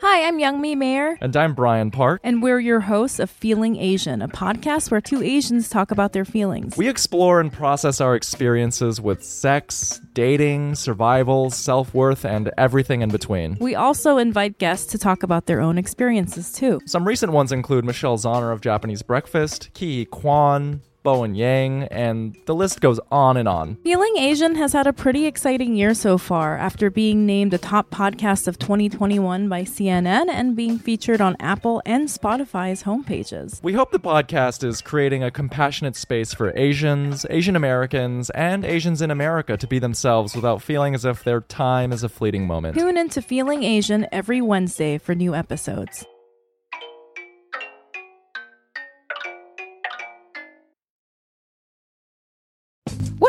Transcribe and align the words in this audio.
Hi, 0.00 0.28
I'm 0.28 0.38
Youngmi 0.38 0.76
Mayer. 0.76 1.18
And 1.20 1.36
I'm 1.36 1.54
Brian 1.54 1.90
Park. 1.90 2.20
And 2.22 2.40
we're 2.40 2.60
your 2.60 2.78
hosts 2.78 3.18
of 3.18 3.28
Feeling 3.28 3.74
Asian, 3.76 4.22
a 4.22 4.28
podcast 4.28 4.92
where 4.92 5.00
two 5.00 5.24
Asians 5.24 5.68
talk 5.68 5.90
about 5.90 6.12
their 6.12 6.24
feelings. 6.24 6.76
We 6.76 6.88
explore 6.88 7.40
and 7.40 7.52
process 7.52 8.00
our 8.00 8.14
experiences 8.14 9.00
with 9.00 9.24
sex, 9.24 10.00
dating, 10.12 10.76
survival, 10.76 11.50
self 11.50 11.92
worth, 11.94 12.24
and 12.24 12.52
everything 12.56 13.02
in 13.02 13.08
between. 13.08 13.56
We 13.60 13.74
also 13.74 14.18
invite 14.18 14.58
guests 14.58 14.86
to 14.92 14.98
talk 14.98 15.24
about 15.24 15.46
their 15.46 15.60
own 15.60 15.78
experiences, 15.78 16.52
too. 16.52 16.80
Some 16.86 17.04
recent 17.04 17.32
ones 17.32 17.50
include 17.50 17.84
Michelle 17.84 18.18
Zauner 18.18 18.52
of 18.52 18.60
Japanese 18.60 19.02
Breakfast, 19.02 19.70
Ki 19.74 20.04
Kwan, 20.04 20.80
Bowen 21.02 21.34
Yang, 21.34 21.84
and 21.84 22.36
the 22.46 22.54
list 22.54 22.80
goes 22.80 23.00
on 23.10 23.36
and 23.36 23.48
on. 23.48 23.76
Feeling 23.84 24.16
Asian 24.18 24.54
has 24.56 24.72
had 24.72 24.86
a 24.86 24.92
pretty 24.92 25.26
exciting 25.26 25.74
year 25.74 25.94
so 25.94 26.18
far 26.18 26.56
after 26.56 26.90
being 26.90 27.24
named 27.26 27.54
a 27.54 27.58
top 27.58 27.90
podcast 27.90 28.48
of 28.48 28.58
2021 28.58 29.48
by 29.48 29.62
CNN 29.62 30.28
and 30.28 30.56
being 30.56 30.78
featured 30.78 31.20
on 31.20 31.36
Apple 31.40 31.80
and 31.86 32.08
Spotify's 32.08 32.82
homepages. 32.82 33.62
We 33.62 33.72
hope 33.72 33.90
the 33.90 34.00
podcast 34.00 34.64
is 34.64 34.80
creating 34.80 35.22
a 35.22 35.30
compassionate 35.30 35.96
space 35.96 36.34
for 36.34 36.52
Asians, 36.56 37.24
Asian 37.30 37.56
Americans, 37.56 38.30
and 38.30 38.64
Asians 38.64 39.00
in 39.00 39.10
America 39.10 39.56
to 39.56 39.66
be 39.66 39.78
themselves 39.78 40.34
without 40.34 40.62
feeling 40.62 40.94
as 40.94 41.04
if 41.04 41.24
their 41.24 41.40
time 41.40 41.92
is 41.92 42.02
a 42.02 42.08
fleeting 42.08 42.46
moment. 42.46 42.76
Tune 42.76 42.96
into 42.96 43.22
Feeling 43.22 43.62
Asian 43.62 44.06
every 44.12 44.40
Wednesday 44.40 44.98
for 44.98 45.14
new 45.14 45.34
episodes. 45.34 46.04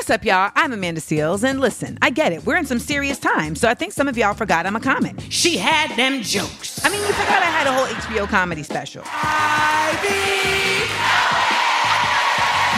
What's 0.09 0.21
up, 0.21 0.25
y'all? 0.25 0.49
I'm 0.55 0.73
Amanda 0.73 1.01
Seales, 1.01 1.47
and 1.47 1.61
listen, 1.61 1.99
I 2.01 2.09
get 2.09 2.31
it. 2.31 2.43
We're 2.43 2.57
in 2.57 2.65
some 2.65 2.79
serious 2.79 3.19
times, 3.19 3.61
so 3.61 3.69
I 3.69 3.75
think 3.75 3.93
some 3.93 4.07
of 4.07 4.17
y'all 4.17 4.33
forgot 4.33 4.65
I'm 4.65 4.75
a 4.75 4.79
comic. 4.79 5.15
She 5.29 5.55
had 5.55 5.95
them 5.95 6.23
jokes. 6.23 6.83
I 6.83 6.89
mean, 6.89 6.99
you 7.01 7.13
forgot 7.13 7.43
I 7.43 7.45
had 7.45 7.67
a 7.67 7.71
whole 7.71 7.85
HBO 7.85 8.27
comedy 8.27 8.63
special. 8.63 9.03
You 9.03 9.11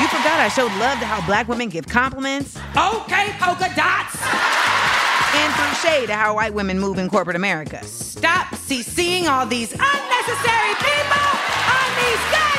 forgot 0.09 0.41
I 0.41 0.49
showed 0.53 0.73
love 0.73 0.99
to 0.99 1.05
how 1.05 1.25
black 1.25 1.47
women 1.47 1.69
give 1.69 1.87
compliments. 1.87 2.57
Okay, 2.75 3.31
polka 3.39 3.71
dots. 3.77 4.17
And 5.33 5.53
threw 5.55 5.73
shade 5.89 6.07
to 6.07 6.15
how 6.15 6.35
white 6.35 6.53
women 6.53 6.81
move 6.81 6.97
in 6.97 7.09
corporate 7.09 7.37
America. 7.37 7.81
Stop 7.85 8.47
CCing 8.55 9.29
all 9.29 9.45
these 9.45 9.71
unnecessary 9.71 10.75
people 10.83 11.27
on 11.71 11.95
these 11.95 12.19
emails. 12.35 12.50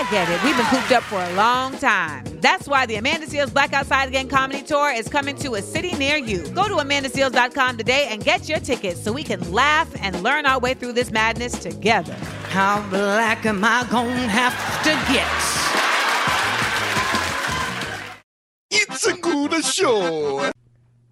I 0.00 0.10
get 0.10 0.30
it. 0.30 0.42
We've 0.42 0.56
been 0.56 0.64
cooped 0.64 0.92
up 0.92 1.02
for 1.02 1.22
a 1.22 1.30
long 1.34 1.76
time. 1.76 2.24
That's 2.40 2.66
why 2.66 2.86
the 2.86 2.94
Amanda 2.94 3.26
Seales 3.26 3.52
Black 3.52 3.74
Outside 3.74 4.08
Again 4.08 4.28
comedy 4.28 4.62
tour 4.62 4.90
is 4.90 5.06
coming 5.08 5.36
to 5.36 5.56
a 5.56 5.62
city 5.62 5.92
near 5.96 6.16
you. 6.16 6.48
Go 6.52 6.68
to 6.68 6.76
amandaseales.com 6.76 7.76
today 7.76 8.08
and 8.08 8.24
get 8.24 8.48
your 8.48 8.60
tickets 8.60 8.98
so 9.04 9.12
we 9.12 9.22
can 9.22 9.52
laugh 9.52 9.94
and 10.00 10.22
learn 10.22 10.46
our 10.46 10.58
way 10.58 10.72
through 10.72 10.94
this 10.94 11.10
madness 11.10 11.52
together. 11.52 12.14
How 12.48 12.80
black 12.88 13.44
am 13.44 13.62
I 13.62 13.86
gonna 13.90 14.26
have 14.26 14.82
to 14.84 14.90
get? 15.12 15.28
It's 18.70 19.06
a 19.06 19.12
good 19.20 19.62
show. 19.62 20.50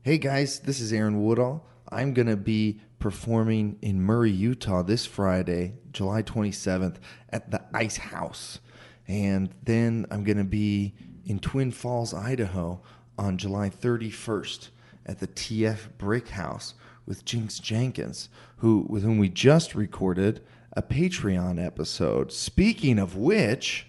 Hey 0.00 0.16
guys, 0.16 0.61
this 0.61 0.81
is 0.81 0.94
Aaron 0.94 1.22
Woodall. 1.22 1.66
I'm 1.91 2.14
going 2.14 2.28
to 2.28 2.36
be 2.36 2.81
performing 2.98 3.78
in 3.83 4.00
Murray, 4.00 4.31
Utah 4.31 4.83
this 4.83 5.05
Friday, 5.05 5.75
July 5.92 6.22
27th 6.22 6.97
at 7.28 7.50
the 7.50 7.62
Ice 7.75 7.98
House. 7.98 8.61
And 9.08 9.54
then 9.64 10.06
I'm 10.10 10.22
going 10.22 10.38
to 10.38 10.44
be 10.44 10.94
in 11.24 11.38
Twin 11.38 11.72
Falls, 11.72 12.12
Idaho 12.12 12.80
on 13.18 13.38
July 13.38 13.70
31st 13.70 14.68
at 15.06 15.18
the 15.18 15.26
TF 15.26 15.96
Brick 15.96 16.28
House 16.28 16.74
with 17.06 17.24
Jinx 17.24 17.58
Jenkins, 17.58 18.28
who 18.58 18.86
with 18.88 19.02
whom 19.02 19.18
we 19.18 19.30
just 19.30 19.74
recorded 19.74 20.42
a 20.74 20.82
Patreon 20.82 21.64
episode. 21.64 22.30
Speaking 22.32 22.98
of 22.98 23.16
which, 23.16 23.86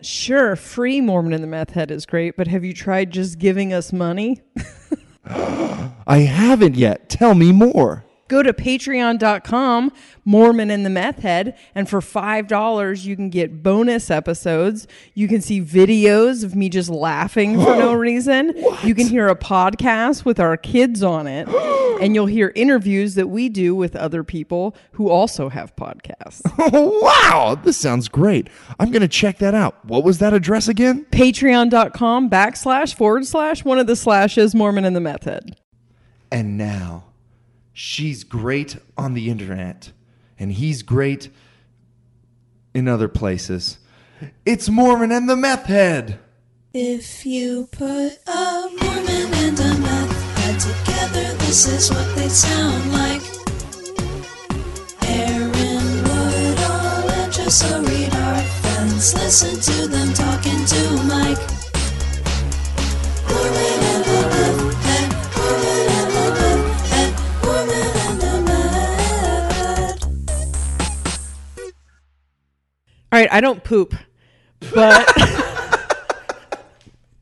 Sure, 0.00 0.56
free 0.56 1.00
Mormon 1.00 1.32
in 1.32 1.40
the 1.42 1.46
Meth 1.46 1.70
Head 1.70 1.90
is 1.92 2.06
great, 2.06 2.36
but 2.36 2.48
have 2.48 2.64
you 2.64 2.72
tried 2.72 3.12
just 3.12 3.38
giving 3.38 3.72
us 3.72 3.92
money? 3.92 4.40
I 5.24 6.18
haven't 6.18 6.74
yet. 6.74 7.08
Tell 7.08 7.34
me 7.34 7.52
more. 7.52 8.04
Go 8.32 8.42
to 8.42 8.54
patreon.com, 8.54 9.92
Mormon 10.24 10.70
and 10.70 10.86
the 10.86 10.90
Meth 10.90 11.18
Head, 11.18 11.54
and 11.74 11.86
for 11.86 12.00
$5, 12.00 13.04
you 13.04 13.14
can 13.14 13.28
get 13.28 13.62
bonus 13.62 14.10
episodes. 14.10 14.88
You 15.12 15.28
can 15.28 15.42
see 15.42 15.60
videos 15.60 16.42
of 16.42 16.56
me 16.56 16.70
just 16.70 16.88
laughing 16.88 17.56
for 17.56 17.76
no 17.76 17.92
reason. 18.08 18.54
You 18.84 18.94
can 18.94 19.06
hear 19.06 19.28
a 19.28 19.36
podcast 19.36 20.24
with 20.24 20.40
our 20.40 20.56
kids 20.56 21.02
on 21.02 21.26
it, 21.26 21.46
and 22.00 22.14
you'll 22.14 22.24
hear 22.24 22.52
interviews 22.54 23.16
that 23.16 23.26
we 23.26 23.50
do 23.50 23.74
with 23.74 23.94
other 23.94 24.24
people 24.24 24.74
who 24.92 25.10
also 25.10 25.50
have 25.50 25.76
podcasts. 25.76 26.40
wow, 27.02 27.60
this 27.62 27.76
sounds 27.76 28.08
great. 28.08 28.48
I'm 28.80 28.90
going 28.90 29.02
to 29.02 29.08
check 29.08 29.40
that 29.40 29.52
out. 29.52 29.84
What 29.84 30.04
was 30.04 30.20
that 30.20 30.32
address 30.32 30.68
again? 30.68 31.04
Patreon.com 31.12 32.30
backslash 32.30 32.94
forward 32.94 33.26
slash 33.26 33.62
one 33.62 33.78
of 33.78 33.86
the 33.86 33.94
slashes, 33.94 34.54
Mormon 34.54 34.86
and 34.86 34.96
the 34.96 35.00
Meth 35.00 35.24
Head. 35.24 35.58
And 36.30 36.56
now, 36.56 37.11
she's 37.72 38.24
great 38.24 38.76
on 38.96 39.14
the 39.14 39.30
internet, 39.30 39.92
and 40.38 40.52
he's 40.52 40.82
great 40.82 41.30
in 42.74 42.88
other 42.88 43.08
places. 43.08 43.78
It's 44.46 44.68
Mormon 44.68 45.12
and 45.12 45.28
the 45.28 45.36
Meth 45.36 45.66
Head. 45.66 46.18
If 46.74 47.26
you 47.26 47.68
put 47.70 48.18
a 48.26 48.68
Mormon 48.80 49.34
and 49.34 49.60
a 49.60 49.74
meth 49.78 50.38
head 50.38 50.58
together, 50.58 51.34
this 51.44 51.66
is 51.66 51.90
what 51.90 52.16
they 52.16 52.28
sound 52.28 52.92
like. 52.92 53.22
Aaron 55.02 56.02
Woodall 56.02 57.10
and 57.10 57.30
Jessa 57.30 57.86
Reed 57.86 58.14
are 58.14 58.42
friends. 58.62 59.12
Listen 59.12 59.60
to 59.60 59.86
them 59.86 60.14
talking 60.14 60.64
to 60.64 60.82
Mike. 61.04 61.42
Mormon 63.28 63.71
right, 73.22 73.32
I 73.32 73.40
don't 73.40 73.62
poop, 73.64 73.94
but 74.74 75.06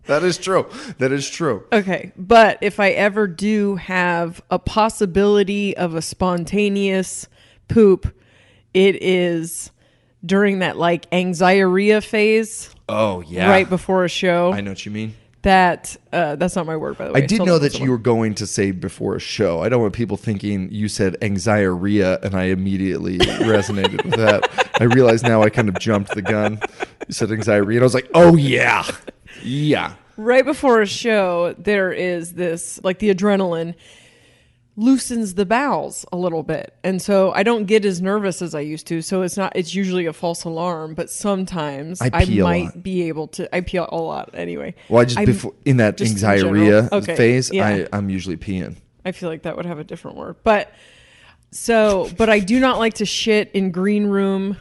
That 0.06 0.24
is 0.24 0.38
true. 0.38 0.66
That 0.98 1.12
is 1.12 1.30
true. 1.30 1.64
okay. 1.72 2.10
But 2.16 2.58
if 2.62 2.80
I 2.80 2.90
ever 2.90 3.28
do 3.28 3.76
have 3.76 4.42
a 4.50 4.58
possibility 4.58 5.76
of 5.76 5.94
a 5.94 6.02
spontaneous 6.02 7.28
poop, 7.68 8.12
it 8.74 9.00
is 9.02 9.70
during 10.26 10.58
that 10.60 10.76
like 10.76 11.06
anxiety 11.12 12.00
phase 12.00 12.70
Oh, 12.88 13.20
yeah. 13.20 13.48
right 13.48 13.68
before 13.70 14.04
a 14.04 14.08
show. 14.08 14.52
I 14.52 14.60
know 14.62 14.72
what 14.72 14.84
you 14.84 14.90
mean. 14.90 15.14
That 15.42 15.96
uh, 16.12 16.36
that's 16.36 16.54
not 16.54 16.66
my 16.66 16.76
word, 16.76 16.98
by 16.98 17.06
the 17.06 17.12
way. 17.14 17.22
I 17.22 17.26
did 17.26 17.44
know 17.46 17.58
that 17.58 17.80
you 17.80 17.90
were 17.90 17.98
going 17.98 18.34
to 18.34 18.46
say 18.46 18.72
before 18.72 19.16
a 19.16 19.20
show. 19.20 19.60
I 19.60 19.70
don't 19.70 19.80
want 19.80 19.94
people 19.94 20.18
thinking 20.18 20.70
you 20.70 20.86
said 20.86 21.16
anxiety, 21.22 22.02
and 22.02 22.34
I 22.34 22.44
immediately 22.44 23.18
resonated 23.18 24.04
with 24.04 24.16
that. 24.16 24.70
I 24.78 24.84
realize 24.84 25.22
now 25.22 25.42
I 25.42 25.48
kind 25.48 25.70
of 25.70 25.78
jumped 25.78 26.14
the 26.14 26.20
gun. 26.20 26.60
You 27.08 27.14
said 27.14 27.32
anxiety, 27.32 27.72
and 27.76 27.80
I 27.80 27.84
was 27.84 27.94
like, 27.94 28.10
oh, 28.12 28.36
yeah. 28.36 28.84
Yeah. 29.42 29.94
right 30.18 30.44
before 30.44 30.82
a 30.82 30.86
show, 30.86 31.54
there 31.56 31.90
is 31.90 32.34
this 32.34 32.78
like 32.84 32.98
the 32.98 33.14
adrenaline 33.14 33.74
loosens 34.80 35.34
the 35.34 35.44
bowels 35.44 36.06
a 36.10 36.16
little 36.16 36.42
bit. 36.42 36.74
And 36.82 37.02
so 37.02 37.32
I 37.32 37.42
don't 37.42 37.66
get 37.66 37.84
as 37.84 38.00
nervous 38.00 38.40
as 38.40 38.54
I 38.54 38.60
used 38.60 38.86
to. 38.86 39.02
So 39.02 39.20
it's 39.22 39.36
not 39.36 39.52
it's 39.54 39.74
usually 39.74 40.06
a 40.06 40.12
false 40.12 40.44
alarm, 40.44 40.94
but 40.94 41.10
sometimes 41.10 42.00
I 42.00 42.10
I, 42.12 42.24
might 42.24 42.82
be 42.82 43.08
able 43.08 43.28
to 43.28 43.54
I 43.54 43.60
pee 43.60 43.76
a 43.76 43.84
lot 43.84 44.30
anyway. 44.32 44.74
Well, 44.88 45.02
I 45.02 45.04
just 45.04 45.18
I'm- 45.18 45.26
before 45.26 45.52
in 45.64 45.76
that 45.76 45.98
just 45.98 46.12
anxiety. 46.12 46.72
Okay, 46.72 47.14
phase, 47.14 47.52
yeah. 47.52 47.66
I, 47.66 47.88
I'm 47.92 48.08
usually 48.08 48.38
peeing. 48.38 48.76
I 49.04 49.12
feel 49.12 49.28
like 49.28 49.42
that 49.42 49.56
would 49.56 49.66
have 49.66 49.78
a 49.78 49.84
different 49.84 50.16
word. 50.16 50.36
But 50.44 50.72
so, 51.50 52.08
but 52.16 52.30
I 52.30 52.40
do 52.40 52.58
not 52.58 52.78
like 52.78 52.94
to 52.94 53.06
shit 53.06 53.50
in 53.52 53.72
green 53.72 54.06
room 54.06 54.56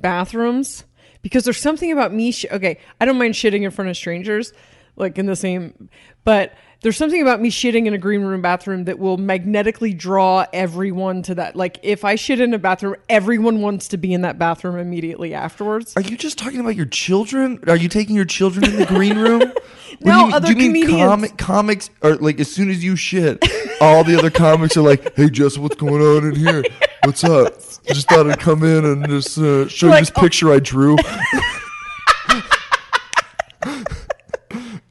bathrooms 0.00 0.84
because 1.22 1.44
there's 1.44 1.60
something 1.60 1.92
about 1.92 2.12
me. 2.12 2.32
Sh- 2.32 2.46
okay, 2.50 2.78
I 3.00 3.04
don't 3.04 3.18
mind 3.18 3.34
shitting 3.34 3.62
in 3.62 3.70
front 3.70 3.88
of 3.90 3.96
strangers, 3.96 4.52
like 4.96 5.16
in 5.16 5.26
the 5.26 5.36
same, 5.36 5.88
but 6.24 6.54
there's 6.82 6.96
something 6.96 7.20
about 7.20 7.40
me 7.40 7.50
shitting 7.50 7.86
in 7.86 7.92
a 7.92 7.98
green 7.98 8.22
room 8.22 8.40
bathroom 8.40 8.84
that 8.84 8.98
will 8.98 9.18
magnetically 9.18 9.92
draw 9.92 10.46
everyone 10.52 11.22
to 11.22 11.34
that. 11.34 11.54
Like 11.54 11.78
if 11.82 12.04
I 12.04 12.14
shit 12.14 12.40
in 12.40 12.54
a 12.54 12.58
bathroom, 12.58 12.96
everyone 13.08 13.60
wants 13.60 13.88
to 13.88 13.98
be 13.98 14.14
in 14.14 14.22
that 14.22 14.38
bathroom 14.38 14.78
immediately 14.78 15.34
afterwards. 15.34 15.92
Are 15.96 16.02
you 16.02 16.16
just 16.16 16.38
talking 16.38 16.58
about 16.60 16.76
your 16.76 16.86
children? 16.86 17.62
Are 17.66 17.76
you 17.76 17.88
taking 17.88 18.16
your 18.16 18.24
children 18.24 18.64
in 18.64 18.76
the 18.76 18.86
green 18.86 19.18
room? 19.18 19.52
No, 20.02 20.28
you 20.28 20.34
other 20.34 20.54
do 20.54 20.62
you 20.62 20.70
mean 20.70 20.86
comedians. 20.86 21.08
comic, 21.10 21.36
comics 21.36 21.90
are 22.00 22.14
like 22.16 22.38
as 22.40 22.50
soon 22.50 22.70
as 22.70 22.82
you 22.82 22.94
shit, 22.96 23.44
all 23.82 24.02
the 24.04 24.16
other 24.16 24.30
comics 24.30 24.76
are 24.76 24.82
like, 24.82 25.14
"Hey, 25.16 25.28
Jess, 25.28 25.58
what's 25.58 25.74
going 25.74 26.00
on 26.00 26.24
in 26.28 26.36
here? 26.36 26.62
What's 27.04 27.22
up?" 27.24 27.52
I 27.88 27.92
just 27.92 28.08
thought 28.08 28.30
I'd 28.30 28.38
come 28.38 28.62
in 28.62 28.84
and 28.84 29.06
just 29.08 29.36
uh, 29.36 29.66
show 29.68 29.86
you 29.86 29.92
Like, 29.92 30.02
this 30.02 30.10
picture 30.10 30.52
I 30.52 30.60
drew. 30.60 30.96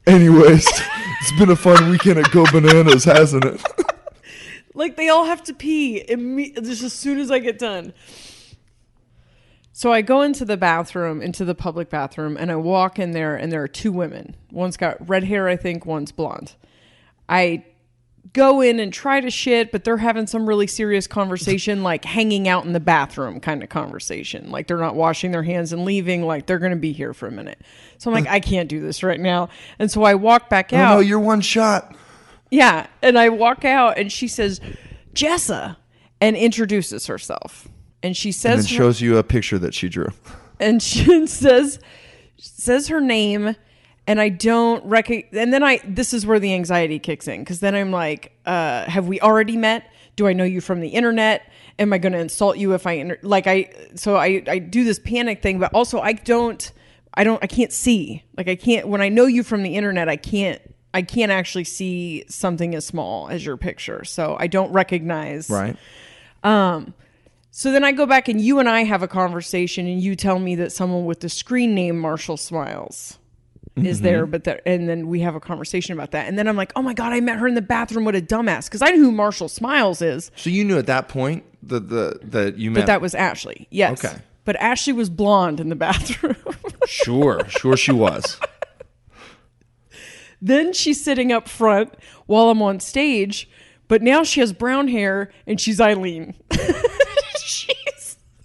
Anyways, 0.06 0.66
it's 1.30 1.38
been 1.38 1.50
a 1.50 1.56
fun 1.56 1.90
weekend 1.90 2.18
at 2.18 2.28
Go 2.32 2.44
Bananas, 2.50 3.04
hasn't 3.04 3.44
it? 3.44 3.62
Like 4.72 4.94
they 4.94 5.08
all 5.08 5.24
have 5.24 5.42
to 5.44 5.52
pee 5.52 6.02
imme- 6.08 6.54
just 6.64 6.84
as 6.84 6.92
soon 6.92 7.18
as 7.18 7.28
I 7.28 7.40
get 7.40 7.58
done. 7.58 7.92
So 9.72 9.92
I 9.92 10.00
go 10.00 10.22
into 10.22 10.44
the 10.44 10.56
bathroom, 10.56 11.20
into 11.20 11.44
the 11.44 11.56
public 11.56 11.90
bathroom, 11.90 12.36
and 12.38 12.52
I 12.52 12.56
walk 12.56 13.00
in 13.00 13.10
there, 13.10 13.34
and 13.34 13.50
there 13.50 13.64
are 13.64 13.68
two 13.68 13.90
women. 13.90 14.36
One's 14.52 14.76
got 14.76 15.08
red 15.08 15.24
hair, 15.24 15.48
I 15.48 15.56
think, 15.56 15.84
one's 15.86 16.12
blonde. 16.12 16.54
I 17.28 17.64
go 18.32 18.60
in 18.60 18.78
and 18.78 18.92
try 18.92 19.20
to 19.20 19.30
shit, 19.30 19.72
but 19.72 19.82
they're 19.84 19.96
having 19.96 20.26
some 20.26 20.46
really 20.48 20.66
serious 20.66 21.06
conversation, 21.06 21.82
like 21.84 22.04
hanging 22.04 22.46
out 22.48 22.64
in 22.64 22.72
the 22.72 22.80
bathroom 22.80 23.40
kind 23.40 23.62
of 23.62 23.68
conversation. 23.68 24.50
Like 24.50 24.66
they're 24.66 24.76
not 24.76 24.94
washing 24.94 25.30
their 25.32 25.42
hands 25.42 25.72
and 25.72 25.84
leaving, 25.84 26.24
like 26.24 26.46
they're 26.46 26.58
going 26.58 26.70
to 26.72 26.76
be 26.78 26.92
here 26.92 27.12
for 27.14 27.26
a 27.26 27.32
minute. 27.32 27.60
So 27.98 28.10
I'm 28.10 28.14
like, 28.14 28.30
I 28.32 28.40
can't 28.40 28.68
do 28.68 28.80
this 28.80 29.02
right 29.02 29.18
now. 29.20 29.48
And 29.78 29.90
so 29.90 30.02
I 30.04 30.14
walk 30.14 30.48
back 30.48 30.72
Oh 30.72 30.76
out. 30.76 30.94
no, 30.94 31.00
you're 31.00 31.18
one 31.20 31.40
shot. 31.40 31.96
Yeah. 32.50 32.86
And 33.02 33.18
I 33.18 33.28
walk 33.30 33.64
out 33.64 33.98
and 33.98 34.10
she 34.12 34.28
says, 34.28 34.60
Jessa, 35.14 35.76
and 36.20 36.36
introduces 36.36 37.06
herself. 37.06 37.68
And 38.02 38.16
she 38.16 38.28
And 38.30 38.34
says, 38.36 38.70
her- 38.70 38.76
shows 38.76 39.00
you 39.00 39.16
a 39.18 39.22
picture 39.24 39.58
that 39.58 39.74
she 39.74 39.88
drew. 39.88 40.08
and 40.60 40.82
she 40.82 41.26
says, 41.26 41.78
says 42.38 42.88
her 42.88 43.00
name. 43.00 43.56
And 44.06 44.20
I 44.20 44.28
don't 44.28 44.84
recognize. 44.84 45.40
And 45.40 45.52
then 45.52 45.62
I, 45.62 45.80
this 45.84 46.12
is 46.12 46.26
where 46.26 46.40
the 46.40 46.54
anxiety 46.54 46.98
kicks 46.98 47.28
in. 47.28 47.44
Cause 47.44 47.60
then 47.60 47.74
I'm 47.74 47.92
like, 47.92 48.32
uh, 48.46 48.84
have 48.90 49.06
we 49.06 49.20
already 49.20 49.56
met? 49.56 49.84
Do 50.16 50.26
I 50.26 50.32
know 50.32 50.44
you 50.44 50.60
from 50.60 50.80
the 50.80 50.88
internet? 50.88 51.50
Am 51.78 51.92
I 51.92 51.98
going 51.98 52.12
to 52.12 52.18
insult 52.18 52.58
you 52.58 52.74
if 52.74 52.86
I, 52.86 52.92
inter- 52.92 53.18
like, 53.22 53.46
I, 53.46 53.70
so 53.94 54.16
I, 54.16 54.42
I 54.48 54.58
do 54.58 54.84
this 54.84 54.98
panic 54.98 55.42
thing, 55.42 55.58
but 55.58 55.72
also 55.72 56.00
I 56.00 56.12
don't, 56.12 56.72
I 57.14 57.24
don't, 57.24 57.42
I 57.42 57.46
can't 57.46 57.72
see. 57.72 58.24
Like, 58.36 58.48
I 58.48 58.56
can't, 58.56 58.88
when 58.88 59.00
I 59.00 59.08
know 59.08 59.26
you 59.26 59.42
from 59.42 59.62
the 59.62 59.76
internet, 59.76 60.08
I 60.08 60.16
can't, 60.16 60.60
I 60.92 61.02
can't 61.02 61.30
actually 61.30 61.64
see 61.64 62.24
something 62.28 62.74
as 62.74 62.84
small 62.84 63.28
as 63.28 63.46
your 63.46 63.56
picture. 63.56 64.04
So 64.04 64.36
I 64.38 64.48
don't 64.48 64.72
recognize. 64.72 65.48
Right. 65.48 65.76
Um, 66.42 66.94
so 67.52 67.70
then 67.70 67.84
I 67.84 67.92
go 67.92 68.06
back 68.06 68.28
and 68.28 68.40
you 68.40 68.58
and 68.58 68.68
I 68.68 68.82
have 68.82 69.02
a 69.02 69.08
conversation, 69.08 69.86
and 69.86 70.02
you 70.02 70.16
tell 70.16 70.38
me 70.38 70.56
that 70.56 70.72
someone 70.72 71.04
with 71.04 71.20
the 71.20 71.28
screen 71.28 71.74
name 71.74 71.98
Marshall 71.98 72.36
Smiles 72.36 73.18
is 73.76 73.98
mm-hmm. 73.98 74.04
there, 74.04 74.26
but 74.26 74.44
that, 74.44 74.62
and 74.66 74.88
then 74.88 75.08
we 75.08 75.20
have 75.20 75.34
a 75.34 75.40
conversation 75.40 75.92
about 75.92 76.10
that, 76.10 76.28
and 76.28 76.38
then 76.38 76.48
I'm 76.48 76.56
like, 76.56 76.72
oh 76.76 76.82
my 76.82 76.94
god, 76.94 77.12
I 77.12 77.20
met 77.20 77.38
her 77.38 77.46
in 77.46 77.54
the 77.54 77.62
bathroom 77.62 78.04
What 78.04 78.16
a 78.16 78.20
dumbass 78.20 78.64
because 78.66 78.82
I 78.82 78.90
knew 78.90 79.04
who 79.04 79.12
Marshall 79.12 79.48
Smiles 79.48 80.02
is, 80.02 80.30
So 80.36 80.50
you 80.50 80.64
knew 80.64 80.78
at 80.78 80.86
that 80.86 81.08
point 81.08 81.44
that 81.62 81.88
the 81.88 82.18
that 82.22 82.58
you 82.58 82.70
met. 82.70 82.80
but 82.80 82.86
that 82.86 83.00
was 83.00 83.14
Ashley. 83.14 83.68
Yes. 83.70 84.04
Okay. 84.04 84.16
But 84.44 84.56
Ashley 84.56 84.92
was 84.92 85.10
blonde 85.10 85.60
in 85.60 85.68
the 85.68 85.76
bathroom. 85.76 86.36
sure, 86.86 87.46
sure 87.48 87.76
she 87.76 87.92
was. 87.92 88.38
then 90.40 90.72
she's 90.72 91.02
sitting 91.02 91.30
up 91.30 91.48
front 91.48 91.94
while 92.26 92.48
I'm 92.50 92.62
on 92.62 92.80
stage, 92.80 93.48
but 93.86 94.02
now 94.02 94.24
she 94.24 94.40
has 94.40 94.52
brown 94.52 94.88
hair 94.88 95.30
and 95.46 95.60
she's 95.60 95.80
Eileen. 95.80 96.34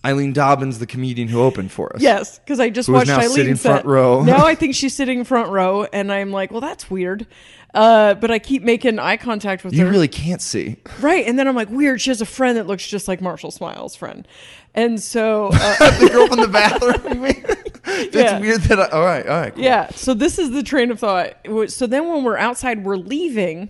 Eileen 0.06 0.31
Dobbins, 0.34 0.80
the 0.80 0.86
comedian 0.88 1.28
who 1.28 1.42
opened 1.42 1.72
for 1.72 1.94
us. 1.96 2.02
Yes, 2.02 2.40
because 2.40 2.60
I 2.60 2.69
just 2.69 2.88
Who 2.88 2.94
is 2.94 3.00
watched 3.00 3.07
now 3.10 3.18
Eileen 3.19 3.30
sitting 3.36 3.56
set. 3.56 3.69
front 3.72 3.86
row. 3.86 4.24
now 4.24 4.46
I 4.46 4.56
think 4.62 4.75
she's 4.75 4.94
sitting 4.96 5.24
front 5.24 5.50
row, 5.50 5.86
and 5.92 6.12
I'm 6.12 6.31
like, 6.31 6.52
well, 6.52 6.62
that's 6.62 6.90
weird. 6.90 7.25
Uh, 7.74 8.13
but 8.13 8.31
I 8.31 8.40
keep 8.40 8.63
making 8.63 9.00
eye 9.00 9.18
contact 9.18 9.66
with 9.66 9.74
You 9.74 9.84
her. 9.86 9.92
really 9.92 10.07
can't 10.07 10.42
see. 10.42 10.78
right, 11.02 11.25
and 11.28 11.38
then 11.38 11.48
I'm 11.48 11.56
like, 11.56 11.69
weird. 11.69 12.00
She 12.00 12.10
has 12.12 12.22
a 12.22 12.25
friend 12.25 12.57
that 12.57 12.68
looks 12.68 12.88
just 12.88 13.07
like 13.10 13.19
Marshall 13.19 13.52
Smiles' 13.52 13.96
friend, 13.98 14.25
and 14.74 15.02
so 15.02 15.48
uh, 15.52 16.00
the 16.00 16.10
girl 16.10 16.28
from 16.28 16.40
the 16.40 16.48
bathroom. 16.48 17.22
That's 17.86 18.16
Yeah. 18.16 18.40
weird. 18.40 18.62
That 18.62 18.80
I, 18.80 18.88
all 18.90 19.01
right, 19.04 19.28
all 19.28 19.40
right. 19.42 19.54
Cool. 19.54 19.63
yeah. 19.63 19.90
So 19.90 20.13
this 20.13 20.40
is 20.40 20.51
the 20.51 20.63
train 20.63 20.90
of 20.92 21.00
thought. 21.00 21.36
So 21.68 21.86
then 21.88 22.08
when 22.08 22.24
we're 22.24 22.38
outside, 22.38 22.84
we're 22.86 22.96
leaving, 22.98 23.69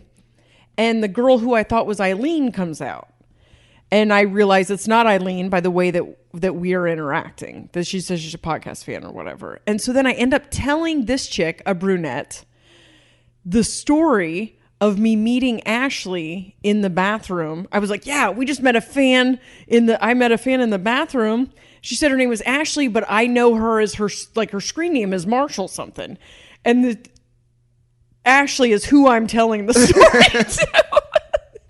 and 0.77 1.01
the 1.01 1.07
girl 1.07 1.39
who 1.39 1.53
I 1.55 1.63
thought 1.63 1.87
was 1.87 1.99
Eileen 1.99 2.51
comes 2.51 2.81
out. 2.81 3.07
And 3.91 4.11
I 4.11 4.21
realize 4.21 4.69
it's 4.69 4.87
not 4.87 5.05
Eileen 5.05 5.49
by 5.49 5.61
the 5.61 5.71
way 5.71 5.91
that 5.91 6.03
that 6.33 6.55
we 6.55 6.73
are 6.73 6.87
interacting. 6.87 7.69
That 7.73 7.87
she 7.87 8.01
says 8.01 8.19
she's 8.19 8.33
a 8.33 8.39
podcast 8.39 8.83
fan 8.83 9.05
or 9.05 9.11
whatever. 9.11 9.61
And 9.65 9.79
so 9.79 9.93
then 9.93 10.05
I 10.05 10.13
end 10.13 10.33
up 10.33 10.43
telling 10.49 11.05
this 11.05 11.27
chick, 11.27 11.61
a 11.65 11.73
brunette, 11.73 12.43
the 13.45 13.63
story 13.63 14.59
of 14.81 14.99
me 14.99 15.15
meeting 15.15 15.65
Ashley 15.65 16.55
in 16.61 16.81
the 16.81 16.89
bathroom. 16.89 17.67
I 17.71 17.79
was 17.79 17.89
like, 17.89 18.05
"Yeah, 18.05 18.29
we 18.29 18.45
just 18.45 18.61
met 18.61 18.75
a 18.75 18.81
fan 18.81 19.39
in 19.67 19.85
the 19.85 20.03
I 20.03 20.13
met 20.13 20.31
a 20.31 20.37
fan 20.37 20.61
in 20.61 20.69
the 20.69 20.79
bathroom." 20.79 21.51
She 21.81 21.95
said 21.95 22.11
her 22.11 22.17
name 22.17 22.29
was 22.29 22.41
Ashley, 22.41 22.87
but 22.87 23.05
I 23.07 23.27
know 23.27 23.55
her 23.55 23.79
as 23.79 23.95
her 23.95 24.09
like 24.35 24.51
her 24.51 24.59
screen 24.59 24.93
name 24.93 25.13
is 25.13 25.25
Marshall 25.25 25.67
something. 25.67 26.17
And 26.65 26.83
the 26.83 26.99
Ashley 28.25 28.71
is 28.71 28.85
who 28.85 29.07
I'm 29.07 29.27
telling 29.27 29.67
the 29.67 29.73
story 29.75 30.43
to. 30.43 31.01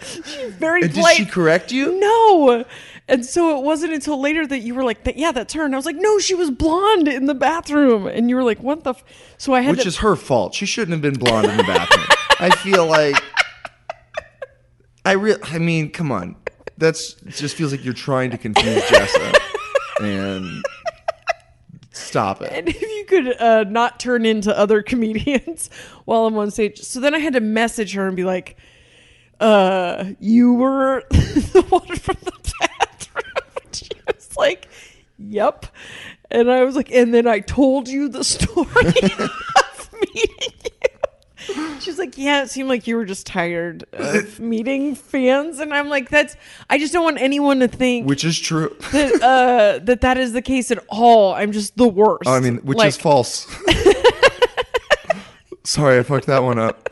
She's 0.06 0.54
very 0.60 0.84
And 0.84 0.94
did 0.94 1.06
she 1.16 1.26
correct 1.26 1.72
you? 1.72 2.00
No. 2.00 2.66
And 3.08 3.26
so 3.26 3.58
it 3.58 3.64
wasn't 3.64 3.94
until 3.94 4.20
later 4.20 4.48
that 4.48 4.60
you 4.60 4.74
were 4.74 4.84
like, 4.84 5.00
yeah, 5.16 5.32
that's 5.32 5.54
her. 5.54 5.64
And 5.64 5.76
I 5.76 5.78
was 5.78 5.86
like, 5.86 5.96
no, 5.98 6.18
she 6.18 6.34
was 6.34 6.50
blonde 6.50 7.08
in 7.08 7.26
the 7.28 7.36
bathroom. 7.36 8.08
And 8.08 8.30
you 8.30 8.36
were 8.36 8.44
like, 8.44 8.60
what 8.64 8.84
the? 8.84 8.92
F-? 8.92 9.04
So 9.38 9.54
I 9.54 9.62
had 9.62 9.72
Which 9.76 9.84
to. 9.84 9.88
is 9.90 9.98
her 9.98 10.16
fault. 10.16 10.56
She 10.56 10.66
shouldn't 10.66 10.92
have 10.94 11.02
been 11.02 11.20
blonde 11.20 11.48
in 11.48 11.58
the 11.58 11.64
bathroom. 11.64 12.06
I 12.40 12.50
feel 12.56 12.86
like 12.88 13.16
I 15.06 15.12
real. 15.14 15.38
I 15.44 15.60
mean, 15.60 15.92
come 15.92 16.12
on. 16.12 16.36
That's 16.78 17.14
just 17.28 17.56
feels 17.56 17.72
like 17.72 17.86
you're 17.86 17.94
trying 17.94 18.32
to 18.32 18.38
confuse 18.38 18.82
Jessa. 18.84 19.34
and 20.02 20.66
stop 21.92 22.42
it. 22.42 22.52
and 22.52 22.68
if 22.68 22.82
you 22.82 23.06
could 23.08 23.40
uh, 23.40 23.64
not 23.66 24.00
turn 24.00 24.26
into 24.26 24.58
other 24.58 24.82
comedians 24.82 25.70
while 26.06 26.26
I'm 26.26 26.36
on 26.38 26.52
stage. 26.52 26.80
So 26.80 27.00
then 27.00 27.14
I 27.14 27.20
had 27.20 27.34
to 27.34 27.40
message 27.40 27.94
her 27.94 28.08
and 28.08 28.18
be 28.18 28.24
like, 28.26 28.58
uh, 29.40 30.06
you 30.20 30.54
were 30.54 31.04
the 31.10 31.66
one 31.70 31.96
from 31.98 32.18
the 32.24 32.32
bathroom. 32.60 33.24
She 33.74 33.90
was 34.08 34.38
like, 34.38 34.68
yep. 35.18 35.66
And 36.32 36.50
I 36.50 36.64
was 36.64 36.76
like, 36.78 36.92
and 36.92 37.14
then 37.14 37.28
I 37.28 37.40
told 37.42 37.90
you 37.90 38.08
the 38.08 38.24
story 38.24 38.66
of 38.88 39.90
meeting 39.94 40.54
you. 40.64 41.80
She's 41.82 42.00
like, 42.00 42.18
yeah, 42.18 42.44
it 42.44 42.50
seemed 42.50 42.70
like 42.70 42.88
you 42.88 42.96
were 42.96 43.04
just 43.06 43.28
tired 43.28 43.84
of 43.94 44.40
meeting 44.40 44.96
fans. 44.96 45.60
And 45.60 45.74
I'm 45.74 45.90
like, 45.90 46.10
that's, 46.10 46.36
I 46.70 46.78
just 46.80 46.94
don't 46.94 47.04
want 47.04 47.20
anyone 47.20 47.60
to 47.60 47.68
think 47.68 48.08
Which 48.08 48.24
is 48.24 48.40
true. 48.40 48.76
that, 48.94 49.22
uh, 49.22 49.80
that 49.84 50.02
that 50.02 50.18
is 50.18 50.32
the 50.32 50.42
case 50.42 50.72
at 50.72 50.80
all. 50.88 51.34
I'm 51.34 51.52
just 51.52 51.76
the 51.78 51.88
worst. 51.88 52.28
I 52.28 52.40
mean, 52.40 52.58
which 52.60 52.78
Like, 52.78 52.88
is 52.88 52.98
false. 52.98 53.46
Sorry, 55.64 56.00
I 56.00 56.04
fucked 56.04 56.28
that 56.28 56.44
one 56.44 56.60
up. 56.60 56.90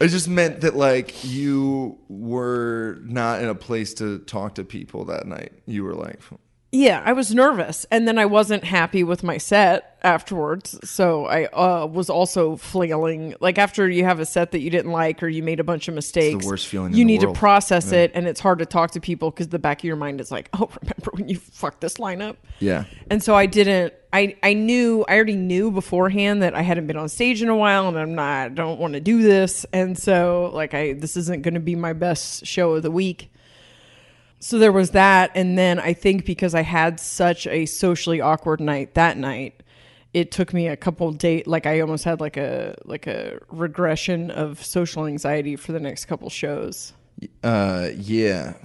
I 0.00 0.06
just 0.06 0.28
meant 0.28 0.60
that 0.60 0.76
like 0.76 1.24
you 1.24 1.98
were 2.08 2.98
not 3.02 3.42
in 3.42 3.48
a 3.48 3.54
place 3.54 3.94
to 3.94 4.18
talk 4.20 4.54
to 4.56 4.64
people 4.64 5.06
that 5.06 5.26
night. 5.26 5.52
You 5.66 5.84
were 5.84 5.94
like, 5.94 6.20
Yeah, 6.70 7.02
I 7.02 7.14
was 7.14 7.34
nervous, 7.34 7.86
and 7.90 8.06
then 8.06 8.18
I 8.18 8.26
wasn't 8.26 8.62
happy 8.62 9.02
with 9.02 9.22
my 9.22 9.38
set 9.38 9.96
afterwards. 10.02 10.78
So 10.84 11.24
I 11.24 11.46
uh, 11.46 11.86
was 11.86 12.10
also 12.10 12.56
flailing. 12.56 13.34
Like 13.40 13.56
after 13.56 13.88
you 13.88 14.04
have 14.04 14.20
a 14.20 14.26
set 14.26 14.50
that 14.50 14.60
you 14.60 14.68
didn't 14.68 14.92
like 14.92 15.22
or 15.22 15.28
you 15.28 15.42
made 15.42 15.60
a 15.60 15.64
bunch 15.64 15.88
of 15.88 15.94
mistakes, 15.94 16.44
worst 16.44 16.66
feeling 16.66 16.92
in 16.92 16.98
You 16.98 17.04
the 17.04 17.06
need 17.06 17.22
world. 17.22 17.36
to 17.36 17.38
process 17.38 17.90
it, 17.92 18.10
and 18.14 18.26
it's 18.26 18.40
hard 18.40 18.58
to 18.58 18.66
talk 18.66 18.90
to 18.90 19.00
people 19.00 19.30
because 19.30 19.48
the 19.48 19.58
back 19.58 19.80
of 19.80 19.84
your 19.84 19.96
mind 19.96 20.20
is 20.20 20.30
like, 20.30 20.50
"Oh, 20.52 20.68
remember 20.82 21.10
when 21.14 21.30
you 21.30 21.38
fucked 21.38 21.80
this 21.80 21.94
lineup?" 21.94 22.36
yeah. 22.58 22.84
And 23.08 23.22
so 23.22 23.34
I 23.34 23.46
didn't. 23.46 23.94
I 24.12 24.36
I 24.42 24.52
knew. 24.52 25.06
I 25.08 25.14
already 25.16 25.36
knew 25.36 25.70
beforehand 25.70 26.42
that 26.42 26.54
I 26.54 26.60
hadn't 26.60 26.86
been 26.86 26.98
on 26.98 27.08
stage 27.08 27.40
in 27.40 27.48
a 27.48 27.56
while, 27.56 27.88
and 27.88 27.98
I'm 27.98 28.14
not. 28.14 28.44
I 28.44 28.48
don't 28.50 28.78
want 28.78 28.92
to 28.92 29.00
do 29.00 29.22
this. 29.22 29.64
And 29.72 29.98
so 29.98 30.50
like 30.52 30.74
I 30.74 30.92
this 30.92 31.16
isn't 31.16 31.40
going 31.40 31.54
to 31.54 31.60
be 31.60 31.76
my 31.76 31.94
best 31.94 32.44
show 32.44 32.74
of 32.74 32.82
the 32.82 32.90
week. 32.90 33.30
So 34.40 34.58
there 34.58 34.72
was 34.72 34.90
that, 34.90 35.32
and 35.34 35.58
then 35.58 35.78
I 35.80 35.92
think 35.94 36.24
because 36.24 36.54
I 36.54 36.62
had 36.62 37.00
such 37.00 37.46
a 37.48 37.66
socially 37.66 38.20
awkward 38.20 38.60
night 38.60 38.94
that 38.94 39.16
night, 39.16 39.62
it 40.14 40.30
took 40.30 40.54
me 40.54 40.68
a 40.68 40.76
couple 40.76 41.10
days. 41.12 41.46
Like 41.46 41.66
I 41.66 41.80
almost 41.80 42.04
had 42.04 42.20
like 42.20 42.36
a 42.36 42.76
like 42.84 43.06
a 43.06 43.40
regression 43.50 44.30
of 44.30 44.64
social 44.64 45.06
anxiety 45.06 45.56
for 45.56 45.72
the 45.72 45.80
next 45.80 46.04
couple 46.06 46.30
shows. 46.30 46.92
Uh, 47.42 47.88
yeah. 47.96 48.54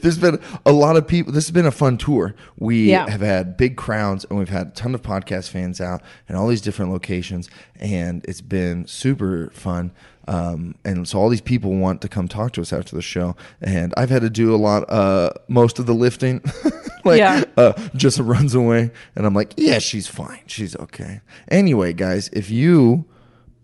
There's 0.00 0.18
been 0.18 0.40
a 0.66 0.72
lot 0.72 0.96
of 0.96 1.06
people. 1.06 1.32
This 1.32 1.46
has 1.46 1.52
been 1.52 1.66
a 1.66 1.70
fun 1.70 1.96
tour. 1.96 2.34
We 2.58 2.90
Yeah. 2.90 3.08
have 3.08 3.20
had 3.20 3.56
big 3.56 3.76
crowds, 3.76 4.24
and 4.28 4.38
we've 4.38 4.48
had 4.48 4.68
a 4.68 4.70
ton 4.70 4.94
of 4.94 5.02
podcast 5.02 5.50
fans 5.50 5.80
out 5.80 6.02
in 6.28 6.36
all 6.36 6.48
these 6.48 6.60
different 6.60 6.90
locations, 6.92 7.48
and 7.78 8.24
it's 8.26 8.40
been 8.40 8.86
super 8.86 9.50
fun. 9.52 9.92
Um, 10.30 10.76
and 10.84 11.08
so 11.08 11.18
all 11.18 11.28
these 11.28 11.40
people 11.40 11.74
want 11.74 12.00
to 12.02 12.08
come 12.08 12.28
talk 12.28 12.52
to 12.52 12.60
us 12.60 12.72
after 12.72 12.94
the 12.94 13.02
show, 13.02 13.34
and 13.60 13.92
I've 13.96 14.10
had 14.10 14.22
to 14.22 14.30
do 14.30 14.54
a 14.54 14.56
lot, 14.56 14.88
uh, 14.88 15.30
most 15.48 15.80
of 15.80 15.86
the 15.86 15.92
lifting. 15.94 16.40
like, 17.04 17.18
Yeah. 17.18 17.42
uh, 17.56 17.72
just 17.96 18.20
runs 18.20 18.54
away, 18.54 18.92
and 19.16 19.26
I'm 19.26 19.34
like, 19.34 19.54
yeah, 19.56 19.80
she's 19.80 20.06
fine, 20.06 20.40
she's 20.46 20.76
okay. 20.76 21.20
Anyway, 21.48 21.92
guys, 21.92 22.28
if 22.32 22.48
you 22.48 23.06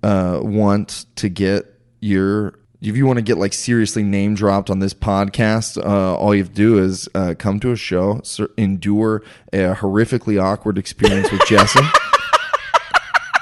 uh, 0.03 0.41
want 0.43 1.07
to 1.17 1.29
get 1.29 1.73
your 2.01 2.59
if 2.83 2.95
you 2.97 3.07
want 3.07 3.17
to 3.17 3.23
get 3.23 3.39
like 3.39 3.53
seriously 3.55 4.03
name 4.03 4.35
dropped 4.35 4.69
on 4.69 4.81
this 4.81 4.93
podcast, 4.93 5.83
uh, 5.83 6.15
all 6.17 6.35
you 6.35 6.43
have 6.43 6.51
to 6.51 6.55
do 6.55 6.79
is 6.79 7.09
uh, 7.15 7.35
come 7.39 7.59
to 7.61 7.73
a 7.73 7.77
show, 7.77 8.21
endure 8.59 9.23
a 9.53 9.75
horrifically 9.75 10.41
awkward 10.41 10.77
experience 10.79 11.31
with 11.33 11.41
Jessa, 11.43 11.81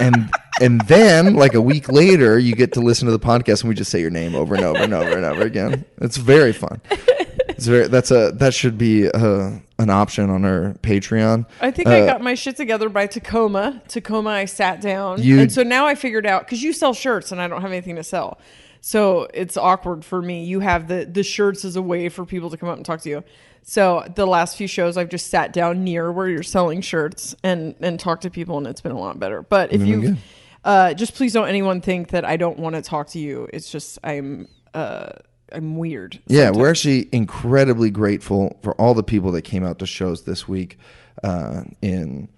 and 0.01 0.31
and 0.61 0.81
then 0.83 1.35
like 1.35 1.55
a 1.55 1.61
week 1.61 1.91
later, 1.91 2.39
you 2.39 2.55
get 2.55 2.73
to 2.75 2.81
listen 2.81 3.07
to 3.07 3.13
the 3.13 3.19
podcast, 3.19 3.63
and 3.63 3.69
we 3.69 3.75
just 3.75 3.91
say 3.91 4.01
your 4.01 4.11
name 4.11 4.35
over 4.35 4.55
and 4.55 4.65
over 4.65 4.83
and 4.83 4.95
over 4.95 5.17
and 5.17 5.25
over 5.25 5.43
again. 5.43 5.85
It's 6.01 6.17
very 6.17 6.53
fun. 6.53 6.81
It's 6.91 7.67
very 7.67 7.89
that's 7.89 8.11
a 8.11 8.33
that 8.37 8.53
should 8.55 8.77
be 8.79 9.09
uh 9.09 9.51
an 9.79 9.91
option 9.91 10.31
on 10.31 10.45
our 10.45 10.75
Patreon. 10.83 11.47
I 11.61 11.71
think 11.71 11.89
I 11.89 12.01
Uh, 12.03 12.07
got 12.07 12.21
my 12.23 12.35
shit 12.35 12.57
together 12.57 12.89
by 12.89 13.07
Tacoma. 13.07 13.83
Tacoma, 13.89 14.31
I 14.31 14.45
sat 14.45 14.81
down. 14.81 15.21
You- 15.23 15.41
and 15.41 15.53
so 15.53 15.63
now 15.63 15.87
I 15.87 15.95
figured 15.95 16.27
out 16.27 16.45
because 16.47 16.63
you 16.63 16.73
sell 16.73 16.95
shirts 16.95 17.33
and 17.33 17.41
I 17.41 17.49
don't 17.49 17.61
have 17.63 17.71
anything 17.73 17.97
to 17.97 18.05
sell. 18.05 18.39
So 18.81 19.29
it's 19.33 19.57
awkward 19.57 20.05
for 20.05 20.21
me. 20.21 20.45
You 20.45 20.61
have 20.61 20.89
the 20.89 21.05
the 21.11 21.23
shirts 21.23 21.65
as 21.65 21.77
a 21.77 21.83
way 21.83 22.09
for 22.09 22.25
people 22.27 22.51
to 22.51 22.57
come 22.57 22.69
up 22.69 22.77
and 22.77 22.85
talk 22.85 23.01
to 23.03 23.09
you. 23.09 23.25
So 23.65 24.07
the 24.15 24.27
last 24.27 24.57
few 24.57 24.67
shows 24.67 24.97
I've 24.97 25.09
just 25.09 25.29
sat 25.29 25.53
down 25.53 25.85
near 25.85 26.13
where 26.13 26.29
you're 26.29 26.43
selling 26.43 26.81
shirts 26.81 27.35
and 27.43 27.75
and 27.81 27.99
talked 27.99 28.23
to 28.23 28.31
people 28.31 28.59
and 28.59 28.67
it's 28.67 28.81
been 28.81 28.93
a 28.93 28.99
lot 28.99 29.19
better. 29.19 29.43
But 29.43 29.73
if 29.73 29.83
you 29.83 30.17
uh 30.65 30.95
just 30.95 31.15
please 31.15 31.33
don't 31.33 31.49
anyone 31.49 31.81
think 31.81 32.09
that 32.09 32.25
I 32.25 32.37
don't 32.37 32.59
want 32.59 32.77
to 32.77 32.83
talk 32.83 33.09
to 33.09 33.19
you. 33.19 33.49
It's 33.53 33.71
just 33.71 33.99
I'm 34.05 34.49
uh 34.75 35.11
I'm 35.53 35.77
weird. 35.77 36.21
Yeah, 36.27 36.47
sometimes. 36.47 36.59
we're 36.59 36.71
actually 36.71 37.09
incredibly 37.13 37.91
grateful 37.91 38.59
for 38.63 38.75
all 38.75 38.93
the 38.95 39.03
people 39.03 39.33
that 39.33 39.43
came 39.43 39.65
out 39.65 39.79
to 39.79 39.87
shows 39.87 40.25
this 40.25 40.49
week 40.49 40.79
uh, 41.23 41.63
in 41.81 42.29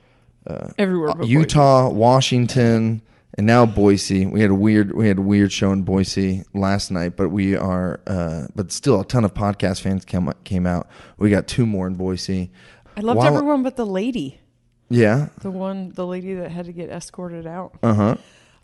everywhere 0.78 1.14
but 1.14 1.26
Utah, 1.26 1.88
Washington, 1.90 3.02
and 3.36 3.46
now 3.46 3.66
Boise. 3.66 4.26
We 4.26 4.40
had 4.40 4.50
a 4.50 4.54
weird 4.54 4.94
we 4.94 5.08
had 5.08 5.18
a 5.18 5.22
weird 5.22 5.52
show 5.52 5.72
in 5.72 5.82
Boise 5.82 6.44
last 6.54 6.90
night, 6.90 7.16
but 7.16 7.30
we 7.30 7.56
are 7.56 8.00
uh, 8.06 8.46
but 8.54 8.72
still 8.72 9.00
a 9.00 9.04
ton 9.04 9.24
of 9.24 9.34
podcast 9.34 9.80
fans 9.80 10.04
came 10.04 10.32
came 10.44 10.66
out. 10.66 10.88
We 11.18 11.30
got 11.30 11.46
two 11.46 11.66
more 11.66 11.86
in 11.86 11.94
Boise. 11.94 12.50
I 12.96 13.00
loved 13.00 13.18
While- 13.18 13.28
everyone 13.36 13.62
but 13.62 13.76
the 13.76 13.86
lady. 13.86 14.40
Yeah. 14.88 15.28
The 15.42 15.50
one, 15.50 15.90
the 15.90 16.06
lady 16.06 16.34
that 16.34 16.52
had 16.52 16.66
to 16.66 16.72
get 16.72 16.90
escorted 16.90 17.46
out. 17.46 17.76
Uh 17.82 17.94
huh. 17.94 18.16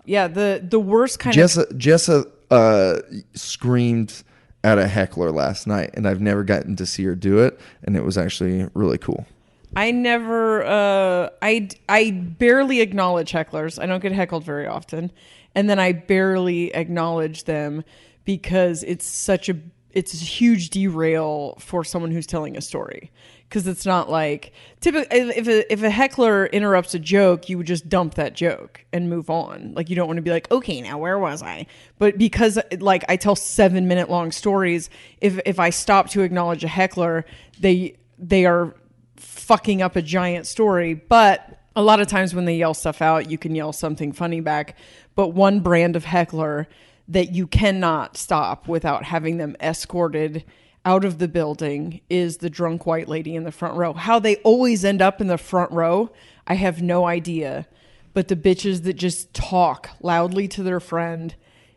Yeah, 0.04 0.28
the 0.28 0.64
the 0.66 0.80
worst 0.80 1.18
kind 1.18 1.36
of. 1.36 1.42
Jessa 1.42 1.66
Jessa 1.72 2.30
uh, 2.50 3.00
screamed 3.34 4.22
at 4.64 4.78
a 4.78 4.86
heckler 4.86 5.30
last 5.30 5.66
night, 5.66 5.90
and 5.94 6.06
I've 6.06 6.20
never 6.20 6.44
gotten 6.44 6.76
to 6.76 6.86
see 6.86 7.04
her 7.04 7.14
do 7.14 7.38
it, 7.40 7.58
and 7.82 7.96
it 7.96 8.04
was 8.04 8.16
actually 8.16 8.68
really 8.74 8.98
cool. 8.98 9.26
I 9.74 9.90
never. 9.90 10.64
Uh, 10.64 11.30
I 11.40 11.68
I 11.88 12.10
barely 12.10 12.80
acknowledge 12.80 13.32
hecklers. 13.32 13.82
I 13.82 13.86
don't 13.86 14.00
get 14.00 14.12
heckled 14.12 14.44
very 14.44 14.66
often, 14.66 15.10
and 15.54 15.68
then 15.68 15.78
I 15.78 15.92
barely 15.92 16.74
acknowledge 16.74 17.44
them 17.44 17.84
because 18.24 18.82
it's 18.82 19.06
such 19.06 19.48
a 19.48 19.56
it's 19.92 20.14
a 20.14 20.24
huge 20.24 20.70
derail 20.70 21.54
for 21.58 21.84
someone 21.84 22.10
who's 22.10 22.26
telling 22.26 22.56
a 22.56 22.60
story. 22.60 23.10
Because 23.48 23.66
it's 23.66 23.84
not 23.84 24.08
like 24.08 24.52
typically 24.80 25.18
if 25.18 25.46
a, 25.46 25.72
if 25.72 25.82
a 25.82 25.90
heckler 25.90 26.46
interrupts 26.46 26.94
a 26.94 26.98
joke, 26.98 27.50
you 27.50 27.58
would 27.58 27.66
just 27.66 27.88
dump 27.88 28.14
that 28.14 28.34
joke 28.34 28.84
and 28.92 29.10
move 29.10 29.28
on. 29.28 29.72
Like 29.74 29.90
you 29.90 29.96
don't 29.96 30.06
want 30.06 30.16
to 30.16 30.22
be 30.22 30.30
like, 30.30 30.50
okay, 30.50 30.80
now 30.80 30.98
where 30.98 31.18
was 31.18 31.42
I? 31.42 31.66
But 31.98 32.16
because 32.16 32.58
like 32.80 33.04
I 33.08 33.16
tell 33.16 33.36
seven 33.36 33.88
minute 33.88 34.08
long 34.08 34.32
stories, 34.32 34.88
if 35.20 35.38
if 35.44 35.58
I 35.58 35.70
stop 35.70 36.10
to 36.10 36.22
acknowledge 36.22 36.64
a 36.64 36.68
heckler, 36.68 37.26
they 37.60 37.96
they 38.18 38.46
are 38.46 38.74
fucking 39.22 39.82
up 39.82 39.96
a 39.96 40.02
giant 40.02 40.46
story. 40.46 40.94
But 40.94 41.58
a 41.74 41.82
lot 41.82 42.00
of 42.00 42.06
times 42.06 42.34
when 42.34 42.44
they 42.44 42.56
yell 42.56 42.74
stuff 42.74 43.00
out, 43.00 43.30
you 43.30 43.38
can 43.38 43.54
yell 43.54 43.72
something 43.72 44.12
funny 44.12 44.40
back. 44.40 44.76
But 45.14 45.28
one 45.28 45.60
brand 45.60 45.96
of 45.96 46.04
heckler 46.04 46.68
that 47.08 47.32
you 47.32 47.46
cannot 47.46 48.16
stop 48.16 48.68
without 48.68 49.04
having 49.04 49.38
them 49.38 49.56
escorted 49.60 50.44
out 50.84 51.04
of 51.04 51.18
the 51.18 51.28
building 51.28 52.00
is 52.10 52.38
the 52.38 52.50
drunk 52.50 52.86
white 52.86 53.08
lady 53.08 53.36
in 53.36 53.44
the 53.44 53.52
front 53.52 53.76
row. 53.76 53.92
How 53.92 54.18
they 54.18 54.36
always 54.36 54.84
end 54.84 55.00
up 55.00 55.20
in 55.20 55.28
the 55.28 55.38
front 55.38 55.70
row, 55.70 56.10
I 56.46 56.54
have 56.54 56.82
no 56.82 57.06
idea. 57.06 57.66
But 58.14 58.28
the 58.28 58.36
bitches 58.36 58.82
that 58.82 58.94
just 58.94 59.32
talk 59.32 59.90
loudly 60.00 60.48
to 60.48 60.62
their 60.62 60.80
friend 60.80 61.34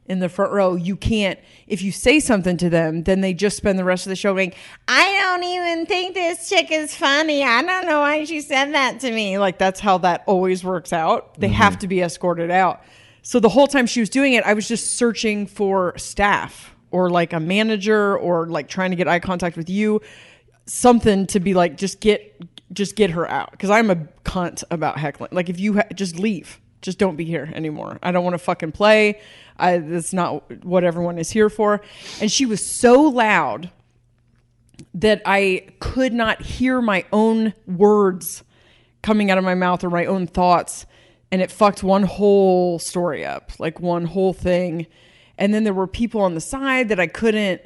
in 0.07 0.19
the 0.19 0.29
front 0.29 0.51
row, 0.51 0.75
you 0.75 0.95
can't. 0.95 1.39
If 1.67 1.81
you 1.81 1.91
say 1.91 2.19
something 2.19 2.57
to 2.57 2.69
them, 2.69 3.03
then 3.03 3.21
they 3.21 3.33
just 3.33 3.57
spend 3.57 3.79
the 3.79 3.83
rest 3.83 4.05
of 4.05 4.09
the 4.09 4.15
show 4.15 4.33
going, 4.33 4.53
I 4.87 5.19
don't 5.21 5.43
even 5.43 5.85
think 5.85 6.13
this 6.13 6.47
chick 6.47 6.71
is 6.71 6.95
funny. 6.95 7.43
I 7.43 7.61
don't 7.61 7.85
know 7.85 8.01
why 8.01 8.23
she 8.25 8.41
said 8.41 8.73
that 8.73 8.99
to 9.01 9.11
me. 9.11 9.37
Like, 9.37 9.57
that's 9.57 9.79
how 9.79 9.97
that 9.99 10.23
always 10.25 10.63
works 10.63 10.93
out. 10.93 11.39
They 11.39 11.47
mm-hmm. 11.47 11.55
have 11.55 11.79
to 11.79 11.87
be 11.87 12.01
escorted 12.01 12.51
out. 12.51 12.83
So 13.21 13.39
the 13.39 13.49
whole 13.49 13.67
time 13.67 13.87
she 13.87 13.99
was 13.99 14.09
doing 14.09 14.33
it, 14.33 14.43
I 14.43 14.53
was 14.53 14.67
just 14.67 14.93
searching 14.93 15.47
for 15.47 15.97
staff 15.97 16.75
or 16.91 17.09
like 17.09 17.33
a 17.33 17.39
manager 17.39 18.17
or 18.17 18.47
like 18.47 18.67
trying 18.67 18.91
to 18.91 18.95
get 18.95 19.07
eye 19.07 19.19
contact 19.19 19.57
with 19.57 19.69
you, 19.69 20.01
something 20.65 21.25
to 21.27 21.39
be 21.39 21.53
like, 21.53 21.77
just 21.77 21.99
get. 21.99 22.41
Just 22.73 22.95
get 22.95 23.11
her 23.11 23.29
out 23.29 23.51
because 23.51 23.69
I'm 23.69 23.91
a 23.91 23.95
cunt 24.25 24.63
about 24.71 24.97
heckling. 24.97 25.29
Like 25.31 25.49
if 25.49 25.59
you 25.59 25.75
ha- 25.75 25.87
just 25.93 26.17
leave, 26.17 26.59
just 26.85 26.99
don't 26.99 27.15
be 27.15 27.25
here 27.25 27.51
anymore. 27.53 27.99
I 28.01 28.11
don't 28.11 28.23
want 28.23 28.35
to 28.35 28.39
fucking 28.39 28.71
play. 28.71 29.19
I, 29.57 29.79
that's 29.79 30.13
not 30.13 30.63
what 30.63 30.83
everyone 30.83 31.17
is 31.17 31.31
here 31.31 31.49
for. 31.49 31.81
And 32.21 32.31
she 32.31 32.45
was 32.45 32.65
so 32.65 33.01
loud 33.01 33.71
that 34.93 35.21
I 35.25 35.67
could 35.79 36.13
not 36.13 36.41
hear 36.41 36.81
my 36.81 37.05
own 37.11 37.53
words 37.67 38.43
coming 39.01 39.31
out 39.31 39.37
of 39.37 39.43
my 39.43 39.55
mouth 39.55 39.83
or 39.83 39.89
my 39.89 40.05
own 40.05 40.27
thoughts. 40.27 40.85
And 41.31 41.41
it 41.41 41.51
fucked 41.51 41.83
one 41.83 42.03
whole 42.03 42.79
story 42.79 43.25
up, 43.25 43.51
like 43.59 43.79
one 43.79 44.05
whole 44.05 44.33
thing. 44.33 44.87
And 45.37 45.53
then 45.53 45.63
there 45.63 45.73
were 45.73 45.87
people 45.87 46.21
on 46.21 46.35
the 46.35 46.41
side 46.41 46.89
that 46.89 46.99
I 46.99 47.07
couldn't, 47.07 47.61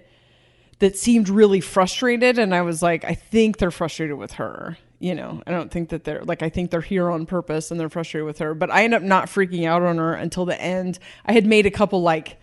that 0.80 0.98
seemed 0.98 1.28
really 1.28 1.60
frustrated. 1.60 2.40
And 2.40 2.56
I 2.56 2.62
was 2.62 2.82
like, 2.82 3.04
I 3.04 3.14
think 3.14 3.58
they're 3.58 3.70
frustrated 3.70 4.18
with 4.18 4.34
her. 4.34 4.78
You 5.00 5.15
know, 5.15 5.41
I 5.48 5.51
don't 5.51 5.72
think 5.72 5.89
that 5.89 6.03
they're 6.03 6.24
like, 6.24 6.44
I 6.44 6.50
think 6.50 6.72
they're 6.72 6.82
here 6.82 7.10
on 7.10 7.25
purpose 7.25 7.72
and 7.72 7.79
they're 7.79 7.89
frustrated 7.89 8.25
with 8.25 8.39
her. 8.39 8.53
But 8.53 8.70
I 8.70 8.84
end 8.84 8.94
up 8.94 9.01
not 9.01 9.27
freaking 9.27 9.65
out 9.65 9.82
on 9.82 9.98
her 9.98 10.13
until 10.13 10.46
the 10.46 10.60
end. 10.62 11.00
I 11.25 11.32
had 11.32 11.46
made 11.46 11.65
a 11.65 11.72
couple 11.72 12.01
like, 12.01 12.38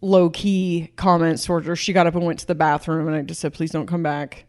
low 0.00 0.30
key 0.30 0.90
comments 0.96 1.44
towards 1.44 1.66
her. 1.66 1.76
She 1.76 1.92
got 1.92 2.06
up 2.06 2.14
and 2.14 2.24
went 2.24 2.40
to 2.40 2.46
the 2.46 2.54
bathroom, 2.54 3.06
and 3.08 3.16
I 3.16 3.22
just 3.22 3.40
said, 3.40 3.52
"Please 3.54 3.70
don't 3.70 3.86
come 3.86 4.02
back." 4.02 4.44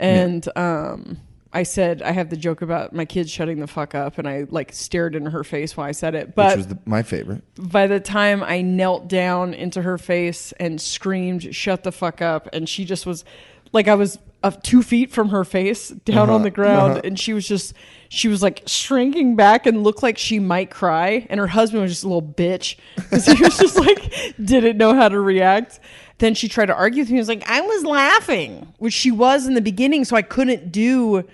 And 0.00 0.48
um, 0.56 1.18
I 1.52 1.62
said, 1.64 2.02
I 2.02 2.12
have 2.12 2.30
the 2.30 2.36
joke 2.36 2.62
about 2.62 2.92
my 2.94 3.04
kids 3.04 3.30
shutting 3.30 3.58
the 3.60 3.66
fuck 3.66 3.94
up, 3.94 4.18
and 4.18 4.28
I 4.28 4.46
like 4.48 4.72
stared 4.72 5.14
into 5.14 5.30
her 5.30 5.44
face 5.44 5.76
while 5.76 5.86
I 5.86 5.92
said 5.92 6.14
it. 6.14 6.28
Which 6.28 6.36
But 6.36 6.56
was 6.56 6.66
the, 6.68 6.78
my 6.84 7.02
favorite. 7.02 7.42
by 7.56 7.86
the 7.86 8.00
time 8.00 8.42
I 8.42 8.60
knelt 8.62 9.08
down 9.08 9.54
into 9.54 9.82
her 9.82 9.98
face 9.98 10.52
and 10.52 10.80
screamed, 10.80 11.54
"Shut 11.54 11.82
the 11.84 11.92
fuck 11.92 12.22
up!" 12.22 12.48
and 12.52 12.68
she 12.68 12.84
just 12.84 13.06
was 13.06 13.24
like, 13.72 13.88
I 13.88 13.94
was 13.94 14.18
uh, 14.42 14.50
two 14.50 14.82
feet 14.82 15.10
from 15.10 15.30
her 15.30 15.44
face, 15.44 15.88
down 15.88 16.30
on 16.30 16.42
the 16.42 16.50
ground, 16.50 17.04
and 17.04 17.18
she 17.18 17.32
was 17.32 17.46
just, 17.46 17.74
she 18.08 18.28
was 18.28 18.42
like 18.42 18.62
shrinking 18.66 19.36
back 19.36 19.66
and 19.66 19.82
looked 19.82 20.02
like 20.02 20.16
she 20.16 20.38
might 20.38 20.70
cry. 20.70 21.26
And 21.28 21.40
her 21.40 21.46
husband 21.46 21.82
was 21.82 21.92
just 21.92 22.04
a 22.04 22.08
little 22.08 22.22
bitch 22.22 22.76
because 22.96 23.26
he 23.26 23.42
was 23.42 23.58
just 23.58 23.76
like 23.76 24.34
didn't 24.44 24.76
know 24.78 24.94
how 24.94 25.08
to 25.08 25.20
react. 25.20 25.80
Then 26.18 26.34
she 26.34 26.48
tried 26.48 26.66
to 26.66 26.74
argue 26.74 27.02
with 27.02 27.10
me. 27.10 27.16
He 27.16 27.20
was 27.20 27.28
like, 27.28 27.48
I 27.48 27.60
was 27.60 27.84
laughing, 27.84 28.72
which 28.78 28.94
she 28.94 29.10
was 29.10 29.46
in 29.46 29.54
the 29.54 29.60
beginning, 29.60 30.04
so 30.04 30.16
I 30.16 30.22
couldn't 30.22 30.72
do. 30.72 31.24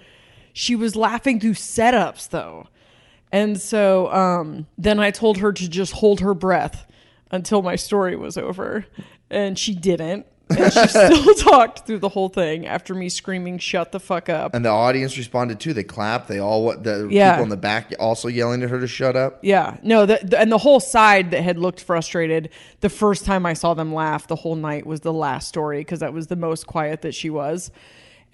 She 0.53 0.77
was 0.77 0.95
laughing 0.95 1.41
through 1.41 1.55
setups 1.55 2.29
though. 2.29 2.69
And 3.33 3.61
so 3.61 4.13
um, 4.13 4.67
then 4.79 5.01
I 5.01 5.11
told 5.11 5.39
her 5.39 5.53
to 5.53 5.69
just 5.69 5.93
hold 5.93 6.21
her 6.21 6.35
breath 6.35 6.87
until 7.31 7.63
my 7.63 7.77
story 7.77 8.15
was 8.15 8.37
over. 8.37 8.87
And 9.31 9.59
she 9.59 9.75
didn't. 9.75 10.27
And 10.51 10.73
she 10.73 10.87
still 10.89 11.35
talked 11.35 11.87
through 11.87 12.01
the 12.01 12.09
whole 12.09 12.29
thing 12.29 12.67
after 12.67 12.95
me 12.95 13.09
screaming, 13.09 13.59
shut 13.59 13.93
the 13.93 14.01
fuck 14.01 14.29
up. 14.29 14.55
And 14.55 14.65
the 14.65 14.69
audience 14.71 15.17
responded 15.17 15.59
too. 15.61 15.73
They 15.73 15.85
clapped. 15.85 16.29
They 16.29 16.39
all 16.39 16.65
what 16.65 16.85
the 16.85 17.09
Yeah. 17.11 17.33
people 17.33 17.45
in 17.45 17.49
the 17.51 17.57
back 17.57 17.93
also 17.99 18.29
yelling 18.29 18.63
at 18.63 18.71
her 18.71 18.79
to 18.81 18.87
shut 18.87 19.17
up. 19.17 19.39
Yeah, 19.43 19.79
no, 19.83 20.07
the, 20.07 20.21
the, 20.23 20.39
and 20.39 20.53
the 20.53 20.59
whole 20.59 20.81
side 20.81 21.31
that 21.31 21.43
had 21.43 21.59
looked 21.59 21.81
frustrated 21.81 22.51
the 22.81 22.91
first 22.91 23.25
time 23.25 23.47
I 23.47 23.55
saw 23.55 23.75
them 23.75 23.95
laugh 23.95 24.27
the 24.27 24.37
whole 24.37 24.57
night 24.57 24.87
was 24.87 25.01
the 25.01 25.13
last 25.13 25.49
story 25.49 25.79
because 25.81 26.01
that 26.01 26.13
was 26.13 26.27
the 26.27 26.37
most 26.37 26.67
quiet 26.67 27.03
that 27.03 27.15
she 27.15 27.31
was. 27.31 27.71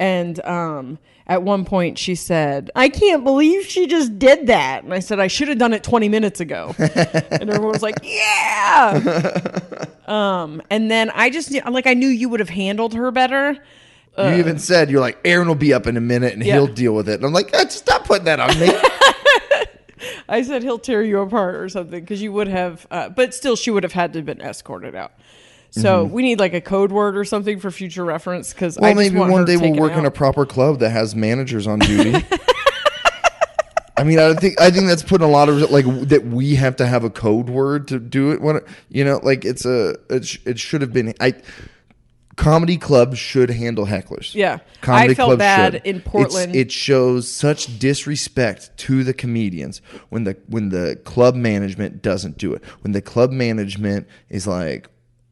And 0.01 0.43
um, 0.47 0.99
at 1.27 1.43
one 1.43 1.67
point 1.67 1.99
she 1.99 2.15
said, 2.15 2.71
I 2.75 2.89
can't 2.89 3.23
believe 3.23 3.67
she 3.67 3.87
just 3.87 4.19
did 4.19 4.47
that. 4.47 4.83
And 4.83 4.95
I 4.95 5.01
said, 5.01 5.21
I 5.21 5.27
should 5.27 5.49
have 5.49 5.59
done 5.59 5.75
it 5.75 5.85
20 5.85 6.09
minutes 6.09 6.41
ago. 6.41 6.75
and 6.79 7.51
everyone 7.51 7.69
was 7.73 7.83
like, 7.83 7.97
Yeah. 8.03 9.59
um, 10.07 10.63
and 10.71 10.91
then 10.91 11.11
I 11.15 11.29
just, 11.29 11.53
like, 11.53 11.87
I 11.87 11.93
knew 11.93 12.09
you 12.09 12.31
would 12.31 12.41
have 12.41 12.49
handled 12.49 12.95
her 12.95 13.11
better. 13.11 13.59
you 14.17 14.25
even 14.37 14.59
said 14.59 14.91
you're 14.91 15.01
like 15.01 15.19
Aaron 15.25 15.49
will 15.49 15.55
be 15.55 15.73
up 15.75 15.87
in 15.87 15.97
a 15.99 16.01
minute 16.01 16.33
and 16.33 16.43
Uh. 16.43 16.47
Yeah. 16.47 16.55
he'll 16.55 16.67
deal 16.67 16.95
with 16.95 17.09
it. 17.09 17.15
And 17.17 17.25
I'm 17.27 17.33
like, 17.35 17.51
"Ah, 17.55 17.67
stop 17.69 18.05
putting 18.07 18.25
that 18.25 18.41
on 18.41 18.59
me. 18.59 18.69
I 20.31 20.43
said 20.43 20.63
he'll 20.63 20.79
tear 20.79 21.03
you 21.03 21.21
apart 21.21 21.57
or 21.57 21.69
something 21.69 22.01
because 22.01 22.23
you 22.23 22.33
would 22.33 22.49
have, 22.49 22.87
uh, 22.91 23.09
but 23.11 23.35
still, 23.35 23.55
she 23.57 23.71
would 23.71 23.83
have 23.83 23.93
had 23.93 24.13
to 24.15 24.21
have 24.21 24.27
been 24.27 24.41
escorted 24.41 24.95
out. 24.95 25.13
So 25.71 26.05
we 26.05 26.23
need 26.23 26.41
like 26.41 26.53
a 26.55 26.61
code 26.61 26.91
word 26.93 27.17
or 27.17 27.25
something 27.25 27.61
for 27.61 27.71
future 27.71 28.05
reference 28.05 28.53
because 28.53 28.77
Mm-hmm. 28.77 28.83
well, 28.83 28.91
I 28.91 28.95
just 28.95 29.11
maybe 29.13 29.21
want 29.21 29.33
one 29.33 29.45
day 29.45 29.57
we'll 29.57 29.75
work 29.81 29.93
in 29.93 30.05
a 30.05 30.11
proper 30.11 30.45
club 30.47 30.81
that 30.81 30.91
has 30.91 31.15
managers 31.15 31.67
on 31.67 31.79
duty. 31.79 32.25
I 33.97 34.03
mean, 34.05 34.19
I 34.19 34.33
think 34.35 34.59
I 34.61 34.71
think 34.71 34.87
that's 34.87 35.03
putting 35.03 35.27
a 35.27 35.31
lot 35.31 35.49
of 35.51 35.71
like 35.71 35.85
that 36.09 36.25
we 36.25 36.55
have 36.55 36.77
to 36.77 36.87
have 36.87 37.05
a 37.05 37.11
code 37.11 37.51
word 37.51 37.87
to 37.89 37.99
do 37.99 38.31
it. 38.31 38.41
When 38.41 38.61
you 38.89 39.05
know, 39.05 39.21
like 39.23 39.45
it's 39.45 39.67
a 39.67 39.95
it, 40.09 40.25
sh- 40.25 40.39
it 40.47 40.59
should 40.59 40.81
have 40.81 40.93
been 40.93 41.13
I 41.21 41.35
comedy 42.37 42.79
clubs 42.79 43.19
should 43.19 43.51
handle 43.51 43.85
hecklers. 43.85 44.35
Yeah. 44.35 44.61
comedy 44.81 45.11
I 45.13 45.15
felt 45.15 45.29
clubs 45.29 45.39
bad 45.41 45.73
should. 45.75 45.83
in 45.85 45.97
It's- 45.97 46.11
Portland. 46.11 46.57
it 46.57 46.73
shows 46.73 47.31
such 47.31 47.79
disrespect 47.79 48.71
to 48.79 49.05
the 49.05 49.13
comedians 49.13 49.83
when 50.09 50.25
the 50.25 50.35
when 50.47 50.71
the 50.71 50.99
club 51.05 51.35
management 51.35 52.01
doesn't 52.01 52.39
do 52.39 52.55
it. 52.55 52.65
When 52.81 52.93
the 52.93 53.03
club 53.03 53.31
management 53.33 54.07
is 54.31 54.47
like, 54.47 54.89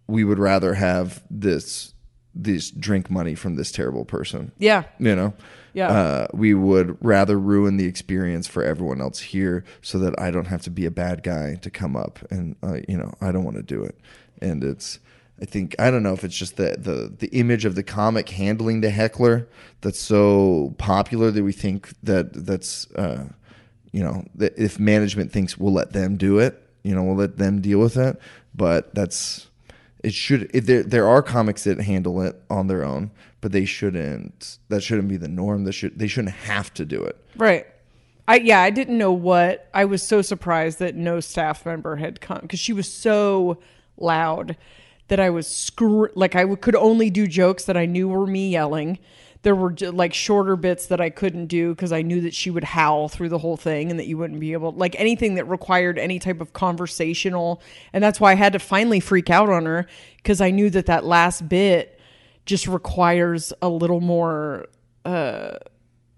we 0.09 0.25
would 0.25 0.39
rather 0.39 0.75
have 0.75 1.23
this 1.31 1.95
this 2.35 2.71
drink 2.71 3.11
money 3.11 3.35
from 3.35 3.57
this 3.57 3.73
terrible 3.73 4.05
person. 4.05 4.53
Yeah. 4.59 4.85
You 4.99 5.15
know. 5.15 5.35
Yeah. 5.75 5.91
Uh, 5.91 6.27
we 6.33 6.55
would 6.55 6.97
rather 7.05 7.39
ruin 7.39 7.77
the 7.77 7.87
experience 7.87 8.47
for 8.47 8.63
everyone 8.65 9.01
else 9.01 9.21
here 9.21 9.65
so 9.83 9.99
that 9.99 10.19
I 10.19 10.31
don't 10.31 10.47
have 10.47 10.63
to 10.63 10.71
be 10.71 10.87
a 10.87 10.91
bad 10.91 11.23
guy 11.23 11.57
to 11.57 11.71
come 11.71 11.95
up 11.95 12.19
and 12.31 12.57
uh, 12.63 12.79
you 12.89 12.97
know 12.97 13.13
I 13.21 13.33
don't 13.33 13.45
want 13.45 13.57
to 13.57 13.63
do 13.63 13.85
it 13.85 13.99
and 14.41 14.65
it's 14.65 14.99
I 15.41 15.45
think 15.45 15.77
I 15.79 15.91
don't 15.91 16.03
know 16.03 16.15
if 16.15 16.25
it's 16.25 16.37
just 16.37 16.57
the, 16.57 16.77
the 16.79 17.15
the 17.17 17.29
image 17.29 17.65
of 17.65 17.75
the 17.75 17.83
comic 17.83 18.29
handling 18.31 18.81
the 18.81 18.91
heckler 18.91 19.49
that's 19.83 20.01
so 20.01 20.75
popular 20.79 21.31
that 21.31 21.45
we 21.45 21.53
think 21.53 21.91
that 22.03 22.33
that's 22.33 22.91
uh, 22.93 23.27
you 23.93 24.03
know 24.03 24.25
that 24.35 24.59
if 24.59 24.81
management 24.81 25.33
thinks 25.33 25.57
we'll 25.57 25.73
let 25.73 25.93
them 25.93 26.17
do 26.17 26.39
it 26.39 26.61
you 26.83 26.95
know 26.95 27.05
we'll 27.05 27.17
let 27.17 27.37
them 27.37 27.61
deal 27.61 27.79
with 27.79 27.97
it 27.97 28.19
but 28.55 28.93
that's 28.95 29.47
it 30.05 30.15
should 30.15 30.51
it, 30.55 30.67
there 30.67 30.83
there 30.83 31.07
are 31.09 31.23
comics 31.23 31.65
that 31.65 31.81
handle 31.81 32.21
it 32.23 32.41
on 32.49 32.67
their 32.67 32.85
own 32.85 33.11
but 33.41 33.53
they 33.53 33.65
shouldn't 33.65 34.59
that 34.69 34.83
shouldn't 34.83 35.09
be 35.09 35.17
the 35.17 35.29
norm 35.29 35.65
they 35.65 35.73
should 35.73 35.99
they 35.99 36.07
shouldn't 36.07 36.35
have 36.35 36.73
to 36.75 36.85
do 36.85 37.03
it 37.03 37.17
Right. 37.37 37.67
I 38.27 38.37
yeah, 38.37 38.61
I 38.61 38.69
didn't 38.71 38.99
know 38.99 39.13
what. 39.13 39.71
I 39.73 39.87
was 39.87 40.03
so 40.03 40.21
surprised 40.21 40.81
that 40.81 40.95
no 40.95 41.19
staff 41.21 41.65
member 41.65 41.97
had 41.97 42.21
come 42.21 42.41
because 42.43 42.59
she 42.61 42.75
was 42.75 42.93
so 42.93 43.59
loud 43.97 44.57
that 45.07 45.19
I 45.19 45.31
was 45.31 45.47
scr- 45.47 46.09
like 46.15 46.35
I 46.35 46.43
w- 46.43 46.57
could 46.59 46.77
only 46.77 47.09
do 47.09 47.27
jokes 47.27 47.65
that 47.65 47.77
I 47.77 47.87
knew 47.87 48.07
were 48.09 48.27
me 48.27 48.51
yelling. 48.51 48.99
There 49.43 49.55
were 49.55 49.75
like 49.81 50.15
shorter 50.15 50.57
bits 50.57 50.87
that 50.87 51.01
I 51.01 51.11
couldn't 51.11 51.47
do 51.47 51.75
because 51.75 51.93
I 51.93 52.03
knew 52.03 52.21
that 52.23 52.35
she 52.35 52.51
would 52.51 52.65
howl 52.65 53.09
through 53.09 53.29
the 53.29 53.39
whole 53.39 53.57
thing 53.57 53.91
and 53.91 53.99
that 53.99 54.07
you 54.07 54.19
wouldn't 54.19 54.41
be 54.41 54.53
able 54.53 54.73
like 54.73 54.97
anything 54.99 55.35
that 55.37 55.45
required 55.45 55.99
any 55.99 56.19
type 56.19 56.41
of 56.41 56.53
conversational. 56.53 57.63
And 57.93 58.03
that's 58.03 58.21
why 58.21 58.33
I 58.33 58.35
had 58.35 58.53
to 58.55 58.59
finally 58.59 59.01
freak 59.01 59.31
out 59.31 59.49
on 59.49 59.65
her 59.67 59.87
because 60.17 60.41
I 60.41 60.51
knew 60.51 60.71
that 60.71 60.87
that 60.87 61.05
last 61.05 61.49
bit 61.49 61.99
just 62.47 62.67
requires 62.67 63.53
a 63.63 63.69
little 63.69 64.01
more 64.01 64.67
uh, 65.05 65.59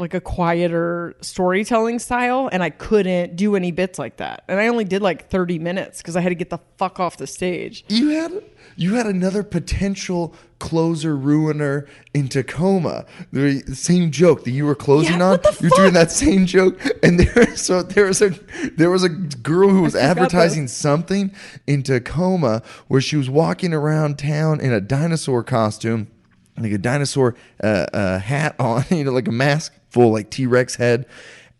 like 0.00 0.14
a 0.14 0.21
quieter 0.21 1.14
storytelling 1.21 1.99
style 1.99 2.49
and 2.52 2.62
I 2.62 2.71
couldn't 2.71 3.37
do 3.37 3.54
any 3.57 3.71
bits 3.71 3.99
like 3.99 4.16
that. 4.16 4.45
And 4.49 4.59
I 4.59 4.66
only 4.69 4.85
did 4.85 5.02
like 5.02 5.28
30 5.30 5.59
minutes 5.59 5.99
because 6.02 6.16
I 6.16 6.21
had 6.21 6.30
to 6.30 6.35
get 6.35 6.50
the 6.50 6.59
fuck 6.78 6.99
off 6.99 7.16
the 7.19 7.26
stage. 7.26 7.85
you 7.88 8.09
had 8.11 8.42
you 8.76 8.95
had 8.95 9.07
another 9.07 9.42
potential 9.42 10.35
closer 10.59 11.16
ruiner 11.16 11.87
in 12.14 12.28
Tacoma. 12.28 13.04
The 13.33 13.61
same 13.75 14.11
joke 14.11 14.45
that 14.45 14.52
you 14.52 14.64
were 14.64 14.75
closing 14.75 15.19
Yeah, 15.19 15.25
on. 15.25 15.30
what 15.33 15.42
the 15.42 15.57
You're 15.61 15.71
doing 15.76 15.92
that 15.95 16.11
same 16.11 16.47
joke, 16.47 16.80
and 17.02 17.19
there 17.21 17.57
so 17.57 17.83
there 17.83 18.07
was 18.07 18.23
a 18.23 18.30
there 18.76 18.90
was 18.90 19.02
a 19.02 19.09
girl 19.09 19.69
who 19.71 19.83
was 19.83 19.95
advertising 19.95 20.64
that. 20.64 20.69
something 20.71 21.33
in 21.66 21.83
Tacoma 21.83 22.62
where 22.88 23.00
she 23.00 23.16
was 23.16 23.28
walking 23.28 23.75
around 23.75 24.19
town 24.19 24.61
in 24.61 24.73
a 24.73 24.80
dinosaur 24.80 25.42
costume, 25.42 26.09
like 26.57 26.73
a 26.73 26.78
dinosaur 26.78 27.35
uh, 27.62 27.66
uh, 27.92 28.19
hat 28.21 28.54
on, 28.59 28.85
you 28.90 29.04
know, 29.04 29.12
like 29.12 29.28
a 29.28 29.33
mask 29.33 29.75
full 29.90 30.12
like 30.12 30.30
T 30.30 30.47
Rex 30.47 30.76
head, 30.76 31.06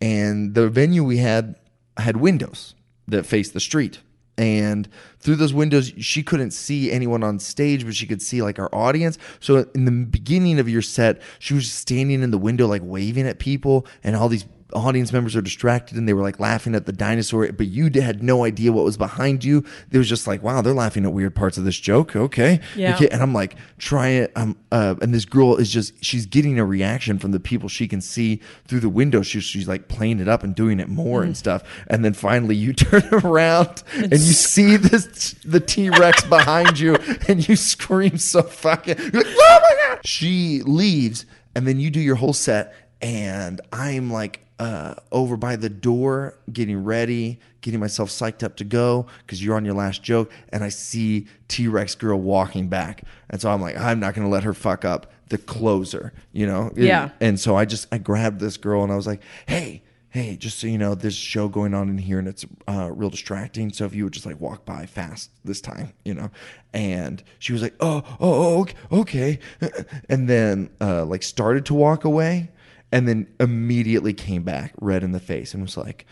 and 0.00 0.54
the 0.54 0.68
venue 0.68 1.04
we 1.04 1.18
had 1.18 1.56
had 1.96 2.16
windows 2.16 2.75
that 3.06 3.26
faced 3.26 3.52
the 3.52 3.60
street. 3.60 4.00
And 4.38 4.88
through 5.18 5.37
those 5.37 5.52
windows, 5.52 5.92
she 5.99 6.22
couldn't 6.22 6.52
see 6.52 6.90
anyone 6.90 7.22
on 7.22 7.38
stage, 7.38 7.84
but 7.84 7.94
she 7.94 8.06
could 8.06 8.22
see 8.22 8.40
like 8.40 8.58
our 8.58 8.75
audience. 8.75 9.18
So 9.38 9.66
in 9.75 9.84
the 9.84 9.90
beginning 9.90 10.58
of 10.58 10.66
your 10.66 10.80
set, 10.80 11.20
she 11.38 11.52
was 11.52 11.70
standing 11.70 12.22
in 12.22 12.30
the 12.30 12.38
window, 12.38 12.66
like 12.66 12.80
waving 12.82 13.26
at 13.26 13.38
people, 13.38 13.87
and 14.02 14.16
all 14.16 14.30
these 14.30 14.46
audience 14.72 15.12
members 15.12 15.34
are 15.36 15.40
distracted 15.42 15.96
and 15.96 16.08
they 16.08 16.12
were 16.12 16.22
like 16.22 16.38
laughing 16.40 16.74
at 16.74 16.86
the 16.86 16.92
dinosaur, 16.92 17.50
but 17.52 17.66
you 17.66 17.90
had 18.00 18.22
no 18.22 18.44
idea 18.44 18.72
what 18.72 18.84
was 18.84 18.96
behind 18.96 19.44
you. 19.44 19.64
It 19.90 19.98
was 19.98 20.08
just 20.08 20.26
like, 20.26 20.42
wow, 20.42 20.62
they're 20.62 20.74
laughing 20.74 21.04
at 21.04 21.12
weird 21.12 21.34
parts 21.34 21.58
of 21.58 21.64
this 21.64 21.78
joke. 21.78 22.14
Okay. 22.16 22.60
Yeah. 22.76 22.94
Okay. 22.94 23.08
And 23.08 23.22
I'm 23.22 23.32
like, 23.32 23.56
try 23.78 24.08
it. 24.08 24.32
Um, 24.36 24.56
uh, 24.72 24.94
and 25.02 25.12
this 25.14 25.24
girl 25.24 25.56
is 25.56 25.70
just, 25.70 26.04
she's 26.04 26.26
getting 26.26 26.58
a 26.58 26.64
reaction 26.64 27.18
from 27.18 27.32
the 27.32 27.40
people 27.40 27.68
she 27.68 27.88
can 27.88 28.00
see 28.00 28.40
through 28.66 28.80
the 28.80 28.88
window. 28.88 29.22
She's, 29.22 29.44
she's 29.44 29.68
like 29.68 29.88
playing 29.88 30.20
it 30.20 30.28
up 30.28 30.42
and 30.42 30.54
doing 30.54 30.80
it 30.80 30.88
more 30.88 31.20
Mm. 31.22 31.26
and 31.26 31.37
stuff. 31.37 31.62
And 31.88 32.04
then 32.04 32.12
finally 32.14 32.54
you 32.56 32.72
turn 32.74 33.02
around 33.12 33.83
and 33.94 34.12
you 34.12 34.18
see 34.18 34.76
this, 34.76 35.35
the 35.44 35.61
T 35.61 35.90
Rex 35.90 36.24
behind 36.28 36.78
you 36.78 36.96
and 37.28 37.46
you 37.48 37.56
scream 37.56 38.18
so 38.18 38.42
fucking, 38.42 38.96
like, 39.12 39.26
oh 39.26 39.59
my 39.62 39.76
God. 39.94 40.06
She 40.06 40.62
leaves 40.62 41.26
and 41.54 41.66
then 41.66 41.80
you 41.80 41.90
do 41.90 42.00
your 42.00 42.14
whole 42.16 42.33
set 42.33 42.74
and 43.02 43.61
I'm 43.72 44.11
like 44.11 44.40
uh, 44.61 44.94
over 45.11 45.37
by 45.37 45.57
the 45.57 45.70
door 45.70 46.35
getting 46.53 46.85
ready, 46.85 47.40
getting 47.62 47.81
myself 47.81 48.11
psyched 48.11 48.42
up 48.42 48.57
to 48.57 48.64
go 48.64 49.07
because 49.27 49.42
you're 49.42 49.57
on 49.57 49.64
your 49.64 49.75
last 49.75 50.03
joke, 50.03 50.31
and 50.51 50.62
I 50.62 50.68
see 50.68 51.27
T 51.49 51.66
Rex 51.66 51.94
girl 51.94 52.20
walking 52.20 52.68
back, 52.68 53.03
and 53.31 53.40
so 53.40 53.51
I'm 53.51 53.62
like, 53.62 53.77
I'm 53.77 53.99
not 53.99 54.14
gonna 54.14 54.29
let 54.29 54.44
her 54.44 54.55
fuck 54.55 54.85
up 54.85 55.11
the 55.31 55.38
closer, 55.38 56.12
you 56.33 56.46
know? 56.46 56.70
Yeah. 56.77 57.11
And 57.20 57.40
so 57.40 57.57
I 57.57 57.64
just 57.64 57.87
I 57.90 57.99
grabbed 57.99 58.40
this 58.40 58.57
girl 58.57 58.83
and 58.83 58.92
I 58.92 58.96
was 58.96 59.07
like, 59.07 59.23
hey. 59.46 59.83
Hey, 60.12 60.35
just 60.35 60.59
so 60.59 60.66
you 60.66 60.77
know, 60.77 60.96
there's 60.96 61.14
a 61.14 61.16
show 61.16 61.46
going 61.46 61.73
on 61.73 61.88
in 61.88 61.96
here 61.96 62.18
and 62.18 62.27
it's 62.27 62.44
uh, 62.66 62.90
real 62.92 63.11
distracting. 63.11 63.73
So 63.73 63.85
if 63.85 63.94
you 63.94 64.03
would 64.03 64.12
just 64.12 64.27
like 64.27 64.40
walk 64.40 64.64
by 64.64 64.85
fast 64.85 65.31
this 65.44 65.61
time, 65.61 65.92
you 66.05 66.14
know. 66.14 66.33
And 66.73 67.23
she 67.38 67.53
was 67.53 67.62
like, 67.62 67.75
"Oh, 67.79 68.03
oh, 68.18 68.66
oh, 68.90 69.01
okay," 69.03 69.38
okay. 69.62 69.85
and 70.09 70.29
then 70.29 70.70
uh, 70.81 71.05
like 71.05 71.23
started 71.23 71.64
to 71.66 71.75
walk 71.75 72.05
away, 72.05 72.51
and 72.92 73.07
then 73.09 73.26
immediately 73.38 74.12
came 74.12 74.42
back 74.42 74.72
red 74.81 75.03
in 75.03 75.12
the 75.12 75.20
face 75.20 75.55
and 75.55 75.62
was 75.62 75.76
like 75.76 76.07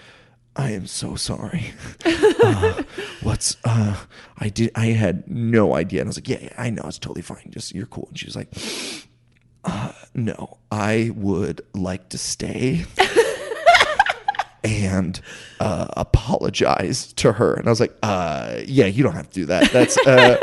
i 0.57 0.71
am 0.71 0.87
so 0.87 1.15
sorry. 1.15 1.73
Uh, 2.41 2.83
what's 3.23 3.57
uh 3.65 3.97
i 4.39 4.49
did 4.49 4.71
i 4.77 4.87
had 4.87 5.29
no 5.29 5.75
idea. 5.75 6.01
And 6.01 6.07
i 6.07 6.11
was 6.11 6.17
like 6.19 6.29
yeah, 6.29 6.39
yeah 6.41 6.55
i 6.57 6.71
know 6.71 6.83
it's 6.87 6.99
totally 6.99 7.21
fine 7.21 7.51
just 7.51 7.75
you're 7.75 7.87
cool. 7.87 8.07
And 8.09 8.19
she 8.19 8.27
was 8.27 8.37
like 8.37 8.49
uh, 9.65 9.93
no 10.15 10.59
i 10.71 11.11
would 11.17 11.61
like 11.75 12.09
to 12.11 12.19
stay 12.19 12.85
and 14.65 15.21
uh, 15.61 15.89
apologize 15.97 17.13
to 17.15 17.33
her. 17.33 17.55
And 17.55 17.67
i 17.67 17.71
was 17.71 17.81
like 17.81 17.95
uh 18.05 18.61
yeah 18.67 18.87
you 18.87 19.03
don't 19.03 19.15
have 19.15 19.29
to 19.29 19.35
do 19.35 19.47
that. 19.47 19.73
That's 19.73 19.99
uh 19.99 20.39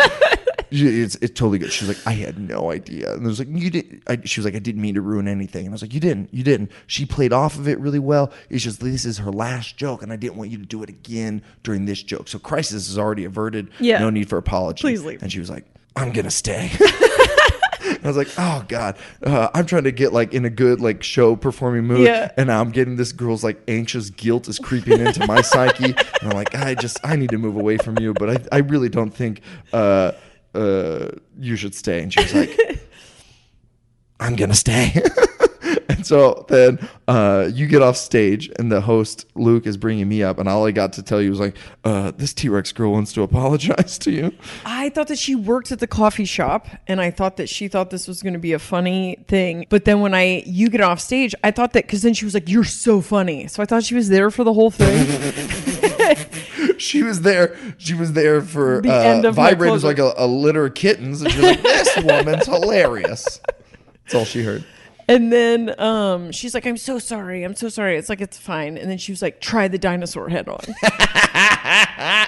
it's, 0.83 1.15
it's 1.15 1.37
totally 1.37 1.57
good. 1.59 1.71
She 1.71 1.85
was 1.85 1.97
like, 1.97 2.07
I 2.07 2.11
had 2.13 2.37
no 2.39 2.71
idea. 2.71 3.13
And 3.13 3.23
I 3.25 3.27
was 3.27 3.39
like, 3.39 3.47
you 3.51 3.69
did. 3.69 4.03
I, 4.07 4.17
she 4.25 4.39
was 4.39 4.45
like, 4.45 4.55
I 4.55 4.59
didn't 4.59 4.81
mean 4.81 4.95
to 4.95 5.01
ruin 5.01 5.27
anything. 5.27 5.65
And 5.65 5.73
I 5.73 5.75
was 5.75 5.81
like, 5.81 5.93
you 5.93 5.99
didn't. 5.99 6.33
You 6.33 6.43
didn't. 6.43 6.71
She 6.87 7.05
played 7.05 7.33
off 7.33 7.57
of 7.57 7.67
it 7.67 7.79
really 7.79 7.99
well. 7.99 8.31
It's 8.49 8.63
just 8.63 8.79
this 8.79 9.05
is 9.05 9.17
her 9.19 9.31
last 9.31 9.77
joke, 9.77 10.01
and 10.03 10.11
I 10.11 10.15
didn't 10.15 10.35
want 10.37 10.49
you 10.51 10.57
to 10.57 10.65
do 10.65 10.83
it 10.83 10.89
again 10.89 11.41
during 11.63 11.85
this 11.85 12.01
joke. 12.03 12.27
So 12.27 12.39
crisis 12.39 12.89
is 12.89 12.97
already 12.97 13.25
averted. 13.25 13.69
Yeah. 13.79 13.99
No 13.99 14.09
need 14.09 14.29
for 14.29 14.37
apology. 14.37 14.81
Please 14.81 15.03
leave. 15.03 15.21
And 15.23 15.31
she 15.31 15.39
was 15.39 15.49
like, 15.49 15.65
I'm 15.95 16.11
gonna 16.11 16.31
stay. 16.31 16.71
I 18.03 18.07
was 18.07 18.17
like, 18.17 18.27
oh 18.37 18.63
god, 18.67 18.97
uh, 19.23 19.49
I'm 19.53 19.65
trying 19.65 19.85
to 19.85 19.91
get 19.91 20.13
like 20.13 20.33
in 20.33 20.45
a 20.45 20.49
good 20.49 20.79
like 20.79 21.01
show 21.03 21.35
performing 21.35 21.85
mood, 21.85 22.01
Yeah. 22.05 22.31
and 22.37 22.51
I'm 22.51 22.69
getting 22.71 22.97
this 22.97 23.11
girl's 23.11 23.43
like 23.43 23.59
anxious 23.67 24.09
guilt 24.11 24.47
is 24.47 24.59
creeping 24.59 24.99
into 24.99 25.25
my 25.25 25.41
psyche, 25.41 25.85
and 26.21 26.23
I'm 26.23 26.29
like, 26.31 26.53
I 26.55 26.75
just 26.75 26.99
I 27.03 27.15
need 27.15 27.29
to 27.31 27.37
move 27.37 27.55
away 27.55 27.77
from 27.77 27.97
you, 27.99 28.13
but 28.13 28.29
I 28.51 28.57
I 28.57 28.59
really 28.59 28.89
don't 28.89 29.11
think 29.11 29.41
uh 29.73 30.11
uh 30.55 31.11
you 31.39 31.55
should 31.55 31.75
stay. 31.75 32.01
And 32.01 32.11
she 32.13 32.21
was 32.21 32.33
like, 32.33 32.57
I'm 34.19 34.35
gonna 34.35 34.55
stay. 34.55 34.93
and 35.89 36.05
so 36.05 36.45
then 36.47 36.87
uh, 37.07 37.49
you 37.53 37.67
get 37.67 37.81
off 37.81 37.97
stage, 37.97 38.51
and 38.57 38.71
the 38.71 38.81
host 38.81 39.25
Luke 39.35 39.65
is 39.65 39.77
bringing 39.77 40.07
me 40.07 40.23
up, 40.23 40.39
and 40.39 40.49
all 40.49 40.65
I 40.65 40.71
got 40.71 40.93
to 40.93 41.03
tell 41.03 41.21
you 41.21 41.29
was 41.29 41.39
like, 41.39 41.55
uh, 41.83 42.11
"This 42.15 42.33
T 42.33 42.49
Rex 42.49 42.71
girl 42.71 42.91
wants 42.91 43.13
to 43.13 43.21
apologize 43.29 43.97
to 43.99 44.11
you." 44.11 44.33
I 44.65 44.89
thought 44.89 45.07
that 45.07 45.19
she 45.19 45.35
worked 45.35 45.71
at 45.71 45.79
the 45.79 45.87
coffee 45.87 46.25
shop 46.25 46.67
and 46.87 47.01
I 47.01 47.11
thought 47.11 47.37
that 47.37 47.49
she 47.49 47.67
thought 47.67 47.89
this 47.89 48.07
was 48.07 48.21
going 48.21 48.33
to 48.33 48.39
be 48.39 48.53
a 48.53 48.59
funny 48.59 49.23
thing. 49.27 49.65
But 49.69 49.85
then 49.85 50.01
when 50.01 50.13
I 50.13 50.43
you 50.45 50.69
get 50.69 50.81
off 50.81 50.99
stage, 50.99 51.33
I 51.43 51.51
thought 51.51 51.73
that 51.73 51.87
cuz 51.87 52.01
then 52.01 52.13
she 52.13 52.25
was 52.25 52.33
like 52.33 52.49
you're 52.49 52.63
so 52.63 53.01
funny. 53.01 53.47
So 53.47 53.61
I 53.63 53.65
thought 53.65 53.83
she 53.83 53.95
was 53.95 54.09
there 54.09 54.29
for 54.31 54.43
the 54.43 54.53
whole 54.53 54.71
thing. 54.71 55.05
She 56.77 57.03
was 57.03 57.21
there. 57.21 57.57
She 57.77 57.93
was 57.93 58.13
there 58.13 58.41
for 58.41 58.81
The 58.81 58.93
uh, 58.93 59.01
end 59.01 59.25
of 59.25 59.37
my 59.37 59.53
vibrators 59.53 59.83
like 59.83 59.99
a, 59.99 60.13
a 60.17 60.27
litter 60.27 60.65
of 60.65 60.73
kittens, 60.73 61.21
and 61.21 61.31
she 61.31 61.39
was 61.39 61.49
like, 61.51 61.61
"This 61.61 61.97
woman's 62.03 62.45
hilarious." 62.45 63.39
That's 64.03 64.15
all 64.15 64.25
she 64.25 64.43
heard. 64.43 64.63
And 65.07 65.31
then 65.31 65.79
um 65.79 66.31
she's 66.31 66.53
like 66.53 66.65
I'm 66.65 66.77
so 66.77 66.99
sorry. 66.99 67.43
I'm 67.43 67.55
so 67.55 67.69
sorry. 67.69 67.97
It's 67.97 68.09
like 68.09 68.21
it's 68.21 68.37
fine. 68.37 68.77
And 68.77 68.89
then 68.89 68.97
she 68.97 69.11
was 69.11 69.21
like 69.21 69.39
try 69.39 69.67
the 69.67 69.77
dinosaur 69.77 70.29
head 70.29 70.47
on. 70.47 70.63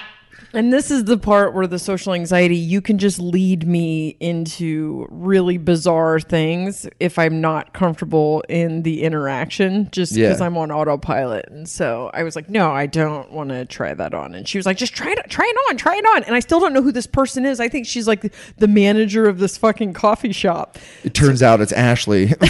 And 0.54 0.72
this 0.72 0.90
is 0.90 1.04
the 1.04 1.18
part 1.18 1.52
where 1.52 1.66
the 1.66 1.78
social 1.78 2.14
anxiety, 2.14 2.56
you 2.56 2.80
can 2.80 2.96
just 2.96 3.18
lead 3.18 3.68
me 3.68 4.16
into 4.18 5.06
really 5.10 5.58
bizarre 5.58 6.18
things 6.20 6.88
if 7.00 7.18
I'm 7.18 7.42
not 7.42 7.74
comfortable 7.74 8.42
in 8.48 8.82
the 8.82 9.02
interaction, 9.02 9.90
just 9.92 10.14
because 10.14 10.40
Yeah. 10.40 10.46
I'm 10.46 10.56
on 10.56 10.70
autopilot. 10.70 11.48
And 11.50 11.68
so 11.68 12.10
I 12.14 12.22
was 12.22 12.34
like, 12.34 12.48
no, 12.48 12.70
I 12.70 12.86
don't 12.86 13.30
want 13.30 13.50
to 13.50 13.66
try 13.66 13.92
that 13.92 14.14
on. 14.14 14.34
And 14.34 14.48
she 14.48 14.56
was 14.56 14.64
like, 14.64 14.78
just 14.78 14.94
try 14.94 15.12
it, 15.12 15.18
try 15.28 15.44
it 15.44 15.56
on, 15.68 15.76
try 15.76 15.96
it 15.96 16.06
on. 16.06 16.24
And 16.24 16.34
I 16.34 16.40
still 16.40 16.60
don't 16.60 16.72
know 16.72 16.82
who 16.82 16.92
this 16.92 17.06
person 17.06 17.44
is. 17.44 17.60
I 17.60 17.68
think 17.68 17.86
she's 17.86 18.08
like 18.08 18.32
the 18.56 18.68
manager 18.68 19.28
of 19.28 19.40
this 19.40 19.58
fucking 19.58 19.92
coffee 19.92 20.32
shop. 20.32 20.78
It 21.04 21.12
turns 21.12 21.42
out 21.42 21.60
it's 21.60 21.72
Ashley. 21.72 22.32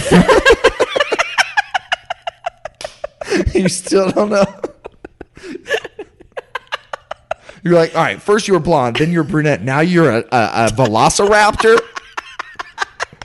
you 3.55 3.69
still 3.69 4.13
don't 4.13 4.31
know. 4.31 4.61
You're 7.68 7.76
like, 7.76 7.94
all 7.94 8.02
right, 8.02 8.20
first 8.20 8.48
you 8.48 8.54
were 8.54 8.61
blonde, 8.61 8.96
then 8.96 9.12
you're 9.12 9.24
brunette, 9.24 9.62
now 9.62 9.81
you're 9.81 10.11
a, 10.11 10.24
a, 10.33 10.66
a 10.66 10.68
velociraptor. 10.72 11.78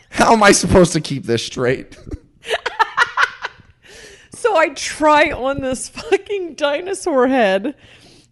How 0.10 0.34
am 0.34 0.44
I 0.44 0.52
supposed 0.52 0.92
to 0.94 1.02
keep 1.02 1.24
this 1.24 1.46
straight? 1.46 1.98
So 4.36 4.58
I 4.58 4.70
try 4.70 5.32
on 5.32 5.62
this 5.62 5.88
fucking 5.88 6.56
dinosaur 6.56 7.30
head, 7.30 7.76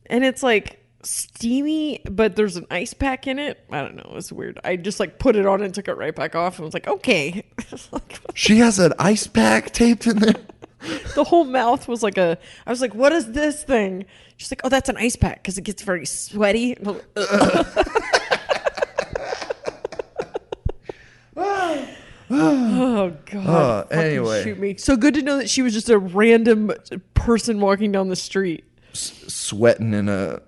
and 0.07 0.25
it's 0.25 0.43
like 0.43 0.85
steamy, 1.03 2.01
but 2.03 2.35
there's 2.35 2.57
an 2.57 2.67
ice 2.69 2.93
pack 2.93 3.27
in 3.27 3.39
it. 3.39 3.63
I 3.71 3.79
don't 3.79 3.95
know. 3.95 4.11
It's 4.15 4.29
weird. 4.29 4.59
I 4.61 4.75
just 4.75 4.99
like 4.99 5.19
put 5.19 5.37
it 5.37 5.45
on 5.45 5.63
and 5.63 5.73
took 5.73 5.87
it 5.87 5.95
right 5.95 6.13
back 6.13 6.35
off, 6.35 6.57
and 6.59 6.65
was 6.65 6.73
like, 6.73 6.87
okay. 6.87 7.45
She 8.35 8.57
has 8.57 8.77
an 8.77 8.93
ice 8.99 9.25
pack 9.25 9.71
taped 9.71 10.05
in 10.05 10.19
there. 10.19 10.35
the 11.15 11.23
whole 11.23 11.45
mouth 11.45 11.87
was 11.87 12.01
like 12.01 12.17
a. 12.17 12.37
I 12.65 12.69
was 12.69 12.81
like, 12.81 12.95
what 12.95 13.11
is 13.11 13.31
this 13.31 13.63
thing? 13.63 14.05
She's 14.37 14.51
like, 14.51 14.61
oh, 14.63 14.69
that's 14.69 14.89
an 14.89 14.97
ice 14.97 15.15
pack 15.15 15.43
because 15.43 15.57
it 15.57 15.63
gets 15.63 15.83
very 15.83 16.05
sweaty. 16.05 16.75
oh 16.83 17.01
god! 23.25 23.47
Uh, 23.47 23.85
anyway. 23.91 24.43
shoot 24.43 24.59
me. 24.59 24.75
So 24.77 24.97
good 24.97 25.13
to 25.15 25.21
know 25.21 25.37
that 25.37 25.49
she 25.49 25.61
was 25.61 25.73
just 25.73 25.89
a 25.89 25.99
random 25.99 26.71
person 27.13 27.59
walking 27.59 27.91
down 27.91 28.09
the 28.09 28.15
street. 28.15 28.63
Sweating 28.93 29.93
in 29.93 30.09
a. 30.09 30.41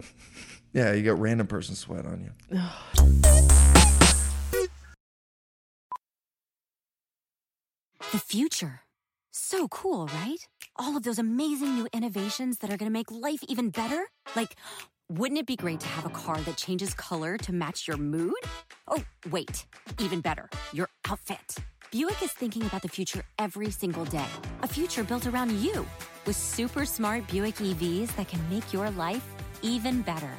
Yeah, 0.74 0.94
you 0.94 1.04
got 1.04 1.20
random 1.20 1.46
person 1.46 1.76
sweat 1.76 2.06
on 2.08 2.22
you. 2.22 2.60
The 8.12 8.20
future. 8.20 8.83
So 9.36 9.68
cool, 9.70 10.06
right? 10.14 10.38
All 10.76 10.96
of 10.96 11.02
those 11.02 11.18
amazing 11.18 11.74
new 11.74 11.88
innovations 11.92 12.60
that 12.60 12.70
are 12.70 12.78
going 12.78 12.92
to 12.92 12.92
make 12.92 13.10
life 13.10 13.44
even 13.48 13.72
better. 13.72 14.06
Like, 14.36 14.56
wouldn't 15.10 15.40
it 15.40 15.48
be 15.48 15.56
great 15.56 15.80
to 15.80 15.88
have 15.88 16.06
a 16.06 16.10
car 16.10 16.40
that 16.42 16.56
changes 16.56 16.94
color 16.94 17.38
to 17.38 17.52
match 17.52 17.88
your 17.88 17.98
mood? 17.98 18.36
Oh, 18.88 19.04
wait, 19.32 19.66
even 20.00 20.22
better, 20.22 20.52
your 20.72 20.88
outfit. 21.10 21.56
Buick 21.90 22.22
is 22.22 22.32
thinking 22.32 22.64
about 22.68 22.84
the 22.84 22.88
future 22.88 23.24
every 23.40 23.72
single 23.72 24.06
day. 24.06 24.30
A 24.62 24.68
future 24.68 25.04
built 25.04 25.26
around 25.26 25.52
you 25.60 25.84
with 26.28 26.36
super 26.36 26.86
smart 26.86 27.28
Buick 27.28 27.56
EVs 27.56 28.16
that 28.16 28.28
can 28.28 28.40
make 28.52 28.72
your 28.72 28.92
life 28.92 29.26
even 29.64 30.04
better. 30.04 30.32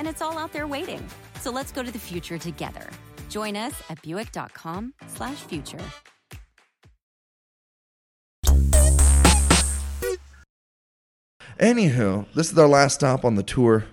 And 0.00 0.08
it's 0.08 0.20
all 0.20 0.36
out 0.36 0.52
there 0.52 0.66
waiting. 0.66 1.04
So 1.40 1.52
let's 1.52 1.70
go 1.70 1.84
to 1.84 1.92
the 1.92 1.98
future 1.98 2.38
together. 2.38 2.90
Join 3.28 3.54
us 3.54 3.80
at 3.88 4.02
buick.com/slash 4.02 5.46
Anywho, 11.58 12.26
this 12.34 12.50
is 12.50 12.58
our 12.58 12.68
last 12.68 12.94
stop 12.94 13.24
on 13.24 13.34
the 13.34 13.42
tour. 13.42 13.84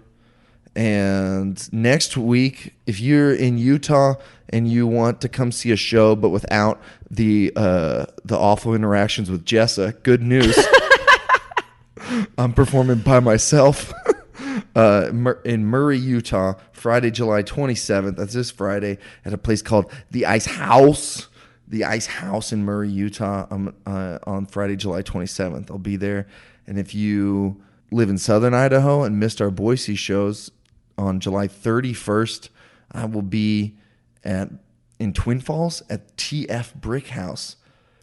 And 0.75 1.71
next 1.73 2.15
week, 2.15 2.75
if 2.85 2.99
you're 2.99 3.33
in 3.33 3.57
Utah 3.57 4.15
and 4.49 4.67
you 4.71 4.87
want 4.87 5.21
to 5.21 5.29
come 5.29 5.51
see 5.51 5.71
a 5.71 5.75
show, 5.75 6.15
but 6.15 6.29
without 6.29 6.81
the 7.09 7.51
uh, 7.55 8.05
the 8.23 8.37
awful 8.37 8.73
interactions 8.73 9.29
with 9.29 9.45
Jessa, 9.45 10.01
good 10.03 10.21
news. 10.21 10.57
I'm 12.37 12.53
performing 12.53 12.99
by 12.99 13.19
myself 13.19 13.93
uh, 14.75 15.11
in 15.43 15.65
Murray, 15.65 15.97
Utah, 15.97 16.53
Friday, 16.71 17.11
July 17.11 17.43
27th. 17.43 18.15
That's 18.15 18.33
this 18.33 18.51
Friday 18.51 18.97
at 19.25 19.33
a 19.33 19.37
place 19.37 19.61
called 19.61 19.91
the 20.09 20.25
Ice 20.25 20.45
House. 20.45 21.27
The 21.67 21.83
Ice 21.83 22.07
House 22.07 22.51
in 22.51 22.65
Murray, 22.65 22.89
Utah, 22.89 23.45
um, 23.51 23.75
uh, 23.85 24.17
on 24.23 24.47
Friday, 24.47 24.75
July 24.75 25.03
27th. 25.03 25.69
I'll 25.69 25.77
be 25.77 25.97
there. 25.97 26.25
And 26.69 26.77
if 26.77 26.93
you 26.93 27.59
live 27.91 28.09
in 28.11 28.19
southern 28.19 28.53
Idaho 28.53 29.01
and 29.03 29.19
missed 29.19 29.41
our 29.41 29.49
Boise 29.49 29.95
shows 29.95 30.51
on 30.99 31.19
July 31.19 31.47
31st, 31.47 32.49
I 32.91 33.05
will 33.05 33.23
be 33.23 33.75
at 34.23 34.49
in 34.99 35.13
Twin 35.13 35.39
Falls 35.39 35.81
at 35.89 36.15
TF 36.15 36.75
Brick 36.75 37.07
House 37.07 37.55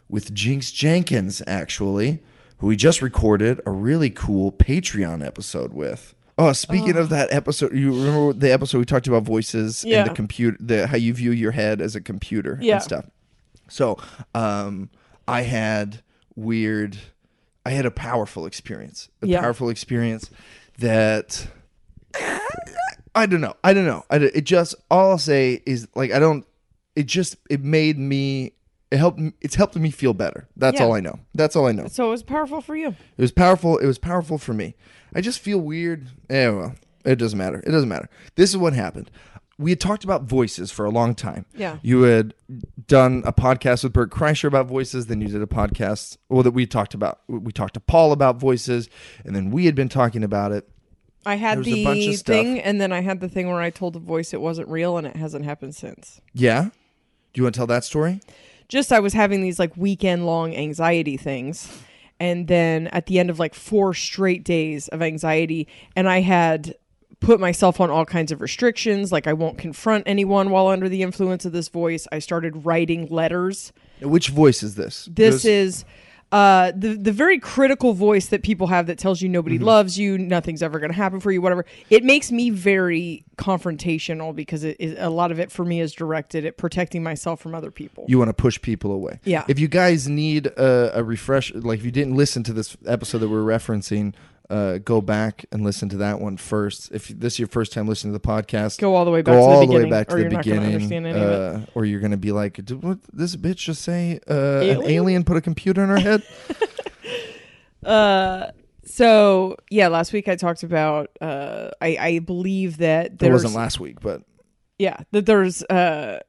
with 0.09 0.33
Jinx 0.33 0.71
Jenkins, 0.71 1.41
actually, 1.47 2.19
who 2.57 2.67
we 2.67 2.75
just 2.75 3.01
recorded 3.01 3.61
a 3.65 3.71
really 3.71 4.09
cool 4.09 4.51
Patreon 4.51 5.25
episode 5.25 5.71
with. 5.73 6.13
Oh, 6.39 6.51
speaking 6.53 6.97
of 6.97 7.07
that 7.09 7.31
episode, 7.31 7.73
you 7.73 7.91
remember 7.95 8.33
the 8.33 8.51
episode 8.51 8.79
we 8.79 8.85
talked 8.85 9.07
about 9.07 9.23
voices 9.23 9.85
Yeah. 9.85 10.01
and 10.01 10.09
the 10.09 10.13
computer, 10.13 10.57
the 10.59 10.87
how 10.87 10.97
you 10.97 11.13
view 11.13 11.31
your 11.31 11.51
head 11.51 11.79
as 11.81 11.95
a 11.95 12.01
computer 12.01 12.59
Yeah. 12.61 12.75
and 12.75 12.83
stuff. 12.83 13.05
So, 13.69 13.97
um, 14.35 14.89
I 15.27 15.41
had 15.43 16.01
weird, 16.35 16.97
I 17.67 17.71
had 17.71 17.85
a 17.85 17.91
powerful 17.91 18.45
experience, 18.45 19.09
a 19.21 19.27
Yeah. 19.27 19.41
powerful 19.41 19.69
experience 19.69 20.29
that 20.79 21.47
I 23.15 23.25
don't 23.25 23.41
know. 23.41 23.55
I 23.63 23.73
don't 23.73 23.85
know. 23.85 24.03
I, 24.09 24.17
it 24.17 24.43
just 24.45 24.75
all 24.91 25.11
I'll 25.11 25.17
say 25.17 25.61
is 25.65 25.87
like 25.95 26.11
I 26.11 26.19
don't. 26.19 26.45
It 26.95 27.05
just 27.07 27.35
it 27.49 27.63
made 27.63 27.97
me. 27.97 28.53
It 28.91 28.97
helped. 28.97 29.19
It's 29.41 29.55
helped 29.55 29.75
me 29.75 29.91
feel 29.91 30.13
better. 30.13 30.47
That's 30.55 30.79
Yeah. 30.79 30.85
all 30.85 30.93
I 30.93 30.99
know. 31.01 31.19
That's 31.33 31.55
all 31.55 31.67
I 31.67 31.71
know. 31.73 31.87
So 31.87 32.07
it 32.07 32.11
was 32.11 32.23
powerful 32.23 32.61
for 32.61 32.75
you. 32.75 32.89
It 32.89 33.21
was 33.21 33.31
powerful. 33.31 33.77
It 33.79 33.85
was 33.87 33.97
powerful 33.97 34.37
for 34.37 34.53
me. 34.53 34.75
I 35.13 35.21
just 35.21 35.39
feel 35.39 35.57
weird. 35.59 36.07
Eh, 36.29 36.47
well, 36.49 36.75
it 37.05 37.15
doesn't 37.17 37.37
matter. 37.37 37.59
It 37.65 37.71
doesn't 37.71 37.89
matter. 37.89 38.07
This 38.35 38.49
is 38.51 38.57
what 38.57 38.73
happened. 38.73 39.09
We 39.59 39.71
had 39.71 39.79
talked 39.79 40.03
about 40.03 40.23
voices 40.23 40.71
for 40.71 40.85
a 40.85 40.89
long 40.91 41.15
time. 41.15 41.45
Yeah. 41.55 41.77
You 41.81 42.03
had 42.03 42.35
done 42.87 43.23
a 43.25 43.33
podcast 43.33 43.83
with 43.83 43.93
Bert 43.93 44.11
Kreischer 44.11 44.45
about 44.47 44.67
voices. 44.67 45.07
Then 45.07 45.19
you 45.19 45.27
did 45.29 45.41
a 45.41 45.47
podcast, 45.47 46.17
well, 46.29 46.43
that 46.43 46.51
we 46.51 46.67
talked 46.67 46.93
about. 46.93 47.21
We 47.27 47.51
talked 47.51 47.73
to 47.73 47.79
Paul 47.79 48.11
about 48.11 48.37
voices, 48.39 48.87
and 49.25 49.35
then 49.35 49.49
we 49.49 49.65
had 49.65 49.73
been 49.73 49.89
talking 49.89 50.23
about 50.23 50.51
it. 50.51 50.69
I 51.25 51.35
had 51.35 51.55
There 51.55 51.59
was 51.59 51.67
a 51.67 51.73
the 51.73 51.83
bunch 51.83 52.05
of 52.07 52.15
stuff. 52.15 52.33
thing, 52.35 52.59
and 52.61 52.79
then 52.79 52.91
I 52.93 53.01
had 53.01 53.19
the 53.19 53.27
thing 53.27 53.47
where 53.47 53.59
I 53.59 53.69
told 53.71 53.93
the 53.93 53.99
voice 53.99 54.33
it 54.33 54.41
wasn't 54.41 54.69
real, 54.69 54.95
and 54.97 55.07
it 55.07 55.15
hasn't 55.15 55.43
happened 55.43 55.75
since. 55.75 56.21
Yeah. 56.33 56.65
Do 57.33 57.39
you 57.39 57.43
want 57.43 57.55
to 57.55 57.59
tell 57.59 57.67
that 57.67 57.83
story? 57.83 58.21
Just 58.69 58.91
I 58.91 58.99
was 58.99 59.13
having 59.13 59.41
these 59.41 59.59
like 59.59 59.75
weekend 59.75 60.25
long 60.25 60.55
anxiety 60.55 61.17
things, 61.17 61.81
and 62.19 62.47
then 62.47 62.87
at 62.87 63.07
the 63.07 63.17
end 63.17 63.29
of 63.29 63.39
like 63.39 63.55
four 63.55 63.93
straight 63.93 64.43
days 64.43 64.87
of 64.89 65.01
anxiety, 65.01 65.67
and 65.95 66.07
I 66.07 66.21
had 66.21 66.75
put 67.19 67.39
myself 67.39 67.81
on 67.81 67.89
all 67.89 68.05
kinds 68.05 68.31
of 68.31 68.41
restrictions, 68.41 69.11
like 69.11 69.27
I 69.27 69.33
won't 69.33 69.57
confront 69.57 70.03
anyone 70.07 70.49
while 70.49 70.67
under 70.67 70.87
the 70.87 71.01
influence 71.01 71.45
of 71.45 71.51
this 71.51 71.67
voice. 71.67 72.07
I 72.11 72.19
started 72.19 72.65
writing 72.65 73.07
letters. 73.07 73.73
Which 74.01 74.29
voice 74.29 74.61
is 74.63 74.75
this? 74.75 75.09
This 75.11 75.43
is 75.45 75.83
uh 76.29 76.73
the 76.75 76.89
the 76.97 77.13
very 77.13 77.39
critical 77.39 77.93
voice 77.93 78.25
that 78.27 78.43
people 78.43 78.67
have 78.67 78.87
that 78.87 78.97
tells 78.99 79.21
you 79.21 79.29
nobody 79.29 79.55
Mm-hmm. 79.55 79.63
loves 79.63 79.97
you 79.97 80.17
nothing's 80.17 80.61
ever 80.61 80.77
going 80.77 80.91
to 80.91 80.95
happen 80.97 81.21
for 81.21 81.31
you 81.31 81.41
whatever 81.41 81.65
it 81.89 82.03
makes 82.03 82.33
me 82.33 82.49
very 82.49 83.23
confrontational 83.37 84.35
because 84.35 84.65
it 84.65 84.75
is 84.77 84.93
a 84.99 85.09
lot 85.09 85.31
of 85.31 85.39
it 85.39 85.49
for 85.53 85.63
me 85.63 85.79
is 85.79 85.93
directed 85.93 86.45
at 86.45 86.57
protecting 86.57 87.01
myself 87.01 87.39
from 87.39 87.55
other 87.55 87.71
people 87.71 88.03
you 88.09 88.17
want 88.17 88.27
to 88.27 88.33
push 88.33 88.61
people 88.61 88.91
away. 88.91 89.21
Yeah. 89.23 89.45
If 89.47 89.57
you 89.57 89.69
guys 89.69 90.09
need 90.09 90.47
a, 90.47 90.99
a 90.99 91.03
refresh, 91.03 91.53
like 91.55 91.79
if 91.79 91.85
you 91.85 91.91
didn't 91.91 92.15
listen 92.15 92.43
to 92.43 92.51
this 92.51 92.75
episode 92.85 93.19
that 93.19 93.29
we're 93.29 93.43
referencing, 93.43 94.13
uh, 94.49 94.77
go 94.77 95.01
back 95.01 95.45
and 95.51 95.63
listen 95.63 95.89
to 95.89 95.97
that 95.97 96.19
one 96.21 96.37
first. 96.37 96.91
If 96.91 97.07
this 97.09 97.33
is 97.33 97.39
your 97.39 97.47
first 97.47 97.73
time 97.73 97.87
listening 97.87 98.13
to 98.13 98.19
the 98.19 98.27
podcast, 98.27 98.79
Go 98.79 98.95
all 98.95 99.05
the 99.05 99.11
way 99.11 99.21
back 99.21 99.33
go 99.33 99.39
to 99.39 99.41
the 99.41 99.43
all 99.43 99.59
the 99.59 99.59
way 99.59 99.67
beginning, 99.67 99.89
back 99.89 100.07
to 100.07 100.13
or 100.13 100.17
the 100.17 100.21
you're 100.23 100.31
not 100.31 100.45
gonna 100.45 100.77
beginning, 100.79 101.15
uh, 101.15 101.65
or 101.75 101.85
you're 101.85 101.99
gonna 101.99 102.17
be 102.17 102.31
like, 102.31 102.53
"Did 102.65 102.83
what 102.83 102.99
this 103.11 103.35
bitch 103.35 103.57
just 103.57 103.81
say? 103.81 104.19
Uh, 104.29 104.33
an 104.33 104.63
Alien? 104.63 104.91
alien 104.91 105.23
put 105.23 105.37
a 105.37 105.41
computer 105.41 105.83
in 105.83 105.89
her 105.89 105.99
head? 105.99 106.23
uh 107.85 108.51
so 108.83 109.55
yeah 109.69 109.87
last 109.87 110.11
week 110.11 110.27
i 110.27 110.35
talked 110.35 110.63
about 110.63 111.09
uh 111.21 111.69
i 111.79 111.97
i 111.99 112.19
believe 112.19 112.77
that 112.77 113.19
there's 113.19 113.43
wasn't 113.43 113.53
last 113.53 113.79
week, 113.79 113.99
but 114.01 114.23
yeah 114.79 114.97
that 115.11 115.25
there's 115.25 115.61
uh 115.65 116.19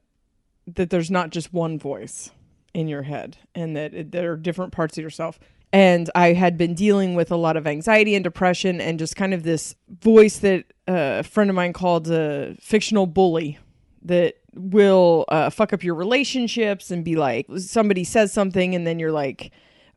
that 0.67 0.91
there's 0.91 1.11
not 1.11 1.31
just 1.31 1.53
one 1.53 1.79
voice 1.79 2.31
in 2.75 2.87
your 2.87 3.03
head 3.03 3.39
and 3.55 3.77
that 3.77 3.95
it, 3.95 4.13
there 4.13 4.33
are 4.33 4.37
different 4.37 4.73
parts 4.73 4.99
of 4.99 5.03
yourself 5.03 5.41
and 5.73 6.11
i 6.15 6.33
had 6.33 6.57
been 6.57 6.75
dealing 6.75 7.15
with 7.15 7.31
a 7.31 7.37
lot 7.37 7.57
of 7.57 7.67
anxiety 7.67 8.15
and 8.15 8.25
depression 8.25 8.81
and 8.81 8.99
just 8.99 9.17
kind 9.17 9.35
of 9.35 9.43
this 9.43 9.75
voice 10.01 10.39
that 10.39 10.65
a 10.87 11.23
friend 11.23 11.51
of 11.51 11.57
mine 11.57 11.73
called 11.73 12.11
a 12.11 12.55
fictional 12.61 13.07
bully 13.07 13.59
that 14.03 14.35
will 14.55 15.25
uh, 15.29 15.51
fuck 15.51 15.73
up 15.73 15.85
your 15.85 15.95
relationships 15.95 16.91
and 16.91 17.05
be 17.05 17.17
like 17.17 17.47
somebody 17.59 18.05
says 18.05 18.33
something 18.33 18.75
and 18.75 18.87
then 18.87 18.99
you're 18.99 19.13
like 19.13 19.53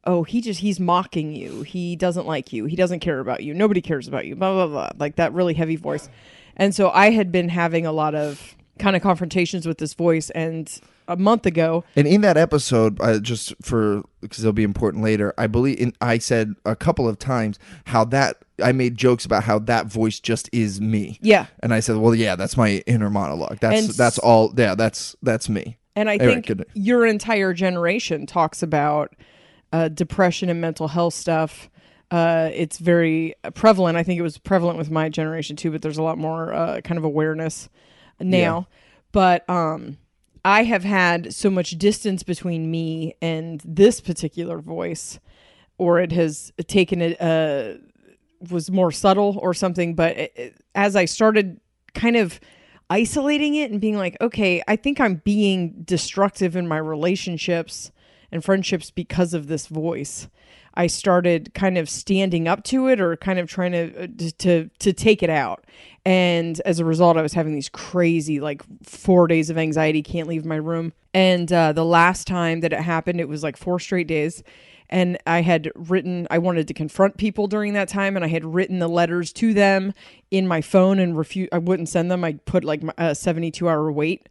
oh 0.05 0.23
he 0.23 0.41
just 0.41 0.60
he's 0.60 0.79
mocking 0.79 1.34
you. 1.34 1.63
He 1.63 1.95
doesn't 1.95 2.25
like 2.25 2.51
you. 2.53 2.65
He 2.65 2.75
doesn't 2.75 2.99
care 2.99 3.19
about 3.19 3.43
you. 3.43 3.53
Nobody 3.53 3.81
cares 3.81 4.07
about 4.07 4.25
you. 4.25 4.36
Blah 4.36 4.53
blah 4.53 4.67
blah. 4.67 4.89
Like 4.97 5.15
that 5.15 5.34
really 5.34 5.53
heavy 5.53 5.75
voice. 5.75 6.10
And 6.55 6.75
so 6.75 6.89
I 6.89 7.12
had 7.12 7.31
been 7.31 7.49
having 7.49 7.86
a 7.86 7.91
lot 7.91 8.15
of 8.15 8.55
kind 8.79 8.95
of 8.95 9.01
confrontations 9.01 9.67
with 9.67 9.77
this 9.77 9.93
voice. 9.93 10.29
And 10.31 10.71
a 11.12 11.17
month 11.17 11.45
ago, 11.45 11.84
And 11.95 12.08
in 12.08 12.21
that 12.21 12.38
episode, 12.38 13.00
uh, 13.02 13.19
just 13.19 13.54
for 13.62 14.04
because 14.21 14.43
it'll 14.43 14.54
be 14.54 14.63
important 14.63 15.04
later, 15.04 15.34
I 15.38 15.47
believe 15.47 15.80
in, 15.80 15.93
I 16.00 16.17
said 16.19 16.56
a 16.65 16.76
couple 16.76 17.08
of 17.08 17.17
times 17.17 17.58
how 17.88 18.06
that 18.06 18.38
I 18.63 18.71
made 18.71 18.95
jokes 18.95 19.26
about 19.26 19.43
how 19.43 19.60
that 19.60 19.88
voice 19.88 20.19
just 20.19 20.50
is 20.52 20.80
me. 20.80 21.17
Yeah. 21.21 21.47
and 21.62 21.74
I 21.74 21.80
said, 21.80 21.97
well, 21.97 22.13
yeah, 22.13 22.36
that's 22.36 22.56
my 22.56 22.84
inner 22.86 23.10
monologue. 23.10 23.58
That's 23.60 23.88
And 23.88 23.89
that's 23.95 24.17
all. 24.19 24.54
Yeah, 24.56 24.76
that's 24.76 25.15
that's 25.21 25.50
me. 25.50 25.78
And 25.95 26.10
I 26.10 26.15
Anyway, 26.15 26.41
think 26.41 26.63
your 26.74 27.06
entire 27.06 27.54
generation 27.54 28.26
talks 28.26 28.63
about 28.63 29.13
uh, 29.74 29.89
depression 29.89 30.50
and 30.50 30.62
mental 30.62 30.88
health 30.88 31.13
stuff. 31.13 31.69
Uh, 32.12 32.50
it's 32.54 32.78
very 32.78 33.34
prevalent. 33.54 33.97
I 33.97 34.04
think 34.04 34.19
it 34.19 34.21
was 34.21 34.38
prevalent 34.38 34.78
with 34.78 34.91
my 34.91 35.10
generation 35.10 35.56
too, 35.56 35.71
but 35.71 35.82
there's 35.82 35.97
a 35.97 36.04
lot 36.04 36.17
more 36.17 36.54
uh, 36.54 36.82
kind 36.82 36.97
of 36.97 37.04
awareness 37.04 37.69
now. 38.19 38.67
But 39.12 39.50
um, 39.50 39.97
I 40.43 40.63
have 40.63 40.84
had 40.84 41.34
so 41.34 41.49
much 41.49 41.71
distance 41.71 42.23
between 42.23 42.71
me 42.71 43.15
and 43.21 43.62
this 43.63 44.01
particular 44.01 44.60
voice, 44.60 45.19
or 45.77 45.99
it 45.99 46.12
has 46.12 46.51
taken 46.67 47.01
it. 47.01 47.21
Uh, 47.21 47.75
was 48.49 48.71
more 48.71 48.91
subtle 48.91 49.38
or 49.39 49.54
something 49.54 49.93
but 49.93 50.17
it, 50.17 50.34
it- 50.36 50.62
as 50.73 50.95
i 50.95 51.06
started 51.06 51.60
kind 51.93 52.15
of 52.15 52.39
isolating 52.89 53.54
it 53.56 53.69
and 53.71 53.80
being 53.80 53.97
like 53.97 54.17
okay 54.19 54.63
i 54.67 54.75
think 54.75 54.99
i'm 54.99 55.15
being 55.23 55.71
destructive 55.84 56.56
in 56.56 56.67
my 56.67 56.77
relationships 56.77 57.91
and 58.32 58.43
friendships 58.43 58.89
because 58.89 59.36
of 59.36 59.45
this 59.47 59.67
voice 59.67 60.27
i 60.73 60.88
started 60.88 61.54
kind 61.54 61.77
of 61.77 61.88
standing 61.88 62.47
up 62.47 62.63
to 62.63 62.88
it 62.88 62.99
or 62.99 63.15
kind 63.15 63.38
of 63.38 63.47
trying 63.47 63.73
to 63.73 64.04
uh, 64.06 64.08
to 64.39 64.69
to 64.80 64.91
take 64.91 65.21
it 65.21 65.30
out 65.30 65.63
and 66.05 66.59
as 66.65 66.79
a 66.79 66.85
result 66.85 67.17
i 67.17 67.21
was 67.21 67.33
having 67.33 67.53
these 67.53 67.69
crazy 67.69 68.39
like 68.39 68.63
4 68.83 69.27
days 69.27 69.49
of 69.49 69.57
anxiety 69.57 70.01
can't 70.01 70.27
leave 70.27 70.45
my 70.45 70.55
room. 70.55 70.93
And 71.13 71.51
uh, 71.51 71.73
the 71.73 71.85
last 71.85 72.27
time 72.27 72.61
that 72.61 72.73
it 72.73 72.81
happened 72.81 73.19
it 73.19 73.29
was 73.29 73.43
like 73.43 73.57
four 73.57 73.79
straight 73.79 74.07
days. 74.07 74.43
And 74.89 75.17
I 75.25 75.41
had 75.41 75.71
written 75.75 76.27
I 76.29 76.37
wanted 76.37 76.67
to 76.67 76.73
confront 76.73 77.17
people 77.17 77.47
during 77.47 77.73
that 77.73 77.87
time 77.87 78.15
and 78.15 78.25
I 78.25 78.27
had 78.27 78.45
written 78.45 78.79
the 78.79 78.89
letters 78.89 79.31
to 79.33 79.53
them 79.53 79.93
in 80.31 80.47
my 80.47 80.61
phone 80.61 80.99
and 80.99 81.17
refuse 81.17 81.49
I 81.51 81.57
wouldn't 81.59 81.89
send 81.89 82.11
them. 82.11 82.23
I 82.23 82.33
put 82.33 82.63
like 82.63 82.83
a 82.97 83.15
72 83.15 83.67
hour 83.67 83.91
wait. 83.91 84.27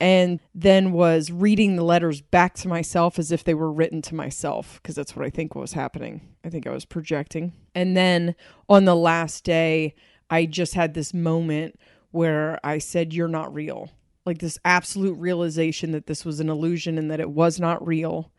And 0.00 0.38
then 0.54 0.92
was 0.92 1.32
reading 1.32 1.74
the 1.74 1.82
letters 1.82 2.20
back 2.20 2.54
to 2.58 2.68
myself 2.68 3.18
as 3.18 3.32
if 3.32 3.42
they 3.42 3.54
were 3.54 3.72
written 3.72 4.00
to 4.02 4.14
myself 4.14 4.78
because 4.80 4.94
that's 4.94 5.16
what 5.16 5.26
I 5.26 5.30
think 5.30 5.56
was 5.56 5.72
happening. 5.72 6.20
I 6.44 6.50
think 6.50 6.68
I 6.68 6.70
was 6.70 6.84
projecting. 6.84 7.52
And 7.74 7.96
then 7.96 8.36
on 8.68 8.84
the 8.84 8.94
last 8.94 9.42
day 9.42 9.96
I 10.30 10.46
just 10.46 10.74
had 10.74 10.94
this 10.94 11.14
moment 11.14 11.78
where 12.10 12.58
I 12.64 12.78
said 12.78 13.12
you're 13.12 13.28
not 13.28 13.52
real 13.52 13.90
like 14.28 14.38
this 14.38 14.58
absolute 14.64 15.14
realization 15.14 15.92
that 15.92 16.06
this 16.06 16.22
was 16.22 16.38
an 16.38 16.50
illusion 16.50 16.98
and 16.98 17.10
that 17.10 17.18
it 17.18 17.30
was 17.30 17.58
not 17.58 17.84
real 17.84 18.30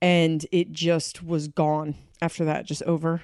and 0.00 0.46
it 0.50 0.72
just 0.72 1.22
was 1.22 1.46
gone 1.46 1.94
after 2.22 2.46
that, 2.46 2.64
just 2.64 2.82
over. 2.84 3.22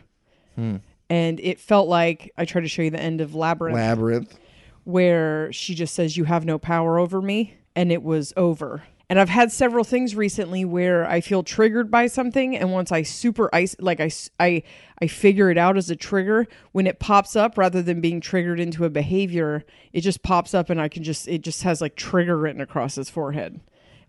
Hmm. 0.54 0.76
And 1.08 1.40
it 1.40 1.58
felt 1.58 1.88
like 1.88 2.30
I 2.36 2.44
tried 2.44 2.62
to 2.62 2.68
show 2.68 2.82
you 2.82 2.90
the 2.90 3.00
end 3.00 3.20
of 3.20 3.34
Labyrinth, 3.34 3.76
Labyrinth. 3.76 4.38
where 4.84 5.52
she 5.52 5.74
just 5.74 5.94
says, 5.94 6.16
You 6.16 6.24
have 6.24 6.44
no 6.44 6.58
power 6.58 6.98
over 6.98 7.20
me, 7.20 7.56
and 7.74 7.90
it 7.90 8.02
was 8.02 8.32
over. 8.36 8.82
And 9.12 9.20
I've 9.20 9.28
had 9.28 9.52
several 9.52 9.84
things 9.84 10.16
recently 10.16 10.64
where 10.64 11.06
I 11.06 11.20
feel 11.20 11.42
triggered 11.42 11.90
by 11.90 12.06
something, 12.06 12.56
and 12.56 12.72
once 12.72 12.90
I 12.90 13.02
super 13.02 13.54
ice, 13.54 13.76
like 13.78 14.00
I, 14.00 14.10
I, 14.40 14.62
I 15.02 15.06
figure 15.06 15.50
it 15.50 15.58
out 15.58 15.76
as 15.76 15.90
a 15.90 15.96
trigger, 15.96 16.46
when 16.72 16.86
it 16.86 16.98
pops 16.98 17.36
up, 17.36 17.58
rather 17.58 17.82
than 17.82 18.00
being 18.00 18.22
triggered 18.22 18.58
into 18.58 18.86
a 18.86 18.88
behavior, 18.88 19.66
it 19.92 20.00
just 20.00 20.22
pops 20.22 20.54
up, 20.54 20.70
and 20.70 20.80
I 20.80 20.88
can 20.88 21.02
just, 21.02 21.28
it 21.28 21.42
just 21.42 21.62
has 21.62 21.82
like 21.82 21.94
trigger 21.94 22.38
written 22.38 22.62
across 22.62 22.94
his 22.94 23.10
forehead 23.10 23.60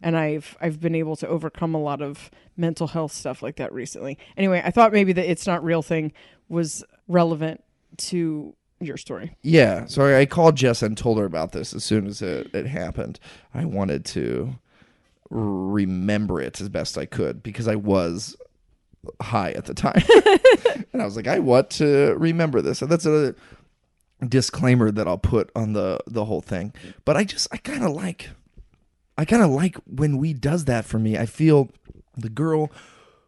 and 0.01 0.17
I've 0.17 0.55
I've 0.61 0.79
been 0.79 0.95
able 0.95 1.17
to 1.17 1.27
overcome 1.27 1.75
a 1.75 1.81
lot 1.81 2.01
of 2.01 2.31
mental 2.55 2.87
health 2.87 3.11
stuff 3.11 3.43
like 3.43 3.57
that 3.57 3.73
recently. 3.73 4.17
Anyway, 4.37 4.61
I 4.63 4.71
thought 4.71 4.93
maybe 4.93 5.11
the 5.11 5.29
it's 5.29 5.45
not 5.45 5.65
real 5.65 5.81
thing 5.81 6.13
was 6.47 6.81
relevant 7.09 7.61
to 7.97 8.55
your 8.79 8.95
story. 8.97 9.35
Yeah, 9.41 9.85
so 9.85 10.17
I 10.17 10.25
called 10.25 10.55
Jess 10.55 10.81
and 10.81 10.97
told 10.97 11.17
her 11.17 11.25
about 11.25 11.51
this 11.51 11.73
as 11.73 11.83
soon 11.83 12.07
as 12.07 12.21
it, 12.21 12.53
it 12.53 12.67
happened. 12.67 13.19
I 13.53 13.65
wanted 13.65 14.05
to 14.05 14.59
remember 15.33 16.39
it 16.39 16.61
as 16.61 16.69
best 16.69 16.97
I 16.97 17.05
could 17.05 17.41
because 17.41 17.67
I 17.67 17.75
was 17.75 18.35
high 19.21 19.51
at 19.51 19.65
the 19.65 19.73
time. 19.73 20.03
and 20.93 21.01
I 21.01 21.05
was 21.05 21.15
like, 21.15 21.27
I 21.27 21.39
want 21.39 21.69
to 21.71 22.15
remember 22.17 22.61
this. 22.61 22.81
And 22.81 22.91
that's 22.91 23.05
a 23.05 23.35
disclaimer 24.27 24.91
that 24.91 25.07
I'll 25.07 25.17
put 25.17 25.51
on 25.55 25.73
the 25.73 25.99
the 26.07 26.25
whole 26.25 26.41
thing. 26.41 26.73
But 27.05 27.17
I 27.17 27.23
just 27.23 27.47
I 27.51 27.57
kind 27.57 27.83
of 27.83 27.91
like 27.91 28.29
I 29.17 29.25
kind 29.25 29.43
of 29.43 29.49
like 29.49 29.75
when 29.85 30.17
we 30.17 30.33
does 30.33 30.65
that 30.65 30.85
for 30.85 30.99
me. 30.99 31.17
I 31.17 31.25
feel 31.25 31.69
the 32.15 32.29
girl 32.29 32.71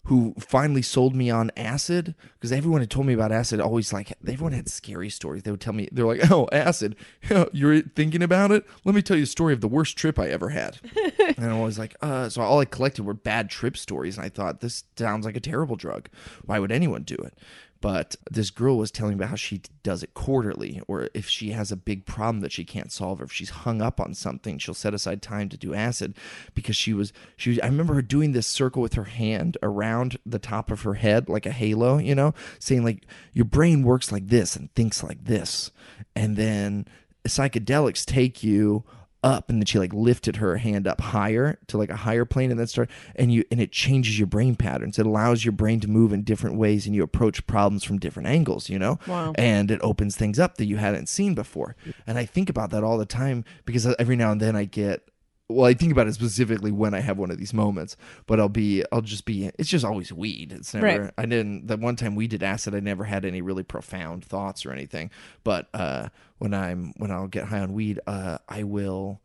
who 0.05 0.35
finally 0.39 0.81
sold 0.81 1.15
me 1.15 1.29
on 1.29 1.51
acid 1.57 2.15
because 2.35 2.51
everyone 2.51 2.81
had 2.81 2.89
told 2.89 3.07
me 3.07 3.13
about 3.13 3.31
acid 3.31 3.59
always 3.59 3.91
like 3.91 4.13
everyone 4.27 4.53
had 4.53 4.69
scary 4.69 5.09
stories. 5.09 5.43
They 5.43 5.51
would 5.51 5.61
tell 5.61 5.73
me 5.73 5.89
they're 5.91 6.05
like 6.05 6.31
oh 6.31 6.47
acid. 6.51 6.95
You're 7.51 7.81
thinking 7.81 8.21
about 8.23 8.51
it? 8.51 8.65
Let 8.83 8.95
me 8.95 9.01
tell 9.01 9.17
you 9.17 9.23
a 9.23 9.27
story 9.27 9.53
of 9.53 9.61
the 9.61 9.67
worst 9.67 9.97
trip 9.97 10.19
i 10.19 10.27
ever 10.27 10.49
had. 10.49 10.79
And 11.37 11.51
i 11.51 11.59
was 11.59 11.79
like 11.79 11.95
uh 12.01 12.29
so 12.29 12.41
all 12.41 12.59
i 12.59 12.65
collected 12.65 13.03
were 13.03 13.13
bad 13.13 13.49
trip 13.49 13.75
stories 13.75 14.15
and 14.15 14.25
i 14.25 14.29
thought 14.29 14.61
this 14.61 14.83
sounds 14.95 15.25
like 15.25 15.35
a 15.35 15.39
terrible 15.39 15.75
drug. 15.75 16.07
Why 16.45 16.59
would 16.59 16.71
anyone 16.71 17.03
do 17.03 17.15
it 17.15 17.37
but 17.81 18.15
this 18.31 18.49
girl 18.49 18.77
was 18.77 18.91
telling 18.91 19.13
about 19.13 19.29
how 19.29 19.35
she 19.35 19.61
does 19.83 20.01
it 20.01 20.13
quarterly 20.13 20.81
or 20.87 21.09
if 21.13 21.27
she 21.27 21.51
has 21.51 21.71
a 21.71 21.77
big 21.77 22.05
problem 22.05 22.41
that 22.41 22.51
she 22.51 22.63
can't 22.63 22.91
solve 22.91 23.21
or 23.21 23.25
if 23.25 23.31
she's 23.31 23.49
hung 23.49 23.81
up 23.81 23.99
on 23.99 24.13
something 24.13 24.57
she'll 24.57 24.73
set 24.73 24.93
aside 24.93 25.21
time 25.21 25.49
to 25.49 25.57
do 25.57 25.73
acid 25.73 26.15
because 26.53 26.75
she 26.75 26.93
was 26.93 27.13
she 27.35 27.51
was, 27.51 27.59
i 27.59 27.65
remember 27.65 27.93
her 27.93 28.01
doing 28.01 28.31
this 28.31 28.47
circle 28.47 28.81
with 28.81 28.93
her 28.93 29.05
hand 29.05 29.57
around 29.61 30.17
the 30.25 30.39
top 30.39 30.71
of 30.71 30.81
her 30.81 30.95
head 30.95 31.29
like 31.29 31.45
a 31.45 31.51
halo 31.51 31.97
you 31.97 32.15
know 32.15 32.33
saying 32.59 32.83
like 32.83 33.05
your 33.33 33.45
brain 33.45 33.83
works 33.83 34.11
like 34.11 34.27
this 34.27 34.55
and 34.55 34.73
thinks 34.73 35.03
like 35.03 35.23
this. 35.25 35.71
And 36.15 36.35
then 36.35 36.87
psychedelics 37.27 38.05
take 38.05 38.43
you 38.43 38.83
up 39.25 39.49
and 39.49 39.59
then 39.59 39.65
she 39.65 39.79
like 39.79 39.93
lifted 39.93 40.37
her 40.37 40.57
hand 40.57 40.87
up 40.87 41.01
higher 41.01 41.57
to 41.67 41.77
like 41.77 41.89
a 41.89 41.95
higher 41.95 42.23
plane 42.25 42.51
and 42.51 42.59
then 42.59 42.67
start 42.67 42.89
and 43.15 43.33
you 43.33 43.43
and 43.51 43.59
it 43.59 43.71
changes 43.71 44.17
your 44.17 44.27
brain 44.27 44.55
patterns. 44.55 44.99
It 44.99 45.05
allows 45.05 45.43
your 45.43 45.51
brain 45.51 45.79
to 45.81 45.89
move 45.89 46.13
in 46.13 46.21
different 46.21 46.57
ways 46.57 46.85
and 46.85 46.95
you 46.95 47.03
approach 47.03 47.45
problems 47.47 47.83
from 47.83 47.97
different 47.97 48.27
angles 48.29 48.69
you 48.69 48.79
know? 48.79 48.99
Wow. 49.07 49.33
and 49.35 49.71
it 49.71 49.79
opens 49.81 50.15
things 50.15 50.39
up 50.39 50.57
that 50.57 50.65
you 50.65 50.77
hadn't 50.77 51.09
seen 51.09 51.33
before. 51.33 51.75
And 52.05 52.17
i 52.17 52.25
think 52.25 52.49
about 52.49 52.69
that 52.69 52.83
all 52.83 52.97
the 52.97 53.05
time 53.05 53.43
because 53.65 53.87
every 53.97 54.15
now 54.15 54.31
and 54.31 54.39
then 54.39 54.55
i 54.55 54.65
get 54.65 55.09
well 55.47 55.65
i 55.65 55.73
think 55.73 55.91
about 55.91 56.07
it 56.07 56.13
specifically 56.13 56.71
when 56.71 56.93
i 56.93 56.99
have 56.99 57.17
one 57.17 57.29
of 57.29 57.37
these 57.37 57.53
moments 57.53 57.95
but 58.25 58.39
i'll 58.39 58.49
be 58.49 58.83
i'll 58.91 59.01
just 59.01 59.25
be 59.25 59.51
it's 59.59 59.69
just 59.69 59.85
always 59.85 60.11
weed 60.11 60.51
it's 60.51 60.73
never 60.73 61.03
Right. 61.03 61.11
i 61.17 61.25
didn't 61.25 61.67
the 61.67 61.77
one 61.77 61.95
time 61.95 62.15
we 62.15 62.27
did 62.27 62.41
acid 62.41 62.73
i 62.73 62.79
never 62.79 63.03
had 63.03 63.25
any 63.25 63.41
really 63.41 63.63
profound 63.63 64.25
thoughts 64.25 64.65
or 64.65 64.71
anything 64.71 65.11
but 65.43 65.67
uh 65.73 66.09
when 66.39 66.53
i'm 66.53 66.93
when 66.97 67.11
i'll 67.11 67.27
get 67.27 67.45
high 67.45 67.59
on 67.59 67.73
weed 67.73 67.99
uh 68.07 68.39
i 68.49 68.63
will 68.63 69.21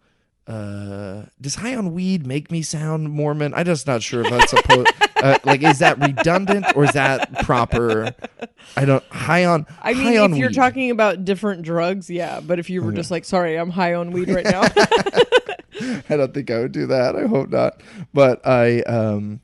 uh 0.46 1.24
does 1.40 1.54
high 1.56 1.74
on 1.76 1.92
weed 1.94 2.26
make 2.26 2.50
me 2.50 2.60
sound 2.60 3.08
mormon 3.10 3.54
i'm 3.54 3.64
just 3.64 3.86
not 3.86 4.02
sure 4.02 4.22
if 4.24 4.30
that's 4.30 4.50
supposed 4.50 4.88
uh, 5.22 5.38
like 5.44 5.62
is 5.62 5.78
that 5.78 5.98
redundant 6.00 6.66
or 6.74 6.84
is 6.84 6.92
that 6.92 7.32
proper 7.44 8.12
i 8.76 8.84
don't 8.84 9.04
high 9.10 9.44
on 9.44 9.64
I 9.82 9.94
mean, 9.94 10.06
if 10.08 10.36
you're 10.38 10.48
weed. 10.48 10.54
talking 10.54 10.90
about 10.90 11.24
different 11.24 11.62
drugs, 11.62 12.10
yeah. 12.10 12.40
But 12.40 12.58
if 12.58 12.68
you 12.68 12.82
were 12.82 12.92
just 12.92 13.10
like, 13.10 13.24
sorry, 13.24 13.56
I'm 13.56 13.70
high 13.70 13.94
on 13.94 14.10
weed 14.12 14.28
right 14.28 14.44
now. 14.44 14.62
I 16.08 16.16
don't 16.16 16.32
think 16.34 16.50
I 16.50 16.58
would 16.60 16.72
do 16.72 16.86
that. 16.86 17.16
I 17.16 17.26
hope 17.26 17.50
not. 17.50 17.82
But 18.12 18.46
I 18.46 18.80
um 18.82 19.40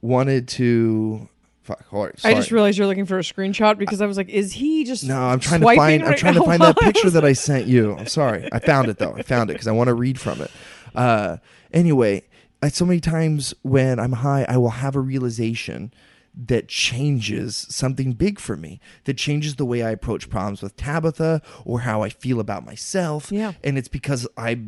wanted 0.00 0.48
to. 0.48 1.28
Fuck. 1.62 1.84
Sorry. 1.90 2.12
I 2.22 2.34
just 2.34 2.52
realized 2.52 2.78
you're 2.78 2.86
looking 2.86 3.06
for 3.06 3.18
a 3.18 3.22
screenshot 3.22 3.76
because 3.76 4.00
I 4.00 4.06
was 4.06 4.16
like, 4.16 4.28
is 4.28 4.52
he 4.52 4.84
just 4.84 5.02
No, 5.02 5.20
I'm 5.20 5.40
trying 5.40 5.60
to 5.62 5.66
find. 5.74 6.02
I'm 6.04 6.10
right 6.10 6.18
trying 6.18 6.34
to 6.34 6.44
find 6.44 6.62
that 6.62 6.76
picture 6.80 7.10
that 7.10 7.24
I 7.24 7.32
sent 7.32 7.66
you. 7.66 7.96
I'm 7.96 8.06
sorry. 8.06 8.48
I 8.52 8.60
found 8.60 8.88
it 8.88 8.98
though. 8.98 9.14
I 9.16 9.22
found 9.22 9.50
it 9.50 9.54
because 9.54 9.66
I 9.66 9.72
want 9.72 9.88
to 9.88 9.94
read 9.94 10.20
from 10.20 10.40
it. 10.40 10.50
Uh, 10.94 11.38
anyway, 11.72 12.22
I, 12.62 12.68
so 12.68 12.84
many 12.86 13.00
times 13.00 13.52
when 13.62 13.98
I'm 13.98 14.12
high, 14.12 14.46
I 14.48 14.58
will 14.58 14.70
have 14.70 14.94
a 14.94 15.00
realization 15.00 15.92
that 16.38 16.68
changes 16.68 17.66
something 17.70 18.12
big 18.12 18.38
for 18.38 18.56
me. 18.56 18.78
That 19.04 19.16
changes 19.16 19.56
the 19.56 19.64
way 19.64 19.82
I 19.82 19.90
approach 19.90 20.28
problems 20.30 20.62
with 20.62 20.76
Tabitha 20.76 21.42
or 21.64 21.80
how 21.80 22.02
I 22.02 22.10
feel 22.10 22.38
about 22.40 22.64
myself. 22.64 23.32
Yeah. 23.32 23.54
and 23.64 23.76
it's 23.78 23.88
because 23.88 24.28
I 24.36 24.60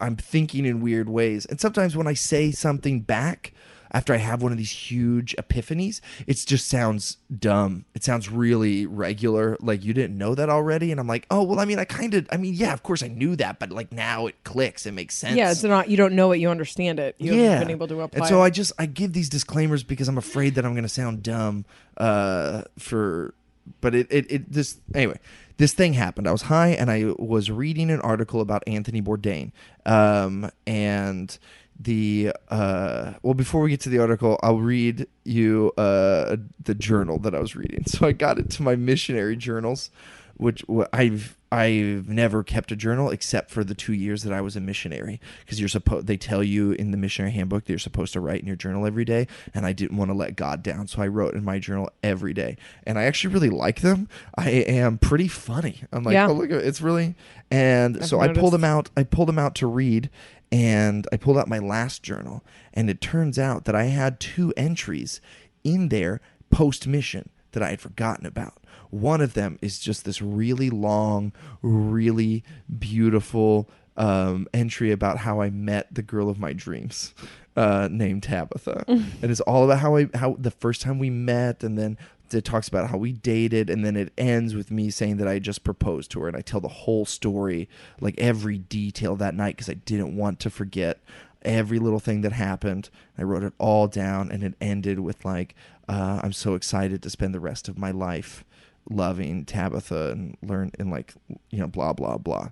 I'm 0.00 0.16
thinking 0.16 0.64
in 0.66 0.80
weird 0.80 1.08
ways. 1.08 1.46
And 1.46 1.60
sometimes 1.60 1.96
when 1.96 2.06
I 2.06 2.14
say 2.14 2.50
something 2.50 3.00
back 3.00 3.52
after 3.90 4.12
I 4.12 4.18
have 4.18 4.42
one 4.42 4.52
of 4.52 4.58
these 4.58 4.70
huge 4.70 5.34
epiphanies, 5.36 6.00
it 6.26 6.44
just 6.46 6.68
sounds 6.68 7.16
dumb. 7.36 7.86
It 7.94 8.04
sounds 8.04 8.30
really 8.30 8.84
regular, 8.86 9.56
like 9.60 9.84
you 9.84 9.94
didn't 9.94 10.18
know 10.18 10.34
that 10.34 10.50
already. 10.50 10.90
And 10.90 11.00
I'm 11.00 11.06
like, 11.06 11.26
oh 11.30 11.42
well, 11.42 11.58
I 11.58 11.64
mean, 11.64 11.78
I 11.78 11.84
kind 11.84 12.14
of, 12.14 12.28
I 12.30 12.36
mean, 12.36 12.54
yeah, 12.54 12.72
of 12.72 12.82
course 12.82 13.02
I 13.02 13.08
knew 13.08 13.34
that, 13.36 13.58
but 13.58 13.70
like 13.70 13.90
now 13.92 14.26
it 14.26 14.44
clicks. 14.44 14.84
It 14.84 14.92
makes 14.92 15.14
sense. 15.14 15.36
Yeah, 15.36 15.50
it's 15.50 15.62
not. 15.62 15.88
You 15.88 15.96
don't 15.96 16.14
know 16.14 16.32
it. 16.32 16.38
You 16.38 16.50
understand 16.50 17.00
it. 17.00 17.16
You 17.18 17.34
yeah. 17.34 17.42
haven't 17.42 17.68
been 17.68 17.70
able 17.70 17.88
to 17.88 18.00
apply. 18.02 18.18
And 18.18 18.26
so 18.26 18.42
it. 18.42 18.46
I 18.46 18.50
just 18.50 18.72
I 18.78 18.86
give 18.86 19.12
these 19.14 19.28
disclaimers 19.28 19.82
because 19.82 20.08
I'm 20.08 20.18
afraid 20.18 20.56
that 20.56 20.66
I'm 20.66 20.72
going 20.74 20.82
to 20.82 20.88
sound 20.88 21.22
dumb 21.22 21.64
uh, 21.96 22.62
for 22.78 23.34
but 23.80 23.94
it, 23.94 24.06
it 24.10 24.30
it 24.30 24.52
this 24.52 24.78
anyway. 24.94 25.18
This 25.58 25.72
thing 25.72 25.94
happened. 25.94 26.28
I 26.28 26.32
was 26.32 26.42
high 26.42 26.68
and 26.68 26.90
I 26.90 27.12
was 27.18 27.50
reading 27.50 27.90
an 27.90 28.00
article 28.00 28.40
about 28.40 28.62
Anthony 28.66 29.02
Bourdain, 29.02 29.50
um, 29.84 30.50
and 30.66 31.36
the 31.78 32.32
uh, 32.48 33.14
well. 33.22 33.34
Before 33.34 33.62
we 33.62 33.70
get 33.70 33.80
to 33.82 33.88
the 33.88 33.98
article, 33.98 34.38
I'll 34.42 34.60
read 34.60 35.08
you 35.24 35.72
uh, 35.76 36.36
the 36.62 36.74
journal 36.76 37.18
that 37.20 37.34
I 37.34 37.40
was 37.40 37.54
reading. 37.56 37.84
So 37.88 38.06
I 38.06 38.12
got 38.12 38.38
it 38.38 38.50
to 38.50 38.62
my 38.62 38.76
missionary 38.76 39.36
journals, 39.36 39.90
which 40.38 40.64
I've 40.92 41.36
I've 41.50 42.08
never 42.08 42.42
kept 42.42 42.70
a 42.72 42.76
journal 42.76 43.10
except 43.10 43.50
for 43.50 43.64
the 43.64 43.74
two 43.74 43.92
years 43.94 44.22
that 44.22 44.32
I 44.32 44.40
was 44.40 44.54
a 44.54 44.60
missionary. 44.60 45.20
Because 45.40 45.58
you're 45.60 45.68
supposed 45.68 46.06
they 46.06 46.16
tell 46.16 46.42
you 46.42 46.72
in 46.72 46.90
the 46.90 46.96
missionary 46.96 47.32
handbook 47.32 47.64
that 47.64 47.72
you're 47.72 47.78
supposed 47.78 48.12
to 48.14 48.20
write 48.20 48.40
in 48.40 48.46
your 48.46 48.56
journal 48.56 48.86
every 48.86 49.04
day 49.04 49.26
and 49.54 49.66
I 49.66 49.72
didn't 49.72 49.96
want 49.96 50.10
to 50.10 50.14
let 50.14 50.36
God 50.36 50.62
down 50.62 50.86
so 50.86 51.02
I 51.02 51.08
wrote 51.08 51.34
in 51.34 51.44
my 51.44 51.58
journal 51.58 51.90
every 52.02 52.32
day. 52.32 52.56
And 52.86 52.98
I 52.98 53.04
actually 53.04 53.34
really 53.34 53.50
like 53.50 53.80
them. 53.80 54.08
I 54.36 54.50
am 54.50 54.98
pretty 54.98 55.28
funny. 55.28 55.82
I'm 55.92 56.02
like 56.04 56.14
Yeah. 56.14 56.28
oh 56.28 56.32
look 56.34 56.50
it's 56.50 56.80
really 56.80 57.14
and 57.50 57.98
I've 57.98 58.06
so 58.06 58.20
I 58.20 58.28
pulled 58.32 58.52
them 58.52 58.64
out 58.64 58.90
I 58.96 59.02
pulled 59.02 59.28
them 59.28 59.38
out 59.38 59.54
to 59.56 59.66
read 59.66 60.10
and 60.52 61.06
I 61.12 61.16
pulled 61.16 61.38
out 61.38 61.48
my 61.48 61.58
last 61.58 62.02
journal 62.02 62.44
and 62.74 62.88
it 62.88 63.00
turns 63.00 63.38
out 63.38 63.64
that 63.64 63.74
I 63.74 63.84
had 63.84 64.20
two 64.20 64.52
entries 64.56 65.20
in 65.64 65.88
there 65.88 66.20
post 66.50 66.86
mission 66.86 67.30
that 67.52 67.62
I 67.62 67.70
had 67.70 67.80
forgotten 67.80 68.26
about. 68.26 68.57
One 68.90 69.20
of 69.20 69.34
them 69.34 69.58
is 69.60 69.78
just 69.78 70.04
this 70.04 70.22
really 70.22 70.70
long, 70.70 71.32
really 71.62 72.44
beautiful 72.78 73.68
um, 73.98 74.46
entry 74.54 74.92
about 74.92 75.18
how 75.18 75.40
I 75.40 75.50
met 75.50 75.92
the 75.92 76.02
girl 76.02 76.30
of 76.30 76.38
my 76.38 76.52
dreams, 76.52 77.14
uh, 77.56 77.88
named 77.90 78.22
Tabitha, 78.22 78.84
and 78.88 79.24
it's 79.24 79.40
all 79.40 79.64
about 79.64 79.80
how 79.80 79.96
I 79.96 80.08
how 80.14 80.36
the 80.38 80.52
first 80.52 80.80
time 80.80 80.98
we 80.98 81.10
met, 81.10 81.62
and 81.64 81.76
then 81.76 81.98
it 82.32 82.44
talks 82.44 82.68
about 82.68 82.90
how 82.90 82.96
we 82.96 83.12
dated, 83.12 83.68
and 83.68 83.84
then 83.84 83.96
it 83.96 84.12
ends 84.16 84.54
with 84.54 84.70
me 84.70 84.90
saying 84.90 85.16
that 85.16 85.28
I 85.28 85.40
just 85.40 85.64
proposed 85.64 86.12
to 86.12 86.20
her, 86.20 86.28
and 86.28 86.36
I 86.36 86.42
tell 86.42 86.60
the 86.60 86.68
whole 86.68 87.04
story, 87.04 87.68
like 88.00 88.14
every 88.18 88.58
detail 88.58 89.16
that 89.16 89.34
night, 89.34 89.56
because 89.56 89.68
I 89.68 89.74
didn't 89.74 90.16
want 90.16 90.38
to 90.40 90.50
forget 90.50 91.00
every 91.42 91.78
little 91.78 92.00
thing 92.00 92.20
that 92.20 92.32
happened. 92.32 92.90
I 93.16 93.22
wrote 93.22 93.42
it 93.42 93.52
all 93.58 93.88
down, 93.88 94.30
and 94.30 94.44
it 94.44 94.54
ended 94.60 95.00
with 95.00 95.24
like, 95.24 95.56
uh, 95.88 96.20
"I'm 96.22 96.32
so 96.32 96.54
excited 96.54 97.02
to 97.02 97.10
spend 97.10 97.34
the 97.34 97.40
rest 97.40 97.68
of 97.68 97.76
my 97.76 97.90
life 97.90 98.44
loving 98.90 99.44
Tabitha 99.44 100.10
and 100.12 100.36
learn 100.42 100.70
and 100.78 100.90
like, 100.90 101.14
you 101.50 101.58
know, 101.58 101.66
blah 101.68 101.92
blah 101.92 102.18
blah." 102.18 102.50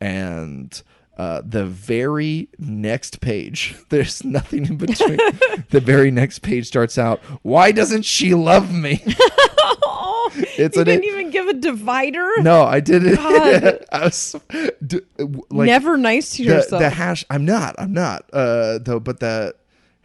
And 0.00 0.80
uh, 1.18 1.40
the 1.44 1.64
very 1.64 2.48
next 2.58 3.20
page, 3.20 3.74
there's 3.88 4.22
nothing 4.24 4.66
in 4.66 4.76
between. 4.76 5.16
the 5.70 5.80
very 5.80 6.10
next 6.10 6.40
page 6.40 6.66
starts 6.66 6.98
out, 6.98 7.20
"Why 7.42 7.72
doesn't 7.72 8.02
she 8.04 8.34
love 8.34 8.72
me?" 8.72 9.02
Oh, 9.84 10.30
It's 10.58 10.76
you 10.76 10.84
didn't 10.84 11.04
even 11.04 11.30
give 11.30 11.46
a 11.46 11.54
divider. 11.54 12.28
No, 12.38 12.62
I 12.64 12.80
didn't. 12.80 13.18
I 13.18 14.04
was 14.04 14.34
d- 14.84 15.00
like 15.18 15.66
Never 15.66 15.96
nice 15.96 16.30
to 16.36 16.44
the, 16.44 16.54
yourself. 16.54 16.80
the 16.82 16.90
hash. 16.90 17.24
I'm 17.30 17.44
not. 17.44 17.74
I'm 17.78 17.92
not. 17.92 18.28
Uh, 18.32 18.78
though, 18.78 19.00
but 19.00 19.20
the 19.20 19.54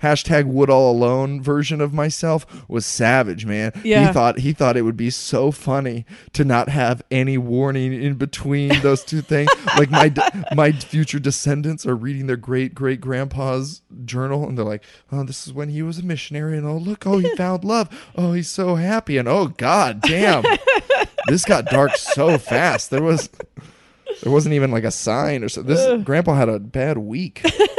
hashtag 0.02 0.46
Woodall 0.46 0.92
alone 0.92 1.42
version 1.42 1.82
of 1.82 1.94
myself 1.94 2.46
was 2.68 2.86
savage, 2.86 3.46
man. 3.46 3.72
Yeah. 3.84 4.08
He 4.08 4.14
thought 4.14 4.40
he 4.40 4.54
thought 4.54 4.78
it 4.78 4.82
would 4.84 4.98
be 4.98 5.10
so 5.10 5.52
funny 5.52 6.06
to 6.34 6.44
not 6.44 6.70
have 6.70 7.02
any 7.12 7.38
warning 7.38 7.94
in 7.94 8.16
between 8.16 8.82
those 8.82 9.04
two 9.04 9.22
things. 9.22 9.50
like 9.78 9.92
my 9.92 10.14
my 10.56 10.72
future 10.72 11.20
descendants 11.20 11.86
are 11.86 11.96
reading 11.96 12.28
their 12.28 12.38
great 12.38 12.74
great 12.74 13.02
grandpa's 13.02 13.82
journal, 14.06 14.48
and 14.48 14.58
they're 14.58 14.66
like, 14.66 14.84
"Oh, 15.12 15.24
this 15.24 15.48
is 15.48 15.54
when 15.54 15.70
he 15.70 15.82
was 15.82 16.00
a 16.00 16.04
missionary, 16.04 16.58
and 16.58 16.66
oh 16.66 16.78
look, 16.78 17.06
oh 17.06 17.18
he 17.18 17.30
found 17.36 17.64
love. 17.64 17.90
Oh, 18.16 18.34
he's 18.34 18.50
so 18.50 18.76
happy, 18.76 19.18
and 19.18 19.28
oh 19.28 19.48
god 19.48 20.02
damn." 20.02 20.44
this 21.28 21.46
got 21.46 21.66
dark 21.66 21.96
so 21.96 22.38
fast. 22.38 22.90
There 22.90 23.04
was 23.04 23.30
there 24.24 24.32
wasn't 24.32 24.54
even 24.54 24.72
like 24.72 24.84
a 24.84 24.92
sign 24.92 25.44
or 25.44 25.50
so. 25.50 25.62
This 25.62 26.04
grandpa 26.04 26.36
had 26.36 26.50
a 26.50 26.60
bad 26.60 26.98
week. 26.98 27.42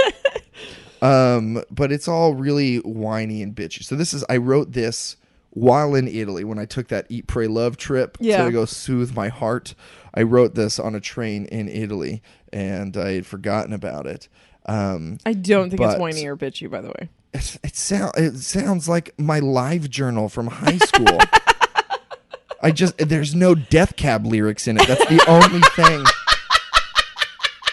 um, 1.02 1.62
but 1.70 1.92
it's 1.92 2.08
all 2.08 2.34
really 2.34 2.76
whiny 2.78 3.42
and 3.42 3.54
bitchy. 3.54 3.82
So 3.84 3.94
this 3.96 4.14
is 4.14 4.24
I 4.30 4.38
wrote 4.38 4.72
this 4.72 5.16
while 5.50 5.94
in 5.94 6.08
Italy 6.08 6.44
when 6.44 6.58
I 6.58 6.64
took 6.64 6.88
that 6.88 7.04
eat 7.10 7.26
pray 7.26 7.46
love 7.46 7.76
trip 7.76 8.16
Yeah. 8.20 8.44
to 8.46 8.50
go 8.50 8.64
soothe 8.64 9.14
my 9.14 9.28
heart. 9.28 9.74
I 10.14 10.22
wrote 10.22 10.54
this 10.54 10.78
on 10.78 10.94
a 10.94 11.00
train 11.00 11.44
in 11.46 11.68
Italy 11.68 12.22
and 12.52 12.96
I 12.96 13.12
had 13.12 13.26
forgotten 13.26 13.72
about 13.74 14.06
it. 14.06 14.28
Um, 14.64 15.18
I 15.26 15.32
don't 15.34 15.68
think 15.70 15.82
it's 15.82 15.98
whiny 15.98 16.24
or 16.26 16.36
bitchy, 16.36 16.70
by 16.70 16.80
the 16.80 16.88
way. 16.88 17.08
it, 17.34 17.58
it, 17.64 17.76
sound, 17.76 18.12
it 18.16 18.36
sounds 18.38 18.88
like 18.88 19.12
my 19.18 19.40
live 19.40 19.90
journal 19.90 20.28
from 20.28 20.46
high 20.46 20.78
school. 20.78 21.18
I 22.62 22.70
just 22.70 22.96
there's 22.98 23.34
no 23.34 23.56
death 23.56 23.96
cab 23.96 24.24
lyrics 24.24 24.68
in 24.68 24.76
it. 24.78 24.86
That's 24.86 25.04
the 25.06 25.22
only 25.28 25.60
thing. 25.74 26.04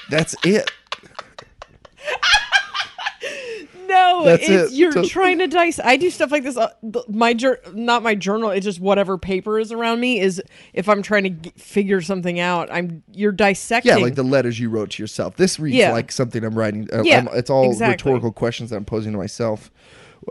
That's 0.09 0.35
it. 0.43 0.71
No, 3.89 4.23
That's 4.25 4.47
it's 4.47 4.71
it. 4.71 4.75
you're 4.77 4.91
So- 4.91 5.03
trying 5.05 5.39
to 5.39 5.47
dice. 5.47 5.79
I 5.83 5.97
do 5.97 6.09
stuff 6.09 6.31
like 6.31 6.43
this. 6.43 6.55
Uh, 6.57 6.69
my 7.09 7.33
jour- 7.33 7.59
not 7.73 8.03
my 8.03 8.15
journal. 8.15 8.51
It's 8.51 8.63
just 8.65 8.79
whatever 8.79 9.17
paper 9.17 9.59
is 9.59 9.71
around 9.71 9.99
me. 9.99 10.19
Is 10.19 10.41
if 10.73 10.87
I'm 10.87 11.01
trying 11.01 11.23
to 11.23 11.29
g- 11.31 11.51
figure 11.57 12.01
something 12.01 12.39
out, 12.39 12.69
I'm 12.71 13.03
you're 13.11 13.31
dissecting. 13.31 13.89
Yeah, 13.89 13.97
like 13.97 14.15
the 14.15 14.23
letters 14.23 14.59
you 14.59 14.69
wrote 14.69 14.91
to 14.91 15.03
yourself. 15.03 15.35
This 15.37 15.59
reads 15.59 15.75
Yeah. 15.77 15.91
like 15.91 16.11
something 16.11 16.43
I'm 16.43 16.55
writing. 16.57 16.87
Uh, 16.93 17.03
Yeah, 17.03 17.15
I'm- 17.17 17.29
it's 17.33 17.49
all 17.49 17.65
exactly. 17.69 18.11
rhetorical 18.11 18.31
questions 18.31 18.69
that 18.69 18.75
I'm 18.77 18.85
posing 18.85 19.11
to 19.13 19.17
myself. 19.17 19.71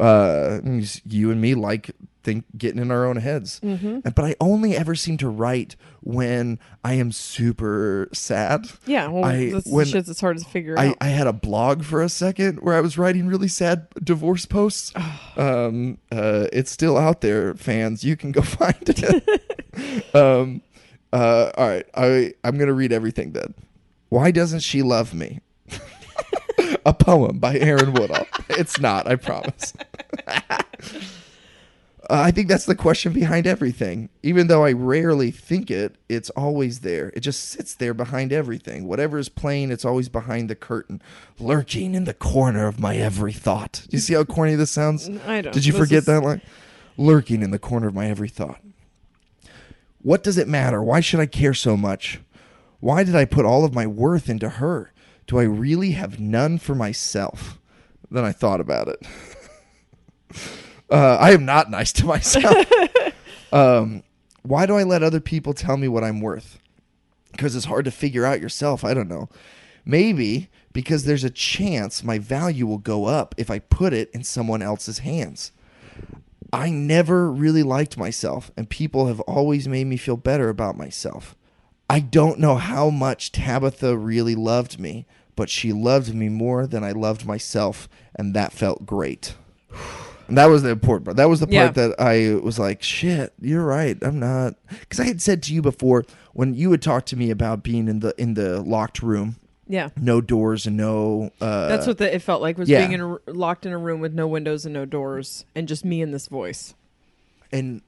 Uh, 0.01 0.61
you 1.07 1.31
and 1.31 1.41
me 1.41 1.55
like 1.55 1.91
think 2.29 2.45
getting 2.59 2.81
in 2.83 2.91
our 2.91 3.07
own 3.07 3.17
heads, 3.17 3.61
Mm-hmm. 3.65 4.01
And- 4.05 4.15
but 4.15 4.25
I 4.25 4.35
only 4.41 4.77
ever 4.77 4.95
seem 4.95 5.17
to 5.19 5.29
write 5.29 5.77
when 6.03 6.59
I 6.85 6.95
am 6.95 7.11
super 7.13 8.09
sad. 8.13 8.67
yeah. 8.87 9.09
Well, 9.09 9.25
I- 9.25 9.51
that's 9.51 9.67
when 9.67 9.85
the 9.87 9.91
shit 9.93 10.07
that's 10.07 10.21
hard 10.21 10.39
to 10.39 10.45
figure 10.45 10.79
I, 10.79 10.89
out. 10.89 10.97
I 11.01 11.09
had 11.09 11.27
a 11.27 11.33
blog 11.33 11.85
for 11.85 12.03
a 12.03 12.09
second 12.09 12.61
where 12.61 12.75
I 12.77 12.81
was 12.81 12.99
writing 12.99 13.27
really 13.29 13.49
sad 13.49 13.87
divorce 14.03 14.47
posts. 14.47 14.93
um, 15.37 15.99
uh, 16.13 16.47
it's 16.53 16.71
still 16.71 16.97
out 16.99 17.21
there, 17.21 17.55
fans. 17.55 18.05
You 18.05 18.17
can 18.17 18.33
go 18.33 18.43
find 18.61 18.77
it. 18.87 20.15
um, 20.15 20.63
uh, 21.13 21.51
all 21.57 21.69
right, 21.69 21.87
I 21.95 22.35
I'm 22.45 22.59
gonna 22.59 22.75
read 22.75 22.93
everything 22.93 23.33
then. 23.33 23.55
Why 24.11 24.31
doesn't 24.31 24.61
she 24.61 24.83
love 24.83 25.15
me? 25.15 25.41
a 26.87 26.93
poem 26.93 27.39
by 27.39 27.59
Aaron 27.59 27.93
Woodall. 27.95 28.27
it's 28.51 28.79
not, 28.81 29.07
I 29.07 29.17
promise. 29.17 29.73
Uh, 32.11 32.23
I 32.23 32.31
think 32.31 32.49
that's 32.49 32.65
the 32.65 32.75
question 32.75 33.13
behind 33.13 33.47
everything. 33.47 34.09
Even 34.23 34.47
though 34.47 34.65
I 34.65 34.73
rarely 34.73 35.31
think 35.31 35.71
it, 35.71 35.97
it's 36.09 36.31
always 36.31 36.81
there. 36.81 37.13
It 37.15 37.21
just 37.21 37.51
sits 37.51 37.75
there 37.75 37.93
behind 37.93 38.33
everything. 38.33 38.87
Whatever 38.87 39.19
is 39.19 39.29
playing, 39.29 39.71
it's 39.71 39.85
always 39.85 40.09
behind 40.09 40.49
the 40.49 40.55
curtain, 40.55 41.03
lurking 41.39 41.95
in 41.95 42.05
the 42.05 42.15
corner 42.15 42.67
of 42.67 42.81
my 42.81 42.97
every 42.97 43.35
thought. 43.35 43.83
Do 43.89 43.97
you 43.97 44.01
see 44.01 44.15
how 44.15 44.25
corny 44.25 44.55
this 44.55 44.71
sounds? 44.71 45.09
I 45.27 45.43
don't. 45.43 45.53
Did 45.53 45.67
you 45.67 45.75
forget 45.75 45.99
is- 45.99 46.07
that 46.07 46.23
line? 46.23 46.41
Lurking 46.97 47.43
in 47.43 47.51
the 47.51 47.59
corner 47.59 47.87
of 47.89 47.95
my 47.95 48.07
every 48.09 48.29
thought. 48.29 48.61
What 50.01 50.25
does 50.25 50.39
it 50.39 50.49
matter? 50.49 50.83
Why 50.83 51.01
should 51.01 51.21
I 51.21 51.27
care 51.27 51.55
so 51.55 51.77
much? 51.77 52.21
Why 52.81 53.05
did 53.05 53.15
I 53.15 53.25
put 53.25 53.45
all 53.45 53.65
of 53.65 53.75
my 53.75 53.87
worth 53.87 54.29
into 54.29 54.49
her? 54.49 54.93
Do 55.27 55.39
I 55.39 55.43
really 55.43 55.93
have 55.93 56.19
none 56.19 56.59
for 56.59 56.75
myself? 56.75 57.59
Then 58.11 58.25
I 58.25 58.33
thought 58.33 58.61
about 58.61 58.89
it. 58.89 59.07
Uh, 60.91 61.17
I 61.21 61.33
am 61.33 61.45
not 61.45 61.71
nice 61.71 61.93
to 61.95 62.07
myself. 62.07 62.67
um, 63.53 64.03
why 64.43 64.67
do 64.67 64.77
I 64.77 64.83
let 64.83 65.03
other 65.03 65.21
people 65.21 65.53
tell 65.55 65.77
me 65.77 65.89
what 65.89 66.05
I'm 66.05 66.21
worth? 66.21 66.59
Because 67.33 67.55
it's 67.55 67.67
hard 67.67 67.85
to 67.85 67.91
figure 67.91 68.25
out 68.25 68.41
yourself. 68.41 68.85
I 68.85 68.95
don't 68.95 69.09
know. 69.09 69.29
Maybe 69.85 70.49
because 70.73 71.05
there's 71.05 71.25
a 71.25 71.31
chance 71.31 72.05
my 72.05 72.19
value 72.19 72.67
will 72.67 72.79
go 72.79 73.07
up 73.07 73.35
if 73.39 73.51
I 73.51 73.59
put 73.59 73.93
it 73.93 74.11
in 74.13 74.25
someone 74.25 74.63
else's 74.63 75.01
hands. 75.01 75.53
I 76.53 76.71
never 76.71 77.31
really 77.31 77.63
liked 77.63 77.99
myself, 77.99 78.51
and 78.57 78.71
people 78.71 79.07
have 79.07 79.21
always 79.21 79.69
made 79.69 79.87
me 79.87 79.99
feel 79.99 80.17
better 80.17 80.49
about 80.49 80.79
myself. 80.79 81.37
I 81.91 82.01
don't 82.01 82.39
know 82.39 82.57
how 82.57 82.91
much 82.91 83.33
Tabitha 83.33 83.97
really 83.97 84.35
loved 84.35 84.79
me, 84.79 85.07
but 85.37 85.51
she 85.51 85.73
loved 85.73 86.15
me 86.15 86.29
more 86.29 86.67
than 86.67 86.83
I 86.83 86.93
loved 86.93 87.27
myself, 87.27 87.89
and 88.15 88.35
that 88.35 88.53
felt 88.53 88.87
great. 88.87 89.35
That 90.29 90.47
was 90.47 90.63
the 90.63 90.69
important 90.71 91.05
part. 91.07 91.17
That 91.17 91.29
was 91.29 91.41
the 91.41 91.47
part 91.47 91.53
Yeah. 91.55 91.71
that 91.71 91.95
I 91.99 92.35
was 92.43 92.59
like, 92.59 92.83
shit, 92.83 93.33
you're 93.41 93.65
right. 93.65 93.97
I'm 94.03 94.19
not 94.19 94.55
because 94.69 95.01
I 95.01 95.05
had 95.05 95.23
said 95.23 95.43
to 95.45 95.55
you 95.55 95.63
before 95.63 96.05
when 96.35 96.55
you 96.55 96.71
had 96.71 96.83
talked 96.83 97.09
to 97.09 97.17
me 97.17 97.31
about 97.31 97.63
being 97.63 97.89
in 97.89 98.01
the 98.01 98.15
in 98.21 98.35
the 98.35 98.61
locked 98.61 99.03
room, 99.03 99.37
yeah. 99.67 99.89
no 99.97 100.21
doors 100.21 100.67
and 100.67 100.77
no. 100.77 101.31
Uh, 101.41 101.69
That's 101.69 101.87
what 101.87 101.99
the, 101.99 102.15
it 102.15 102.21
felt 102.23 102.43
like 102.43 102.59
was 102.59 102.69
yeah. 102.69 102.81
being 102.81 102.93
in 102.93 103.01
a, 103.01 103.09
r- 103.13 103.23
locked 103.27 103.65
in 103.67 103.73
a 103.73 103.79
room 103.79 104.01
with 104.01 104.13
no 104.13 104.29
windows 104.29 104.65
and 104.67 104.75
no 104.75 104.85
doors, 104.85 105.45
and 105.55 105.67
just 105.67 105.85
me 105.85 106.03
and 106.03 106.13
this 106.13 106.27
voice. 106.27 106.75
and 107.51 107.81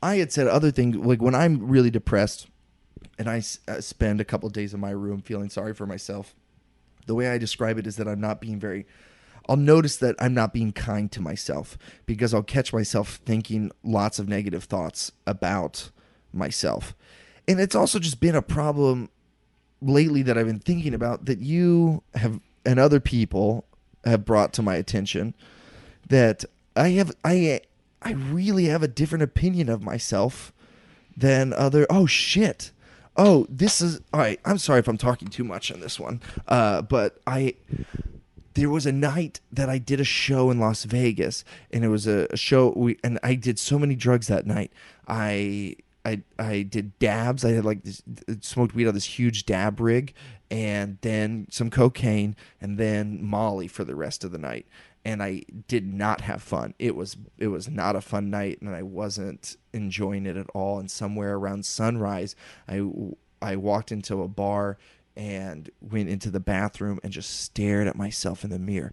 I 0.00 0.16
had 0.18 0.30
said 0.30 0.46
other 0.46 0.70
things 0.70 0.94
like 0.94 1.20
when 1.20 1.34
I'm 1.34 1.66
really 1.68 1.90
depressed 1.90 2.46
and 3.18 3.28
I 3.28 3.38
s- 3.38 3.58
uh, 3.66 3.80
spend 3.80 4.20
a 4.20 4.24
couple 4.24 4.48
days 4.50 4.72
in 4.72 4.78
my 4.78 4.90
room 4.90 5.20
feeling 5.22 5.50
sorry 5.50 5.74
for 5.74 5.86
myself. 5.86 6.36
The 7.06 7.14
way 7.16 7.28
I 7.28 7.38
describe 7.38 7.78
it 7.78 7.86
is 7.88 7.96
that 7.96 8.06
I'm 8.06 8.20
not 8.20 8.40
being 8.40 8.60
very. 8.60 8.86
I'll 9.48 9.56
notice 9.56 9.96
that 9.98 10.14
I'm 10.18 10.34
not 10.34 10.52
being 10.52 10.72
kind 10.72 11.10
to 11.12 11.22
myself 11.22 11.78
because 12.04 12.34
I'll 12.34 12.42
catch 12.42 12.72
myself 12.72 13.20
thinking 13.24 13.70
lots 13.82 14.18
of 14.18 14.28
negative 14.28 14.64
thoughts 14.64 15.12
about 15.26 15.90
myself. 16.32 16.94
And 17.46 17.58
it's 17.58 17.74
also 17.74 17.98
just 17.98 18.20
been 18.20 18.34
a 18.34 18.42
problem 18.42 19.08
lately 19.80 20.22
that 20.22 20.36
I've 20.36 20.46
been 20.46 20.58
thinking 20.58 20.92
about 20.92 21.24
that 21.26 21.38
you 21.38 22.02
have 22.14 22.40
and 22.66 22.78
other 22.78 23.00
people 23.00 23.64
have 24.04 24.24
brought 24.24 24.52
to 24.54 24.62
my 24.62 24.74
attention 24.74 25.34
that 26.08 26.44
I 26.76 26.90
have 26.90 27.12
I 27.24 27.60
I 28.02 28.12
really 28.12 28.66
have 28.66 28.82
a 28.82 28.88
different 28.88 29.22
opinion 29.22 29.68
of 29.68 29.82
myself 29.82 30.52
than 31.16 31.52
other 31.52 31.86
oh 31.88 32.06
shit. 32.06 32.72
Oh, 33.16 33.46
this 33.48 33.80
is 33.80 34.00
all 34.12 34.20
right. 34.20 34.38
I'm 34.44 34.58
sorry 34.58 34.78
if 34.78 34.88
I'm 34.88 34.98
talking 34.98 35.28
too 35.28 35.42
much 35.42 35.72
on 35.72 35.80
this 35.80 35.98
one. 35.98 36.20
Uh, 36.46 36.82
but 36.82 37.18
I 37.26 37.54
there 38.58 38.68
was 38.68 38.86
a 38.86 38.92
night 38.92 39.40
that 39.52 39.70
I 39.70 39.78
did 39.78 40.00
a 40.00 40.04
show 40.04 40.50
in 40.50 40.58
Las 40.58 40.82
Vegas, 40.82 41.44
and 41.70 41.84
it 41.84 41.88
was 41.88 42.08
a, 42.08 42.26
a 42.30 42.36
show. 42.36 42.72
We 42.74 42.98
and 43.04 43.18
I 43.22 43.34
did 43.34 43.58
so 43.58 43.78
many 43.78 43.94
drugs 43.94 44.26
that 44.26 44.46
night. 44.46 44.72
I 45.06 45.76
I 46.04 46.22
I 46.40 46.62
did 46.62 46.98
dabs. 46.98 47.44
I 47.44 47.52
had 47.52 47.64
like 47.64 47.84
this, 47.84 48.02
smoked 48.40 48.74
weed 48.74 48.88
on 48.88 48.94
this 48.94 49.18
huge 49.18 49.46
dab 49.46 49.78
rig, 49.78 50.12
and 50.50 50.98
then 51.02 51.46
some 51.50 51.70
cocaine, 51.70 52.34
and 52.60 52.78
then 52.78 53.22
Molly 53.22 53.68
for 53.68 53.84
the 53.84 53.94
rest 53.94 54.24
of 54.24 54.32
the 54.32 54.38
night. 54.38 54.66
And 55.04 55.22
I 55.22 55.42
did 55.68 55.86
not 55.86 56.22
have 56.22 56.42
fun. 56.42 56.74
It 56.80 56.96
was 56.96 57.16
it 57.38 57.48
was 57.48 57.68
not 57.68 57.94
a 57.94 58.00
fun 58.00 58.28
night, 58.28 58.60
and 58.60 58.74
I 58.74 58.82
wasn't 58.82 59.56
enjoying 59.72 60.26
it 60.26 60.36
at 60.36 60.50
all. 60.50 60.80
And 60.80 60.90
somewhere 60.90 61.36
around 61.36 61.64
sunrise, 61.64 62.34
I 62.68 62.82
I 63.40 63.54
walked 63.54 63.92
into 63.92 64.20
a 64.22 64.28
bar 64.28 64.78
and 65.18 65.68
went 65.80 66.08
into 66.08 66.30
the 66.30 66.40
bathroom 66.40 67.00
and 67.02 67.12
just 67.12 67.40
stared 67.40 67.88
at 67.88 67.96
myself 67.96 68.44
in 68.44 68.50
the 68.50 68.58
mirror. 68.58 68.92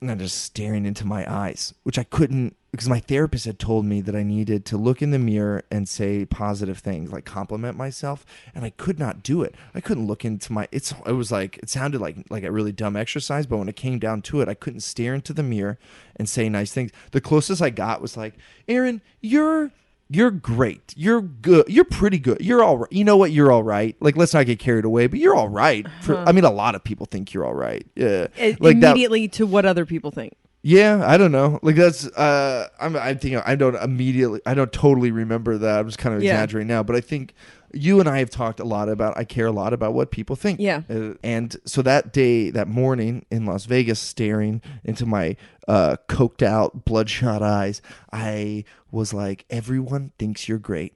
And 0.00 0.10
I'm 0.10 0.18
just 0.18 0.42
staring 0.42 0.84
into 0.84 1.06
my 1.06 1.24
eyes, 1.32 1.72
which 1.84 1.98
I 1.98 2.04
couldn't 2.04 2.56
because 2.72 2.88
my 2.88 3.00
therapist 3.00 3.46
had 3.46 3.58
told 3.58 3.86
me 3.86 4.02
that 4.02 4.14
I 4.14 4.22
needed 4.22 4.66
to 4.66 4.76
look 4.76 5.00
in 5.00 5.10
the 5.10 5.18
mirror 5.18 5.62
and 5.70 5.88
say 5.88 6.26
positive 6.26 6.78
things, 6.78 7.10
like 7.10 7.24
compliment 7.24 7.78
myself, 7.78 8.26
and 8.54 8.66
I 8.66 8.70
could 8.70 8.98
not 8.98 9.22
do 9.22 9.42
it. 9.42 9.54
I 9.74 9.80
couldn't 9.80 10.06
look 10.06 10.26
into 10.26 10.52
my 10.52 10.68
it's 10.70 10.92
it 11.06 11.12
was 11.12 11.32
like 11.32 11.58
it 11.58 11.70
sounded 11.70 12.00
like 12.00 12.16
like 12.28 12.42
a 12.42 12.52
really 12.52 12.72
dumb 12.72 12.96
exercise, 12.96 13.46
but 13.46 13.56
when 13.56 13.68
it 13.68 13.76
came 13.76 13.98
down 13.98 14.20
to 14.22 14.42
it, 14.42 14.48
I 14.48 14.54
couldn't 14.54 14.80
stare 14.80 15.14
into 15.14 15.32
the 15.32 15.44
mirror 15.44 15.78
and 16.16 16.28
say 16.28 16.48
nice 16.48 16.72
things. 16.72 16.90
The 17.12 17.20
closest 17.20 17.62
I 17.62 17.70
got 17.70 18.02
was 18.02 18.16
like, 18.16 18.34
"Aaron, 18.68 19.00
you're 19.22 19.70
you're 20.08 20.30
great. 20.30 20.94
You're 20.96 21.20
good. 21.20 21.66
You're 21.68 21.84
pretty 21.84 22.18
good. 22.18 22.38
You're 22.40 22.62
all 22.62 22.78
right. 22.78 22.92
You 22.92 23.04
know 23.04 23.16
what? 23.16 23.32
You're 23.32 23.50
all 23.50 23.62
right. 23.62 23.96
Like, 24.00 24.16
let's 24.16 24.34
not 24.34 24.46
get 24.46 24.58
carried 24.58 24.84
away, 24.84 25.06
but 25.08 25.18
you're 25.18 25.34
all 25.34 25.48
right. 25.48 25.86
For, 26.02 26.16
I 26.16 26.32
mean, 26.32 26.44
a 26.44 26.50
lot 26.50 26.74
of 26.74 26.84
people 26.84 27.06
think 27.06 27.34
you're 27.34 27.44
all 27.44 27.54
right. 27.54 27.84
Yeah. 27.96 28.28
I- 28.38 28.56
Like 28.60 28.80
that. 28.80 28.92
immediately 28.92 29.28
to 29.28 29.46
what 29.46 29.64
other 29.66 29.84
people 29.84 30.10
think. 30.12 30.34
Yeah. 30.62 31.02
I 31.06 31.16
don't 31.16 31.32
know. 31.32 31.58
Like, 31.62 31.76
that's, 31.76 32.06
uh, 32.08 32.68
I'm, 32.80 32.96
I 32.96 33.14
think 33.14 33.40
I 33.46 33.54
don't 33.56 33.74
immediately, 33.76 34.40
I 34.46 34.54
don't 34.54 34.72
totally 34.72 35.10
remember 35.10 35.58
that. 35.58 35.78
I'm 35.80 35.86
just 35.86 35.98
kind 35.98 36.14
of 36.14 36.22
Yeah. 36.22 36.34
exaggerating 36.34 36.68
now, 36.68 36.82
but 36.82 36.96
I 36.96 37.00
think 37.00 37.34
you 37.76 38.00
and 38.00 38.08
I 38.08 38.18
have 38.18 38.30
talked 38.30 38.60
a 38.60 38.64
lot 38.64 38.88
about, 38.88 39.16
I 39.16 39.24
care 39.24 39.46
a 39.46 39.52
lot 39.52 39.72
about 39.72 39.94
what 39.94 40.10
people 40.10 40.36
think. 40.36 40.60
Yeah. 40.60 40.82
Uh, 40.88 41.14
and 41.22 41.56
so 41.64 41.82
that 41.82 42.12
day, 42.12 42.50
that 42.50 42.68
morning 42.68 43.24
in 43.30 43.46
Las 43.46 43.66
Vegas, 43.66 44.00
staring 44.00 44.62
into 44.84 45.06
my 45.06 45.36
uh, 45.68 45.96
coked 46.08 46.42
out, 46.42 46.84
bloodshot 46.84 47.42
eyes, 47.42 47.82
I 48.12 48.64
was 48.90 49.12
like, 49.12 49.44
everyone 49.50 50.12
thinks 50.18 50.48
you're 50.48 50.58
great 50.58 50.94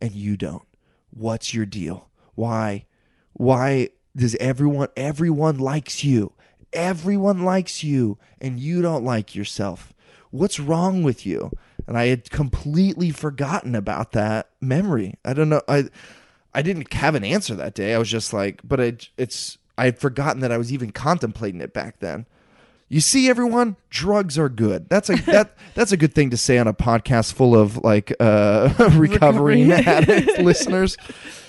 and 0.00 0.12
you 0.12 0.36
don't. 0.36 0.66
What's 1.10 1.54
your 1.54 1.66
deal? 1.66 2.10
Why? 2.34 2.86
Why 3.34 3.90
does 4.16 4.34
everyone 4.36 4.88
everyone 4.96 5.58
likes 5.58 6.04
you? 6.04 6.32
Everyone 6.72 7.44
likes 7.44 7.84
you 7.84 8.18
and 8.40 8.58
you 8.58 8.82
don't 8.82 9.04
like 9.04 9.34
yourself. 9.34 9.92
What's 10.30 10.58
wrong 10.58 11.02
with 11.02 11.26
you? 11.26 11.50
And 11.92 11.98
I 11.98 12.06
had 12.06 12.30
completely 12.30 13.10
forgotten 13.10 13.74
about 13.74 14.12
that 14.12 14.48
memory. 14.62 15.18
I 15.26 15.34
don't 15.34 15.50
know. 15.50 15.60
I 15.68 15.90
I 16.54 16.62
didn't 16.62 16.90
have 16.90 17.14
an 17.14 17.22
answer 17.22 17.54
that 17.54 17.74
day. 17.74 17.92
I 17.92 17.98
was 17.98 18.08
just 18.08 18.32
like, 18.32 18.62
but 18.64 18.80
it, 18.80 19.08
it's 19.18 19.58
I 19.76 19.84
had 19.84 19.98
forgotten 19.98 20.40
that 20.40 20.50
I 20.50 20.56
was 20.56 20.72
even 20.72 20.90
contemplating 20.90 21.60
it 21.60 21.74
back 21.74 21.98
then. 21.98 22.24
You 22.88 23.02
see, 23.02 23.28
everyone, 23.28 23.76
drugs 23.90 24.38
are 24.38 24.48
good. 24.48 24.88
That's 24.88 25.10
a 25.10 25.16
that 25.26 25.54
that's 25.74 25.92
a 25.92 25.98
good 25.98 26.14
thing 26.14 26.30
to 26.30 26.38
say 26.38 26.56
on 26.56 26.66
a 26.66 26.72
podcast 26.72 27.34
full 27.34 27.54
of 27.54 27.76
like 27.84 28.10
uh, 28.18 28.72
recovering 28.94 29.70
addict 29.72 30.38
listeners. 30.38 30.96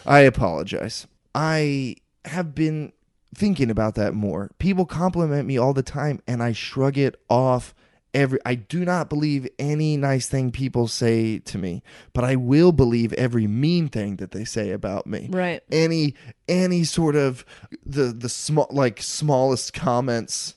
I 0.05 0.19
apologize. 0.19 1.07
I 1.33 1.95
have 2.25 2.53
been 2.53 2.91
thinking 3.33 3.71
about 3.71 3.95
that 3.95 4.13
more. 4.13 4.51
People 4.59 4.85
compliment 4.85 5.47
me 5.47 5.57
all 5.57 5.71
the 5.71 5.83
time, 5.83 6.21
and 6.27 6.43
I 6.43 6.51
shrug 6.51 6.97
it 6.97 7.15
off. 7.29 7.73
Every 8.13 8.39
I 8.45 8.55
do 8.55 8.85
not 8.85 9.09
believe 9.09 9.47
any 9.57 9.97
nice 9.97 10.27
thing 10.27 10.51
people 10.51 10.87
say 10.87 11.39
to 11.39 11.57
me, 11.57 11.81
but 12.13 12.23
I 12.23 12.35
will 12.35 12.71
believe 12.71 13.11
every 13.13 13.47
mean 13.47 13.87
thing 13.89 14.17
that 14.17 14.31
they 14.31 14.45
say 14.45 14.69
about 14.71 15.07
me 15.07 15.29
Right. 15.31 15.61
any 15.71 16.13
any 16.47 16.83
sort 16.83 17.15
of 17.15 17.43
the 17.85 18.05
the 18.13 18.29
small 18.29 18.67
like 18.69 19.01
smallest 19.01 19.73
comments 19.73 20.55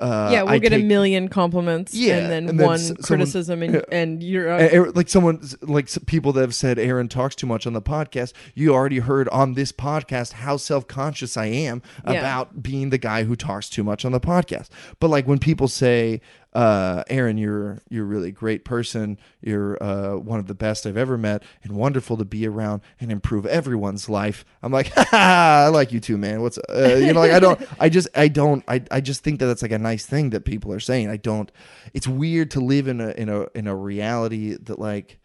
uh 0.00 0.28
yeah, 0.32 0.42
we'll 0.42 0.54
I 0.54 0.58
get 0.58 0.72
a 0.72 0.78
million 0.82 1.28
compliments 1.28 1.94
Yeah, 1.94 2.16
and 2.16 2.30
then 2.32 2.48
and 2.48 2.58
then 2.58 2.66
one 2.66 2.74
s- 2.74 2.86
someone- 2.88 3.02
criticism 3.04 3.62
and, 3.62 3.74
yeah. 3.74 3.80
and 3.92 4.22
you're 4.24 4.50
uh, 4.50 4.90
like 4.92 5.08
someone 5.08 5.40
like 5.62 5.88
people 6.06 6.32
that 6.32 6.40
have 6.40 6.54
said 6.54 6.80
Aaron 6.80 7.06
talks 7.06 7.36
too 7.36 7.46
much 7.46 7.64
on 7.64 7.74
the 7.74 7.80
podcast. 7.82 8.32
You 8.56 8.74
already 8.74 8.98
heard 8.98 9.28
on 9.28 9.54
this 9.54 9.70
podcast 9.70 10.32
how 10.32 10.56
self 10.56 10.88
conscious 10.88 11.36
I 11.36 11.46
am 11.46 11.80
Yeah. 12.08 12.14
about 12.14 12.60
being 12.60 12.90
the 12.90 12.98
guy 12.98 13.22
who 13.22 13.36
talks 13.36 13.70
too 13.70 13.84
much 13.84 14.04
on 14.04 14.10
the 14.10 14.18
podcast. 14.20 14.68
But 14.98 15.10
like 15.10 15.28
when 15.28 15.38
people 15.38 15.68
say, 15.68 16.20
uh, 16.54 17.02
"Aaron, 17.08 17.36
you're 17.36 17.80
you're 17.88 18.04
a 18.04 18.06
really 18.08 18.30
great 18.30 18.64
person. 18.64 19.18
You're 19.40 19.82
uh, 19.82 20.16
one 20.16 20.38
of 20.38 20.46
the 20.46 20.54
best 20.54 20.86
I've 20.86 20.96
ever 20.96 21.18
met, 21.18 21.42
and 21.62 21.72
wonderful 21.72 22.16
to 22.16 22.24
be 22.24 22.46
around 22.46 22.82
and 23.00 23.10
improve 23.10 23.46
everyone's 23.46 24.08
life," 24.08 24.44
I'm 24.62 24.72
like, 24.72 24.92
"Ha 24.92 25.04
ha, 25.10 25.64
I 25.66 25.68
like 25.68 25.92
you 25.92 26.00
too, 26.00 26.16
man. 26.16 26.42
What's 26.42 26.58
uh, 26.58 26.96
you 27.00 27.12
know 27.12 27.20
like 27.20 27.32
I 27.32 27.40
don't 27.40 27.60
I 27.78 27.88
just 27.88 28.08
I 28.14 28.28
don't 28.28 28.64
I 28.68 28.82
I 28.90 29.00
just 29.00 29.22
think 29.22 29.40
that 29.40 29.46
that's 29.46 29.62
like 29.62 29.72
a 29.72 29.78
nice 29.78 30.06
thing 30.06 30.30
that 30.30 30.44
people 30.44 30.72
are 30.72 30.80
saying. 30.80 31.10
I 31.10 31.16
don't. 31.16 31.50
It's 31.92 32.06
weird 32.06 32.50
to 32.52 32.60
live 32.60 32.88
in 32.88 33.00
a 33.00 33.10
in 33.10 33.28
a 33.28 33.46
in 33.54 33.66
a 33.66 33.74
reality 33.74 34.56
that 34.56 34.78
like 34.78 35.18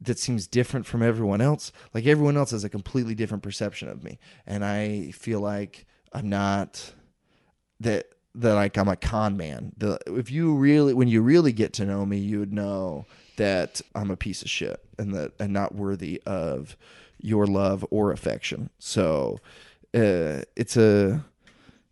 that 0.00 0.18
seems 0.18 0.46
different 0.46 0.86
from 0.86 1.02
everyone 1.02 1.40
else. 1.40 1.72
Like 1.92 2.06
everyone 2.06 2.36
else 2.36 2.52
has 2.52 2.64
a 2.64 2.68
completely 2.70 3.14
different 3.14 3.42
perception 3.42 3.88
of 3.88 4.02
me, 4.02 4.18
and 4.46 4.64
I 4.64 5.10
feel 5.10 5.40
like 5.40 5.86
I'm 6.12 6.28
not 6.28 6.94
that 7.80 8.06
that 8.34 8.54
like 8.54 8.76
I'm 8.76 8.88
a 8.88 8.96
con 8.96 9.36
man. 9.36 9.72
The 9.76 9.98
if 10.06 10.30
you 10.30 10.54
really 10.54 10.94
when 10.94 11.08
you 11.08 11.22
really 11.22 11.52
get 11.52 11.72
to 11.74 11.84
know 11.84 12.06
me, 12.06 12.18
you 12.18 12.38
would 12.40 12.52
know 12.52 13.06
that 13.36 13.80
I'm 13.94 14.10
a 14.10 14.16
piece 14.16 14.42
of 14.42 14.50
shit 14.50 14.84
and 14.98 15.14
that 15.14 15.32
and 15.40 15.52
not 15.52 15.74
worthy 15.74 16.22
of 16.26 16.76
your 17.18 17.46
love 17.46 17.84
or 17.90 18.12
affection. 18.12 18.70
So 18.78 19.38
uh, 19.94 20.42
it's 20.56 20.76
a 20.76 21.24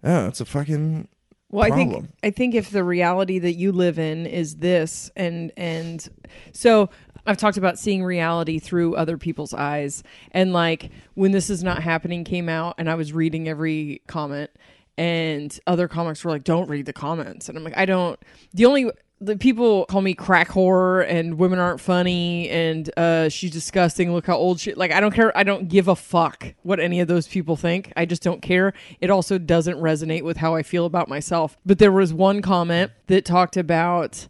oh, 0.05 0.27
it's 0.27 0.41
a 0.41 0.45
fucking 0.45 1.09
Well, 1.51 1.73
I 1.73 1.75
think 1.75 2.11
I 2.23 2.31
think 2.31 2.55
if 2.55 2.71
the 2.71 2.85
reality 2.85 3.39
that 3.39 3.55
you 3.55 3.73
live 3.73 3.99
in 3.99 4.27
is 4.27 4.57
this, 4.57 5.11
and 5.17 5.53
and 5.57 6.09
so 6.53 6.91
I've 7.27 7.37
talked 7.37 7.59
about 7.59 7.79
seeing 7.79 8.05
reality 8.05 8.59
through 8.59 8.95
other 8.95 9.19
people's 9.19 9.53
eyes, 9.53 10.03
and 10.31 10.53
like 10.53 10.91
when 11.15 11.33
this 11.33 11.51
is 11.51 11.63
not 11.63 11.83
happening 11.83 12.25
came 12.25 12.49
out, 12.49 12.77
and 12.79 12.89
I 12.89 12.95
was 12.95 13.13
reading 13.13 13.49
every 13.49 14.03
comment, 14.07 14.51
and 14.99 15.59
other 15.67 15.89
comics 15.89 16.25
were 16.25 16.31
like, 16.31 16.45
"Don't 16.45 16.69
read 16.69 16.85
the 16.87 16.93
comments," 16.93 17.49
and 17.49 17.57
I'm 17.57 17.65
like, 17.65 17.77
I 17.77 17.87
don't. 17.87 18.19
The 18.53 18.67
only 18.67 18.91
the 19.21 19.37
people 19.37 19.85
call 19.87 20.01
me 20.01 20.15
crack 20.15 20.49
whore 20.49 21.05
and 21.09 21.39
women 21.39 21.59
aren't 21.59 21.81
funny 21.81 22.49
and 22.51 22.89
uh 22.97 23.29
she's 23.29 23.51
disgusting 23.51 24.13
look 24.13 24.27
how 24.27 24.37
old 24.37 24.61
she 24.61 24.73
like 24.75 24.93
i 24.93 25.01
don't 25.01 25.13
care 25.13 25.37
i 25.37 25.43
don't 25.43 25.69
give 25.69 25.89
a 25.89 25.97
fuck 25.97 26.55
what 26.63 26.79
any 26.79 27.01
of 27.01 27.09
those 27.09 27.27
people 27.27 27.57
think 27.57 27.93
i 27.97 28.05
just 28.05 28.23
don't 28.23 28.43
care 28.43 28.73
it 29.01 29.11
also 29.11 29.37
doesn't 29.37 29.77
resonate 29.79 30.23
with 30.23 30.37
how 30.37 30.55
i 30.55 30.63
feel 30.63 30.87
about 30.87 31.09
myself 31.09 31.57
but 31.67 31.79
there 31.79 31.91
was 31.91 32.13
one 32.13 32.41
comment 32.41 32.93
that 33.09 33.25
talked 33.25 33.57
about 33.57 34.29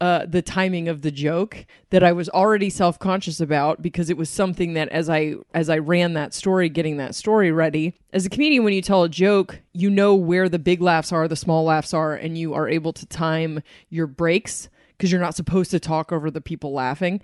uh, 0.00 0.24
the 0.26 0.40
timing 0.40 0.88
of 0.88 1.02
the 1.02 1.10
joke 1.10 1.66
that 1.90 2.02
I 2.02 2.12
was 2.12 2.28
already 2.30 2.70
self 2.70 2.98
conscious 2.98 3.40
about 3.40 3.82
because 3.82 4.08
it 4.08 4.16
was 4.16 4.30
something 4.30 4.72
that 4.74 4.88
as 4.88 5.10
I 5.10 5.34
as 5.52 5.68
I 5.68 5.78
ran 5.78 6.14
that 6.14 6.32
story, 6.32 6.68
getting 6.68 6.96
that 6.96 7.14
story 7.14 7.52
ready, 7.52 7.94
as 8.12 8.24
a 8.24 8.30
comedian, 8.30 8.64
when 8.64 8.72
you 8.72 8.82
tell 8.82 9.02
a 9.02 9.08
joke, 9.08 9.60
you 9.72 9.90
know 9.90 10.14
where 10.14 10.48
the 10.48 10.58
big 10.58 10.80
laughs 10.80 11.12
are, 11.12 11.28
the 11.28 11.36
small 11.36 11.64
laughs 11.64 11.92
are, 11.92 12.14
and 12.14 12.38
you 12.38 12.54
are 12.54 12.68
able 12.68 12.92
to 12.94 13.04
time 13.06 13.62
your 13.90 14.06
breaks 14.06 14.68
because 14.96 15.12
you're 15.12 15.20
not 15.20 15.34
supposed 15.34 15.70
to 15.70 15.80
talk 15.80 16.12
over 16.12 16.30
the 16.30 16.40
people 16.40 16.72
laughing. 16.72 17.20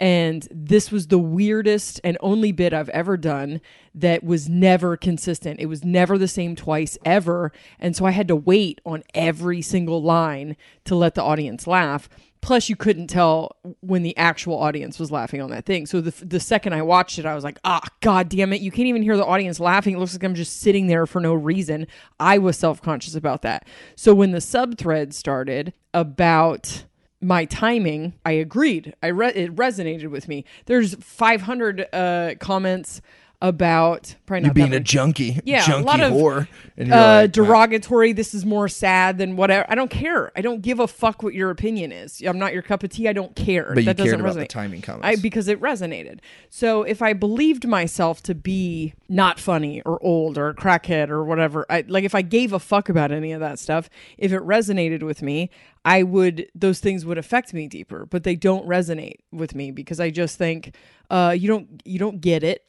And 0.00 0.48
this 0.50 0.90
was 0.90 1.08
the 1.08 1.18
weirdest 1.18 2.00
and 2.02 2.16
only 2.20 2.52
bit 2.52 2.72
I've 2.72 2.88
ever 2.88 3.18
done 3.18 3.60
that 3.94 4.24
was 4.24 4.48
never 4.48 4.96
consistent. 4.96 5.60
It 5.60 5.66
was 5.66 5.84
never 5.84 6.16
the 6.16 6.26
same 6.26 6.56
twice 6.56 6.96
ever. 7.04 7.52
And 7.78 7.94
so 7.94 8.06
I 8.06 8.10
had 8.12 8.26
to 8.28 8.36
wait 8.36 8.80
on 8.86 9.02
every 9.14 9.60
single 9.60 10.02
line 10.02 10.56
to 10.84 10.94
let 10.94 11.14
the 11.14 11.22
audience 11.22 11.66
laugh. 11.66 12.08
Plus, 12.40 12.70
you 12.70 12.76
couldn't 12.76 13.08
tell 13.08 13.56
when 13.80 14.02
the 14.02 14.16
actual 14.16 14.58
audience 14.58 14.98
was 14.98 15.10
laughing 15.10 15.42
on 15.42 15.50
that 15.50 15.66
thing. 15.66 15.84
So 15.84 16.00
the, 16.00 16.24
the 16.24 16.40
second 16.40 16.72
I 16.72 16.80
watched 16.80 17.18
it, 17.18 17.26
I 17.26 17.34
was 17.34 17.44
like, 17.44 17.58
ah, 17.64 17.86
god 18.00 18.30
damn 18.30 18.54
it. 18.54 18.62
You 18.62 18.70
can't 18.70 18.88
even 18.88 19.02
hear 19.02 19.18
the 19.18 19.26
audience 19.26 19.60
laughing. 19.60 19.94
It 19.94 19.98
looks 19.98 20.14
like 20.14 20.24
I'm 20.24 20.34
just 20.34 20.60
sitting 20.60 20.86
there 20.86 21.06
for 21.06 21.20
no 21.20 21.34
reason. 21.34 21.86
I 22.18 22.38
was 22.38 22.56
self 22.56 22.80
conscious 22.80 23.14
about 23.14 23.42
that. 23.42 23.68
So 23.96 24.14
when 24.14 24.30
the 24.30 24.40
sub 24.40 24.78
thread 24.78 25.12
started 25.12 25.74
about 25.92 26.84
my 27.20 27.44
timing, 27.44 28.14
I 28.24 28.32
agreed. 28.32 28.94
I 29.02 29.08
re- 29.08 29.32
it 29.34 29.54
resonated 29.54 30.10
with 30.10 30.26
me. 30.28 30.44
There's 30.66 30.94
500 30.94 31.86
uh, 31.92 32.34
comments 32.40 33.02
about 33.42 34.14
probably 34.26 34.48
You 34.48 34.52
being 34.52 34.74
a 34.74 34.80
junkie, 34.80 35.40
Yeah, 35.44 35.62
a 35.62 35.66
junkie 35.66 35.86
lot 35.86 36.00
of, 36.00 36.12
whore, 36.12 36.46
and 36.76 36.92
uh, 36.92 36.96
like, 36.96 37.22
"Wow." 37.22 37.26
derogatory. 37.26 38.12
This 38.12 38.34
is 38.34 38.44
more 38.44 38.68
sad 38.68 39.16
than 39.16 39.36
whatever. 39.36 39.64
I 39.68 39.74
don't 39.74 39.90
care. 39.90 40.30
I 40.36 40.42
don't 40.42 40.60
give 40.60 40.78
a 40.78 40.86
fuck 40.86 41.22
what 41.22 41.32
your 41.32 41.50
opinion 41.50 41.90
is. 41.90 42.20
I'm 42.20 42.38
not 42.38 42.52
your 42.52 42.60
cup 42.62 42.82
of 42.82 42.90
tea. 42.90 43.08
I 43.08 43.14
don't 43.14 43.34
care. 43.34 43.72
But 43.74 43.84
you 43.84 43.94
doesn't 43.94 44.04
cared 44.04 44.20
about 44.20 44.36
the 44.36 44.46
timing 44.46 44.82
comments. 44.82 45.06
I 45.06 45.16
because 45.20 45.48
it 45.48 45.58
resonated. 45.60 46.20
So 46.50 46.82
if 46.82 47.00
I 47.00 47.14
believed 47.14 47.66
myself 47.66 48.22
to 48.24 48.34
be 48.34 48.92
not 49.08 49.40
funny 49.40 49.80
or 49.82 50.02
old 50.02 50.36
or 50.36 50.48
a 50.48 50.54
crackhead 50.54 51.08
or 51.08 51.24
whatever, 51.24 51.64
I, 51.70 51.84
like 51.88 52.04
if 52.04 52.14
I 52.14 52.22
gave 52.22 52.52
a 52.52 52.58
fuck 52.58 52.90
about 52.90 53.10
any 53.10 53.32
of 53.32 53.40
that 53.40 53.58
stuff, 53.58 53.88
if 54.18 54.32
it 54.32 54.42
resonated 54.42 55.02
with 55.02 55.22
me, 55.22 55.48
I 55.86 56.02
would 56.02 56.48
those 56.54 56.80
things 56.80 57.06
would 57.06 57.16
affect 57.16 57.54
me 57.54 57.68
deeper. 57.68 58.04
But 58.04 58.24
they 58.24 58.36
don't 58.36 58.66
resonate 58.66 59.20
with 59.32 59.54
me 59.54 59.70
because 59.70 59.98
I 59.98 60.10
just 60.10 60.36
think 60.36 60.74
uh, 61.08 61.34
you 61.36 61.48
don't 61.48 61.82
you 61.86 61.98
don't 61.98 62.20
get 62.20 62.44
it 62.44 62.66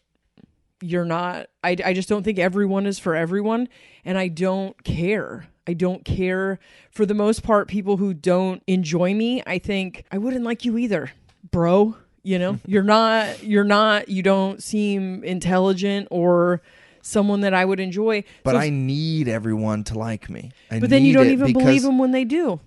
you're 0.82 1.06
not 1.06 1.48
I, 1.64 1.78
I 1.86 1.94
just 1.94 2.10
don't 2.10 2.24
think 2.24 2.40
everyone 2.40 2.86
is 2.86 3.00
for 3.00 3.16
everyone 3.16 3.70
and 4.04 4.18
i 4.18 4.28
don't 4.28 4.84
care. 4.84 5.48
I 5.68 5.74
don't 5.74 6.04
care. 6.04 6.58
For 6.90 7.06
the 7.06 7.14
most 7.14 7.44
part 7.44 7.68
people 7.68 7.98
who 7.98 8.14
don't 8.16 8.64
enjoy 8.68 9.14
me 9.14 9.44
i 9.46 9.58
think 9.60 10.04
i 10.12 10.18
wouldn't 10.18 10.44
like 10.44 10.66
you 10.66 10.78
either 10.78 11.12
bro. 11.52 11.96
You 12.24 12.38
know 12.40 12.60
you're 12.66 12.84
not 12.84 13.44
you're 13.44 13.64
not 13.64 14.10
you 14.10 14.22
don't 14.24 14.62
seem 14.62 15.24
intelligent 15.24 16.08
or 16.12 16.62
someone 17.04 17.42
that 17.42 17.54
i 17.54 17.66
would 17.66 17.80
enjoy. 17.80 18.24
But 18.44 18.52
So- 18.52 18.58
I 18.58 18.70
need 18.70 19.28
everyone 19.28 19.84
to 19.86 19.98
like 19.98 20.30
me. 20.30 20.52
I 20.70 20.80
but 20.80 20.90
then 20.90 21.04
you 21.04 21.14
don't 21.14 21.28
even 21.28 21.48
because 21.48 21.64
believe 21.64 21.82
them 21.84 21.98
when 22.00 22.12
they 22.12 22.26
do 22.26 22.60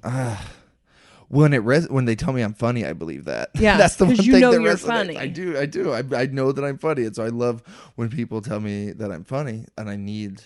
when 1.35 1.53
it 1.53 1.59
res- 1.59 1.89
when 1.89 2.05
they 2.05 2.15
tell 2.15 2.33
me 2.33 2.43
I'm 2.43 2.55
funny, 2.55 2.87
I 2.87 2.93
believe 2.93 3.25
that. 3.25 3.51
Yeah, 3.59 3.77
that's 3.77 3.97
the 3.97 4.05
one 4.05 4.17
you 4.17 4.33
thing 4.33 4.41
know 4.41 4.53
that 4.53 4.61
you're 4.61 4.75
resonates. 4.75 4.87
funny. 4.87 5.19
I 5.19 5.27
do, 5.27 5.59
I 5.59 5.67
do. 5.67 5.93
I, 5.93 6.03
I 6.15 6.27
know 6.27 6.53
that 6.53 6.65
I'm 6.65 6.79
funny, 6.79 7.05
and 7.05 7.17
so 7.17 7.25
I 7.25 7.29
love 7.29 7.63
when 7.97 8.09
people 8.09 8.41
tell 8.41 8.61
me 8.61 8.93
that 8.93 9.11
I'm 9.11 9.25
funny, 9.25 9.67
and 9.77 9.91
I 9.91 9.97
need, 9.97 10.43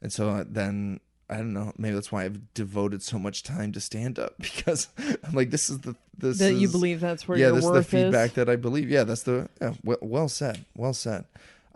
and 0.00 0.10
so 0.12 0.44
then 0.48 1.00
I 1.28 1.36
don't 1.36 1.52
know. 1.52 1.72
Maybe 1.76 1.94
that's 1.94 2.10
why 2.10 2.24
I've 2.24 2.54
devoted 2.54 3.02
so 3.02 3.18
much 3.18 3.42
time 3.42 3.72
to 3.72 3.80
stand 3.80 4.18
up 4.18 4.34
because 4.40 4.88
I'm 4.98 5.34
like, 5.34 5.50
this 5.50 5.68
is 5.68 5.80
the 5.80 5.94
this 6.16 6.38
that 6.38 6.54
you 6.54 6.68
believe 6.68 7.00
that's 7.00 7.28
where 7.28 7.36
yeah, 7.36 7.50
this 7.50 7.64
is 7.64 7.70
the 7.70 7.82
feedback 7.82 8.30
is 8.30 8.34
that 8.36 8.48
I 8.48 8.56
believe. 8.56 8.88
Yeah, 8.90 9.04
that's 9.04 9.24
the 9.24 9.48
yeah, 9.60 9.74
well, 9.84 9.98
well 10.00 10.28
said, 10.28 10.64
well 10.74 10.94
said. 10.94 11.26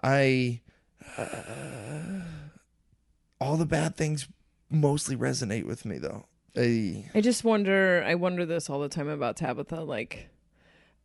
I 0.02 0.60
uh, 1.18 1.26
all 3.40 3.56
the 3.56 3.66
bad 3.66 3.96
things 3.96 4.26
mostly 4.70 5.16
resonate 5.16 5.66
with 5.66 5.84
me 5.84 5.98
though. 5.98 6.24
I, 6.56 7.10
I 7.14 7.20
just 7.20 7.44
wonder. 7.44 8.02
I 8.06 8.14
wonder 8.14 8.46
this 8.46 8.70
all 8.70 8.80
the 8.80 8.88
time 8.88 9.08
about 9.08 9.36
Tabitha, 9.36 9.82
like, 9.82 10.28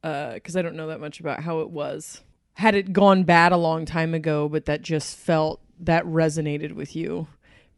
because 0.02 0.56
I 0.56 0.62
don't 0.62 0.76
know 0.76 0.88
that 0.88 1.00
much 1.00 1.20
about 1.20 1.41
how 1.41 1.60
it 1.62 1.70
was. 1.70 2.22
Had 2.54 2.76
it 2.76 2.93
gone 2.93 3.24
bad 3.24 3.52
a 3.52 3.58
long 3.58 3.86
time 3.86 4.14
ago, 4.14 4.50
but 4.50 4.66
that 4.66 4.82
just 4.82 5.18
felt 5.18 5.62
that 5.80 6.04
resonated 6.06 6.74
with 6.74 6.95
you 6.95 7.28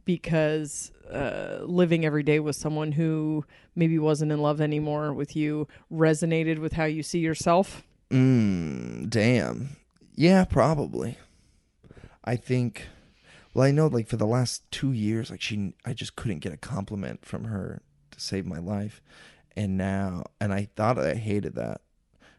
because 0.06 0.92
uh, 1.12 1.60
living 1.62 2.06
every 2.06 2.24
day 2.24 2.40
with 2.40 2.56
someone 2.56 2.92
who 2.94 3.46
maybe 3.76 4.00
wasn't 4.00 4.32
in 4.32 4.42
love 4.42 4.60
anymore 4.60 5.14
with 5.14 5.36
you 5.36 5.68
resonated 5.92 6.58
with 6.60 6.74
how 6.74 6.86
you 6.86 7.04
see 7.04 7.20
yourself. 7.20 7.84
Mm, 8.10 9.10
damn. 9.10 9.78
Yeah, 10.16 10.46
probably. 10.46 11.18
I 12.24 12.36
think. 12.36 12.88
Well, 13.54 13.66
I 13.66 13.72
know, 13.72 13.88
like 13.88 14.08
for 14.08 14.18
the 14.18 14.26
last 14.26 14.70
two 14.72 14.94
years, 14.94 15.30
like 15.30 15.42
she, 15.42 15.74
I 15.86 15.94
just 15.94 16.16
couldn't 16.16 16.40
get 16.40 16.54
a 16.54 16.58
compliment 16.58 17.26
from 17.26 17.46
her 17.46 17.82
to 18.12 18.20
save 18.20 18.46
my 18.46 18.60
life, 18.60 19.02
and 19.56 19.78
now, 19.78 20.24
and 20.40 20.54
I 20.54 20.70
thought 20.76 20.98
I 20.98 21.16
hated 21.16 21.56
that. 21.56 21.82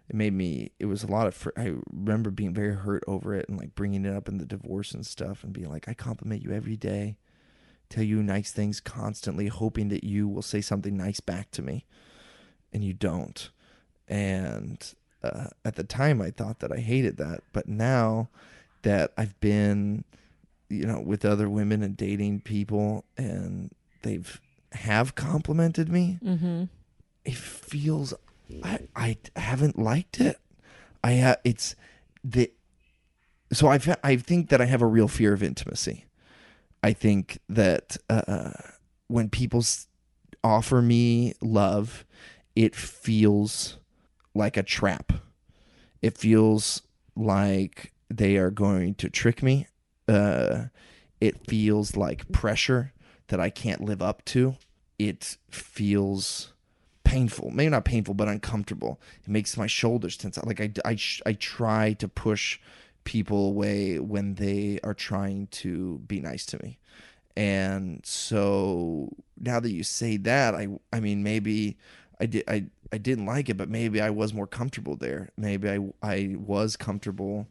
It 0.09 0.17
made 0.17 0.33
me. 0.33 0.73
It 0.79 0.87
was 0.87 1.03
a 1.03 1.07
lot 1.07 1.27
of. 1.27 1.49
I 1.57 1.75
remember 1.91 2.31
being 2.31 2.55
very 2.55 2.75
hurt 2.75 3.05
over 3.07 3.35
it 3.35 3.49
and 3.49 3.59
like 3.59 3.75
bringing 3.75 4.05
it 4.05 4.15
up 4.15 4.29
in 4.29 4.39
the 4.39 4.47
divorce 4.47 4.93
and 4.93 5.07
stuff, 5.07 5.45
and 5.45 5.53
being 5.53 5.71
like, 5.71 5.89
I 5.89 5.95
compliment 5.95 6.43
you 6.43 6.51
every 6.53 6.77
day, 6.77 7.19
tell 7.91 8.05
you 8.05 8.23
nice 8.23 8.51
things 8.51 8.81
constantly, 8.81 9.49
hoping 9.49 9.89
that 9.89 10.05
you 10.05 10.29
will 10.29 10.43
say 10.43 10.61
something 10.61 10.97
nice 10.97 11.21
back 11.21 11.51
to 11.53 11.63
me, 11.63 11.85
and 12.73 12.83
you 12.83 12.95
don't. 12.95 13.51
And 14.09 14.83
uh, 15.23 15.49
at 15.65 15.77
the 15.77 15.85
time, 15.85 16.21
I 16.21 16.31
thought 16.31 16.61
that 16.61 16.73
I 16.73 16.79
hated 16.79 17.19
that, 17.19 17.43
but 17.53 17.69
now 17.69 18.31
that 18.83 19.13
I've 19.17 19.39
been, 19.41 20.05
you 20.73 20.87
know, 20.87 21.01
with 21.01 21.25
other 21.25 21.49
women 21.51 21.83
and 21.83 21.97
dating 21.97 22.41
people, 22.41 23.05
and 23.17 23.71
they've 24.03 24.41
have 24.73 25.15
complimented 25.15 25.89
me, 25.91 26.19
Mm-hmm. 26.25 26.65
it 27.25 27.35
feels 27.37 28.15
I 28.63 28.81
I 28.97 29.17
haven't 29.37 29.79
liked 29.79 30.21
it. 30.21 30.39
I 31.05 31.17
ha- 31.17 31.37
it's 31.45 31.75
the 32.25 32.51
so 33.53 33.69
I 33.69 33.79
I 34.03 34.17
think 34.17 34.49
that 34.49 34.61
I 34.61 34.65
have 34.67 34.83
a 34.83 34.87
real 34.87 35.09
fear 35.09 35.33
of 35.35 35.43
intimacy. 35.43 36.07
I 36.83 36.93
think 36.95 37.39
that 37.49 37.97
uh, 38.11 38.53
when 39.09 39.29
people 39.29 39.63
offer 40.43 40.83
me 40.83 41.35
love, 41.41 42.05
it 42.57 42.75
feels 42.75 43.77
like 44.35 44.57
a 44.57 44.63
trap. 44.63 45.13
It 46.01 46.19
feels 46.19 46.83
like 47.15 47.93
they 48.11 48.37
are 48.37 48.51
going 48.51 48.95
to 48.97 49.09
trick 49.09 49.43
me. 49.43 49.67
Uh, 50.09 50.65
it 51.21 51.47
feels 51.47 51.97
like 51.97 52.31
pressure 52.33 52.93
that 53.29 53.41
I 53.41 53.51
can't 53.51 53.81
live 53.81 54.03
up 54.03 54.25
to. 54.27 54.57
It 54.99 55.37
feels 55.51 56.53
painful 57.05 57.51
maybe 57.51 57.69
not 57.69 57.85
painful 57.85 58.15
but 58.15 58.29
uncomfortable. 58.29 59.01
It 59.23 59.29
makes 59.29 59.57
my 59.57 59.67
shoulders 59.67 60.17
tense. 60.17 60.39
Like 60.43 60.61
i 60.61 60.73
i, 60.85 60.99
I 61.27 61.33
try 61.35 61.93
to 61.95 62.09
push 62.09 62.59
people 63.05 63.49
away 63.49 63.99
when 63.99 64.35
they 64.35 64.79
are 64.83 64.95
trying 64.95 65.49
to 65.49 65.99
be 66.07 66.21
nice 66.21 66.47
to 66.47 66.63
me. 66.63 66.79
And 67.37 68.01
so 68.05 69.11
now 69.39 69.61
that 69.61 69.73
you 69.73 69.83
say 69.83 70.17
that 70.19 70.55
i 70.55 70.69
i 70.93 71.01
mean 71.01 71.23
maybe 71.23 71.77
i 72.21 72.27
did 72.27 72.45
i 72.49 72.65
i 72.93 72.99
didn't 72.99 73.27
like 73.27 73.49
it 73.49 73.57
but 73.57 73.69
maybe 73.69 74.01
i 74.01 74.11
was 74.11 74.33
more 74.33 74.47
comfortable 74.47 74.97
there. 74.97 75.31
Maybe 75.37 75.69
i 75.69 75.79
i 76.03 76.35
was 76.39 76.77
comfortable. 76.77 77.47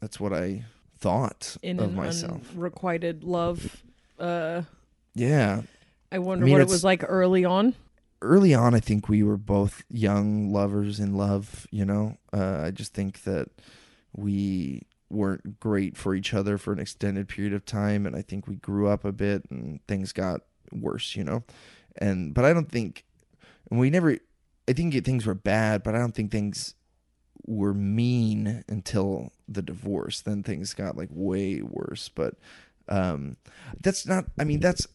That's 0.00 0.20
what 0.20 0.32
i 0.32 0.64
thought 1.02 1.56
In 1.62 1.78
of 1.80 1.90
an 1.90 1.94
myself 1.96 2.50
unrequited 2.54 3.24
love. 3.24 3.82
Uh, 4.18 4.62
yeah 5.14 5.62
I 6.12 6.18
wonder 6.20 6.44
mean, 6.44 6.52
what 6.52 6.60
it 6.62 6.68
was 6.68 6.84
like 6.84 7.04
early 7.08 7.44
on. 7.44 7.74
early 8.20 8.54
on, 8.54 8.74
I 8.74 8.80
think 8.80 9.08
we 9.08 9.22
were 9.22 9.36
both 9.36 9.82
young 9.90 10.52
lovers 10.52 11.00
in 11.00 11.14
love. 11.16 11.66
You 11.70 11.84
know, 11.84 12.16
uh, 12.32 12.60
I 12.66 12.70
just 12.70 12.94
think 12.94 13.24
that 13.24 13.48
we 14.14 14.82
weren't 15.10 15.58
great 15.58 15.96
for 15.96 16.14
each 16.14 16.32
other 16.32 16.56
for 16.56 16.72
an 16.72 16.78
extended 16.78 17.28
period 17.28 17.52
of 17.52 17.64
time, 17.64 18.06
and 18.06 18.14
I 18.14 18.22
think 18.22 18.46
we 18.46 18.56
grew 18.56 18.88
up 18.88 19.04
a 19.04 19.12
bit 19.12 19.42
and 19.50 19.80
things 19.88 20.12
got 20.12 20.42
worse. 20.70 21.16
You 21.16 21.24
know, 21.24 21.44
and 21.96 22.32
but 22.34 22.44
I 22.44 22.52
don't 22.52 22.70
think 22.70 23.04
and 23.70 23.80
we 23.80 23.90
never. 23.90 24.18
I 24.68 24.74
think 24.74 24.94
things 25.04 25.26
were 25.26 25.34
bad, 25.34 25.82
but 25.82 25.94
I 25.94 25.98
don't 25.98 26.14
think 26.14 26.30
things 26.30 26.74
were 27.46 27.74
mean 27.74 28.64
until 28.68 29.32
the 29.48 29.62
divorce. 29.62 30.20
Then 30.20 30.42
things 30.42 30.74
got 30.74 30.96
like 30.96 31.08
way 31.10 31.62
worse. 31.62 32.08
But 32.08 32.34
um, 32.88 33.36
that's 33.80 34.06
not. 34.06 34.26
I 34.38 34.44
mean, 34.44 34.60
that's 34.60 34.86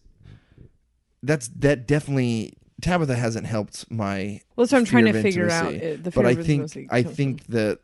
that's 1.23 1.47
that 1.49 1.87
definitely 1.87 2.53
Tabitha 2.81 3.15
hasn't 3.15 3.47
helped 3.47 3.89
my. 3.91 4.41
Well, 4.55 4.65
that's 4.65 4.71
what 4.71 4.79
I'm 4.79 4.85
trying 4.85 5.05
to 5.05 5.21
figure 5.21 5.49
out, 5.49 5.73
intimacy. 5.73 5.93
uh, 5.93 6.03
the 6.03 6.11
but 6.11 6.25
I 6.25 6.35
think 6.35 6.87
I 6.91 7.03
think 7.03 7.47
that 7.47 7.79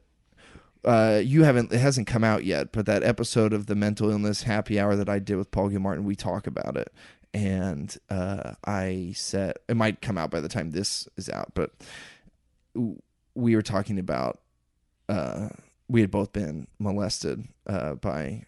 uh, 0.86 1.22
you 1.24 1.44
haven't. 1.44 1.72
It 1.72 1.80
hasn't 1.80 2.08
come 2.08 2.24
out 2.24 2.44
yet, 2.44 2.72
but 2.72 2.86
that 2.86 3.04
episode 3.04 3.54
of 3.54 3.66
the 3.66 3.76
mental 3.76 4.10
illness 4.10 4.44
happy 4.44 4.80
hour 4.80 4.96
that 4.96 5.10
I 5.10 5.20
did 5.20 5.38
with 5.38 5.52
Paul 5.52 5.70
Gilmartin, 5.70 6.04
we 6.04 6.16
talk 6.16 6.46
about 6.46 6.78
it, 6.78 6.94
and 7.34 7.96
uh, 8.10 8.54
I 8.66 9.14
said 9.16 9.56
it 9.68 9.76
might 9.76 10.02
come 10.02 10.18
out 10.18 10.30
by 10.30 10.42
the 10.42 10.50
time 10.50 10.72
this 10.72 11.08
is 11.18 11.30
out, 11.30 11.54
but 11.56 11.72
we 13.36 13.56
were 13.56 13.62
talking 13.62 13.98
about 13.98 14.40
uh, 15.10 15.50
we 15.88 16.02
had 16.02 16.12
both 16.12 16.34
been 16.34 16.68
molested 16.80 17.48
uh, 17.68 17.96
by 17.96 18.44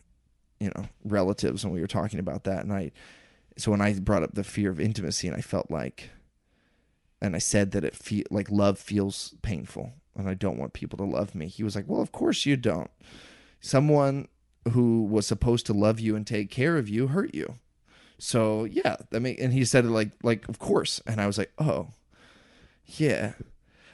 you 0.59 0.71
know 0.75 0.85
relatives, 1.03 1.63
and 1.63 1.73
we 1.73 1.81
were 1.81 1.87
talking 1.87 2.19
about 2.19 2.43
that, 2.45 2.63
and 2.63 2.73
I 2.73 2.91
so 3.57 3.71
when 3.71 3.81
I 3.81 3.93
brought 3.93 4.23
up 4.23 4.33
the 4.33 4.43
fear 4.43 4.69
of 4.69 4.79
intimacy, 4.79 5.27
and 5.27 5.35
I 5.35 5.41
felt 5.41 5.71
like, 5.71 6.09
and 7.21 7.35
I 7.35 7.39
said 7.39 7.71
that 7.71 7.85
it 7.85 7.95
feel 7.95 8.25
like 8.29 8.51
love 8.51 8.77
feels 8.77 9.33
painful, 9.41 9.93
and 10.15 10.29
I 10.29 10.33
don't 10.33 10.57
want 10.57 10.73
people 10.73 10.97
to 10.97 11.03
love 11.05 11.35
me. 11.35 11.47
He 11.47 11.63
was 11.63 11.75
like, 11.75 11.85
"Well, 11.87 12.01
of 12.01 12.11
course 12.11 12.45
you 12.45 12.57
don't. 12.57 12.91
Someone 13.61 14.27
who 14.71 15.03
was 15.03 15.27
supposed 15.27 15.65
to 15.67 15.73
love 15.73 15.99
you 15.99 16.15
and 16.15 16.25
take 16.25 16.49
care 16.49 16.77
of 16.77 16.89
you 16.89 17.07
hurt 17.07 17.33
you. 17.33 17.55
So 18.17 18.65
yeah, 18.65 18.97
I 19.13 19.19
mean." 19.19 19.37
And 19.39 19.53
he 19.53 19.65
said 19.65 19.85
it 19.85 19.89
like, 19.89 20.11
like 20.23 20.47
of 20.49 20.59
course, 20.59 21.01
and 21.05 21.21
I 21.21 21.27
was 21.27 21.37
like, 21.37 21.51
"Oh, 21.57 21.89
yeah." 22.85 23.33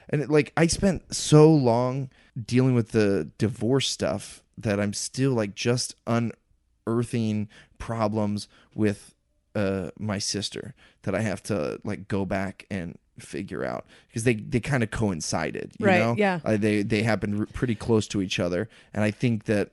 And 0.08 0.22
it, 0.22 0.30
like 0.30 0.52
I 0.56 0.66
spent 0.66 1.14
so 1.14 1.52
long 1.52 2.10
dealing 2.46 2.74
with 2.74 2.90
the 2.90 3.30
divorce 3.38 3.88
stuff 3.88 4.42
that 4.58 4.78
I'm 4.80 4.92
still 4.92 5.32
like 5.32 5.54
just 5.54 5.94
unearthing 6.06 7.48
problems 7.78 8.48
with 8.74 9.14
uh 9.54 9.90
my 9.98 10.18
sister 10.18 10.74
that 11.02 11.14
I 11.14 11.20
have 11.20 11.42
to 11.44 11.78
like 11.84 12.08
go 12.08 12.24
back 12.24 12.64
and 12.70 12.96
figure 13.18 13.64
out 13.64 13.84
because 14.08 14.24
they 14.24 14.34
they 14.34 14.60
kind 14.60 14.82
of 14.82 14.90
coincided 14.90 15.72
you 15.78 15.86
Right, 15.86 15.98
know 15.98 16.14
yeah. 16.16 16.40
Uh, 16.44 16.56
they 16.56 16.82
they 16.82 17.02
happened 17.02 17.40
r- 17.40 17.46
pretty 17.52 17.74
close 17.74 18.08
to 18.08 18.22
each 18.22 18.40
other 18.40 18.68
and 18.94 19.04
i 19.04 19.10
think 19.10 19.44
that 19.44 19.70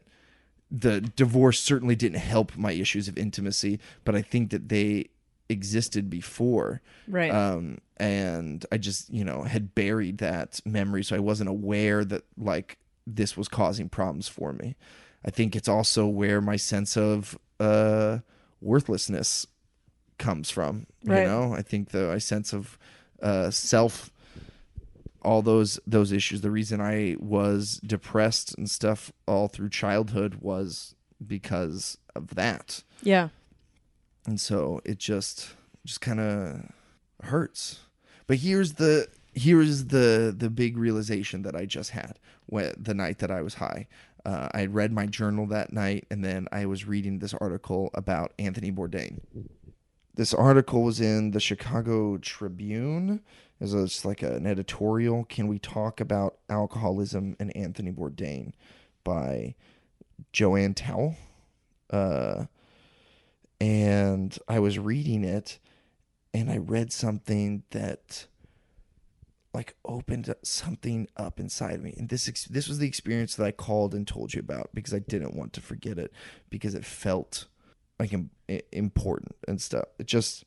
the 0.70 1.00
divorce 1.02 1.60
certainly 1.60 1.96
didn't 1.96 2.20
help 2.20 2.56
my 2.58 2.74
issues 2.74 3.08
of 3.08 3.18
intimacy 3.18 3.80
but 4.04 4.14
i 4.14 4.22
think 4.22 4.50
that 4.52 4.68
they 4.68 5.06
existed 5.48 6.10
before 6.10 6.82
Right. 7.08 7.32
um 7.32 7.78
and 8.00 8.66
i 8.72 8.78
just 8.78 9.10
you 9.10 9.24
know 9.26 9.44
had 9.44 9.76
buried 9.76 10.18
that 10.20 10.60
memory 10.66 11.04
so 11.04 11.16
i 11.16 11.20
wasn't 11.20 11.50
aware 11.50 12.06
that 12.06 12.24
like 12.38 12.78
this 13.06 13.36
was 13.36 13.48
causing 13.48 13.90
problems 13.90 14.28
for 14.28 14.54
me. 14.54 14.76
I 15.26 15.32
think 15.32 15.56
it's 15.56 15.68
also 15.68 16.06
where 16.06 16.42
my 16.42 16.56
sense 16.58 16.96
of 16.96 17.38
uh 17.60 18.20
worthlessness 18.62 19.48
comes 20.20 20.50
from 20.52 20.86
Right. 21.04 21.22
you 21.22 21.28
know? 21.28 21.54
I 21.54 21.62
think 21.64 21.90
the 21.90 22.08
my 22.08 22.20
sense 22.20 22.54
of 22.54 22.78
uh 23.22 23.50
self 23.50 24.12
all 25.24 25.42
those 25.42 25.80
those 25.88 26.12
issues. 26.12 26.42
The 26.42 26.52
reason 26.52 26.80
i 26.82 27.16
was 27.20 27.80
depressed 27.86 28.56
and 28.58 28.70
stuff 28.70 29.12
all 29.28 29.48
through 29.48 29.70
childhood 29.70 30.36
was 30.36 30.94
because 31.26 31.98
of 32.16 32.36
that. 32.36 32.84
Yeah. 33.02 33.30
and 34.28 34.40
so 34.40 34.82
it 34.86 35.00
just 35.00 35.56
just 35.86 36.00
kind 36.02 36.20
of 36.20 36.72
hurts 37.24 37.80
but 38.30 38.38
here's 38.38 38.74
the 38.74 39.08
here's 39.34 39.86
the 39.86 40.34
the 40.38 40.52
big 40.52 40.78
realization 40.78 41.42
that 41.42 41.56
i 41.56 41.66
just 41.66 41.90
had 41.90 42.20
when, 42.46 42.72
the 42.78 42.94
night 42.94 43.18
that 43.18 43.32
i 43.32 43.42
was 43.42 43.56
high. 43.56 43.88
Uh, 44.24 44.48
i 44.54 44.60
had 44.60 44.74
read 44.76 44.94
my 44.94 45.08
journal 45.08 45.48
that 45.48 45.74
night 45.74 46.06
and 46.12 46.24
then 46.24 46.48
i 46.52 46.66
was 46.66 46.86
reading 46.86 47.18
this 47.20 47.34
article 47.34 47.90
about 47.96 48.32
anthony 48.38 48.72
bourdain. 48.72 49.20
This 50.14 50.34
article 50.34 50.84
was 50.84 51.02
in 51.02 51.32
the 51.32 51.40
chicago 51.40 52.18
tribune. 52.18 53.22
It 53.60 53.74
was 53.74 54.06
like 54.06 54.22
an 54.22 54.46
editorial 54.46 55.26
can 55.26 55.48
we 55.48 55.58
talk 55.58 56.00
about 56.00 56.38
alcoholism 56.50 57.36
and 57.40 57.56
anthony 57.58 57.92
bourdain 57.92 58.54
by 59.04 59.56
joanne 60.32 60.76
towell 60.76 61.16
uh, 61.90 62.46
and 63.60 64.38
I 64.48 64.60
was 64.60 64.80
reading 64.80 65.24
it 65.24 65.60
and 66.34 66.52
I 66.52 66.58
read 66.58 66.92
something 66.92 67.64
that 67.72 68.28
like 69.54 69.76
opened 69.84 70.34
something 70.44 71.08
up 71.18 71.40
inside 71.40 71.82
me. 71.82 71.96
And 71.98 72.10
this 72.10 72.26
this 72.50 72.68
was 72.68 72.78
the 72.78 72.88
experience 72.88 73.36
that 73.36 73.46
I 73.46 73.52
called 73.52 73.94
and 73.96 74.08
told 74.08 74.34
you 74.34 74.40
about 74.40 74.70
because 74.74 74.94
I 74.94 75.00
didn't 75.00 75.36
want 75.36 75.54
to 75.54 75.62
forget 75.62 75.98
it 75.98 76.14
because 76.50 76.76
it 76.76 76.86
felt 76.86 77.48
like 78.00 78.14
im- 78.14 78.32
important 78.72 79.36
and 79.48 79.62
stuff. 79.62 79.86
It 79.98 80.06
just 80.06 80.46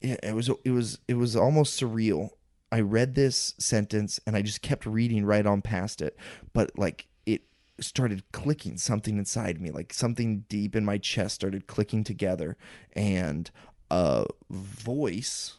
yeah, 0.00 0.16
it 0.22 0.34
was 0.34 0.50
it 0.64 0.70
was 0.70 0.98
it 1.06 1.14
was 1.14 1.36
almost 1.36 1.80
surreal. 1.80 2.30
I 2.70 2.80
read 2.80 3.14
this 3.14 3.54
sentence 3.58 4.20
and 4.26 4.36
I 4.36 4.42
just 4.42 4.62
kept 4.62 4.84
reading 4.84 5.24
right 5.24 5.46
on 5.46 5.62
past 5.62 6.02
it, 6.02 6.16
but 6.52 6.76
like 6.76 7.06
it 7.24 7.42
started 7.80 8.24
clicking 8.32 8.76
something 8.76 9.16
inside 9.16 9.60
me, 9.60 9.70
like 9.70 9.92
something 9.92 10.44
deep 10.48 10.76
in 10.76 10.84
my 10.84 10.98
chest 10.98 11.36
started 11.36 11.66
clicking 11.66 12.04
together, 12.04 12.56
and 12.94 13.50
a 13.90 14.26
voice 14.50 15.54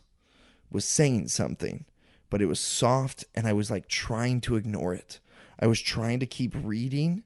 was 0.72 0.86
saying 0.86 1.28
something, 1.30 1.86
but 2.30 2.42
it 2.42 2.46
was 2.46 2.60
soft, 2.60 3.26
and 3.34 3.48
I 3.48 3.54
was 3.54 3.72
like 3.72 3.88
trying 3.88 4.42
to 4.42 4.56
ignore 4.56 4.94
it. 4.94 5.20
I 5.60 5.68
was 5.68 5.82
trying 5.82 6.20
to 6.20 6.26
keep 6.26 6.54
reading 6.62 7.24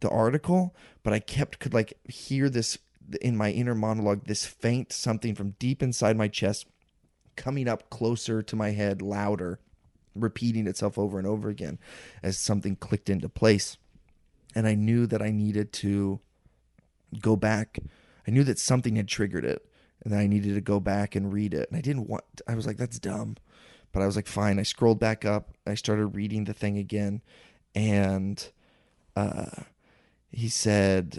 the 0.00 0.08
article, 0.10 0.74
but 1.02 1.12
I 1.12 1.18
kept 1.18 1.58
could 1.58 1.74
like 1.74 1.98
hear 2.04 2.48
this 2.48 2.78
in 3.20 3.36
my 3.36 3.50
inner 3.50 3.74
monologue, 3.74 4.24
this 4.26 4.44
faint 4.44 4.92
something 4.92 5.34
from 5.34 5.54
deep 5.58 5.82
inside 5.82 6.16
my 6.16 6.28
chest 6.28 6.66
coming 7.36 7.68
up 7.68 7.90
closer 7.90 8.42
to 8.42 8.56
my 8.56 8.70
head, 8.70 9.02
louder, 9.02 9.60
repeating 10.14 10.66
itself 10.66 10.98
over 10.98 11.18
and 11.18 11.26
over 11.26 11.48
again 11.48 11.78
as 12.22 12.38
something 12.38 12.74
clicked 12.74 13.10
into 13.10 13.28
place. 13.28 13.76
And 14.54 14.66
I 14.66 14.74
knew 14.74 15.06
that 15.06 15.20
I 15.20 15.30
needed 15.30 15.72
to 15.74 16.20
go 17.20 17.36
back. 17.36 17.78
I 18.26 18.30
knew 18.30 18.42
that 18.44 18.58
something 18.58 18.96
had 18.96 19.06
triggered 19.06 19.44
it 19.44 19.68
and 20.06 20.14
that 20.14 20.20
I 20.20 20.28
needed 20.28 20.54
to 20.54 20.60
go 20.60 20.78
back 20.78 21.16
and 21.16 21.32
read 21.32 21.52
it. 21.52 21.68
And 21.68 21.76
I 21.76 21.80
didn't 21.80 22.08
want, 22.08 22.22
I 22.46 22.54
was 22.54 22.64
like, 22.64 22.76
that's 22.76 23.00
dumb. 23.00 23.36
But 23.90 24.02
I 24.02 24.06
was 24.06 24.14
like, 24.14 24.28
fine. 24.28 24.60
I 24.60 24.62
scrolled 24.62 25.00
back 25.00 25.24
up. 25.24 25.50
I 25.66 25.74
started 25.74 26.14
reading 26.14 26.44
the 26.44 26.54
thing 26.54 26.78
again. 26.78 27.22
And 27.74 28.48
uh, 29.16 29.64
he 30.30 30.48
said, 30.48 31.18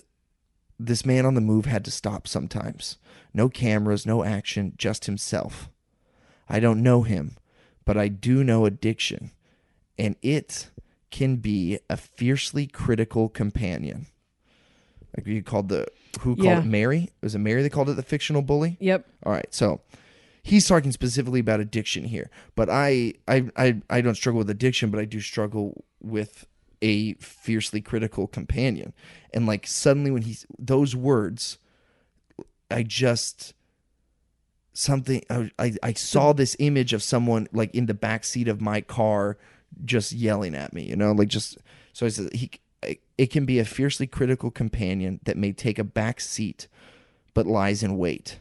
this 0.80 1.06
man 1.06 1.26
on 1.26 1.34
the 1.34 1.42
move 1.42 1.66
had 1.66 1.84
to 1.84 1.92
stop 1.92 2.30
sometimes. 2.30 2.98
No 3.34 3.50
cameras, 3.50 4.06
no 4.06 4.24
action, 4.24 4.72
just 4.78 5.04
himself. 5.04 5.70
I 6.48 6.62
don't 6.62 6.82
know 6.82 7.02
him, 7.02 7.36
but 7.84 7.98
I 7.98 8.08
do 8.08 8.42
know 8.42 8.66
addiction, 8.66 9.32
and 10.00 10.16
it 10.22 10.70
can 11.12 11.38
be 11.38 11.80
a 11.90 11.98
fiercely 11.98 12.68
critical 12.68 13.28
companion. 13.28 14.06
Like 15.16 15.28
you 15.28 15.44
called 15.44 15.68
the 15.68 15.88
who 16.22 16.36
called 16.36 16.46
Yeah. 16.46 16.60
it 16.60 16.66
Mary? 16.66 17.10
Was 17.22 17.36
it 17.36 17.40
Mary 17.40 17.62
that 17.64 17.72
called 17.72 17.90
it 17.90 17.94
the 17.96 18.04
fictional 18.04 18.42
bully? 18.42 18.78
Yep. 18.80 19.06
All 19.24 19.32
right, 19.32 19.54
so 19.54 19.82
he's 20.44 20.68
talking 20.68 20.92
specifically 20.92 21.40
about 21.40 21.60
addiction 21.60 22.04
here, 22.06 22.30
but 22.56 22.70
I 22.70 23.14
I 23.28 23.50
I, 23.56 23.82
I 23.90 24.02
don't 24.02 24.16
struggle 24.16 24.40
with 24.40 24.50
addiction, 24.50 24.90
but 24.92 25.00
I 25.00 25.06
do 25.06 25.20
struggle 25.20 25.84
with 26.02 26.46
a 26.82 27.14
fiercely 27.16 27.82
critical 27.82 28.28
companion, 28.28 28.94
and 29.34 29.46
like 29.48 29.66
suddenly 29.68 30.12
when 30.12 30.22
he's 30.24 30.46
those 30.60 30.96
words, 30.96 31.58
I 32.70 32.84
just 32.84 33.54
something 34.74 35.24
I, 35.30 35.50
I 35.58 35.74
I 35.82 35.94
saw 35.94 36.34
this 36.34 36.56
image 36.60 36.94
of 36.94 37.02
someone 37.02 37.48
like 37.52 37.74
in 37.74 37.88
the 37.88 37.94
back 37.96 38.24
seat 38.24 38.48
of 38.48 38.62
my 38.62 38.82
car 38.82 39.38
just 39.86 40.14
yelling 40.14 40.54
at 40.56 40.72
me 40.72 40.84
you 40.84 40.96
know 40.96 41.12
like 41.12 41.28
just 41.30 41.58
so 41.94 42.06
I 42.06 42.10
said 42.10 42.32
he 42.34 42.52
it 43.18 43.28
can 43.32 43.46
be 43.46 43.60
a 43.60 43.66
fiercely 43.66 44.08
critical 44.08 44.52
companion 44.52 45.20
that 45.24 45.38
may 45.38 45.52
take 45.52 45.80
a 45.80 45.84
back 45.84 46.20
seat 46.20 46.68
but 47.34 47.46
lies 47.48 47.84
in 47.84 47.98
wait. 47.98 48.40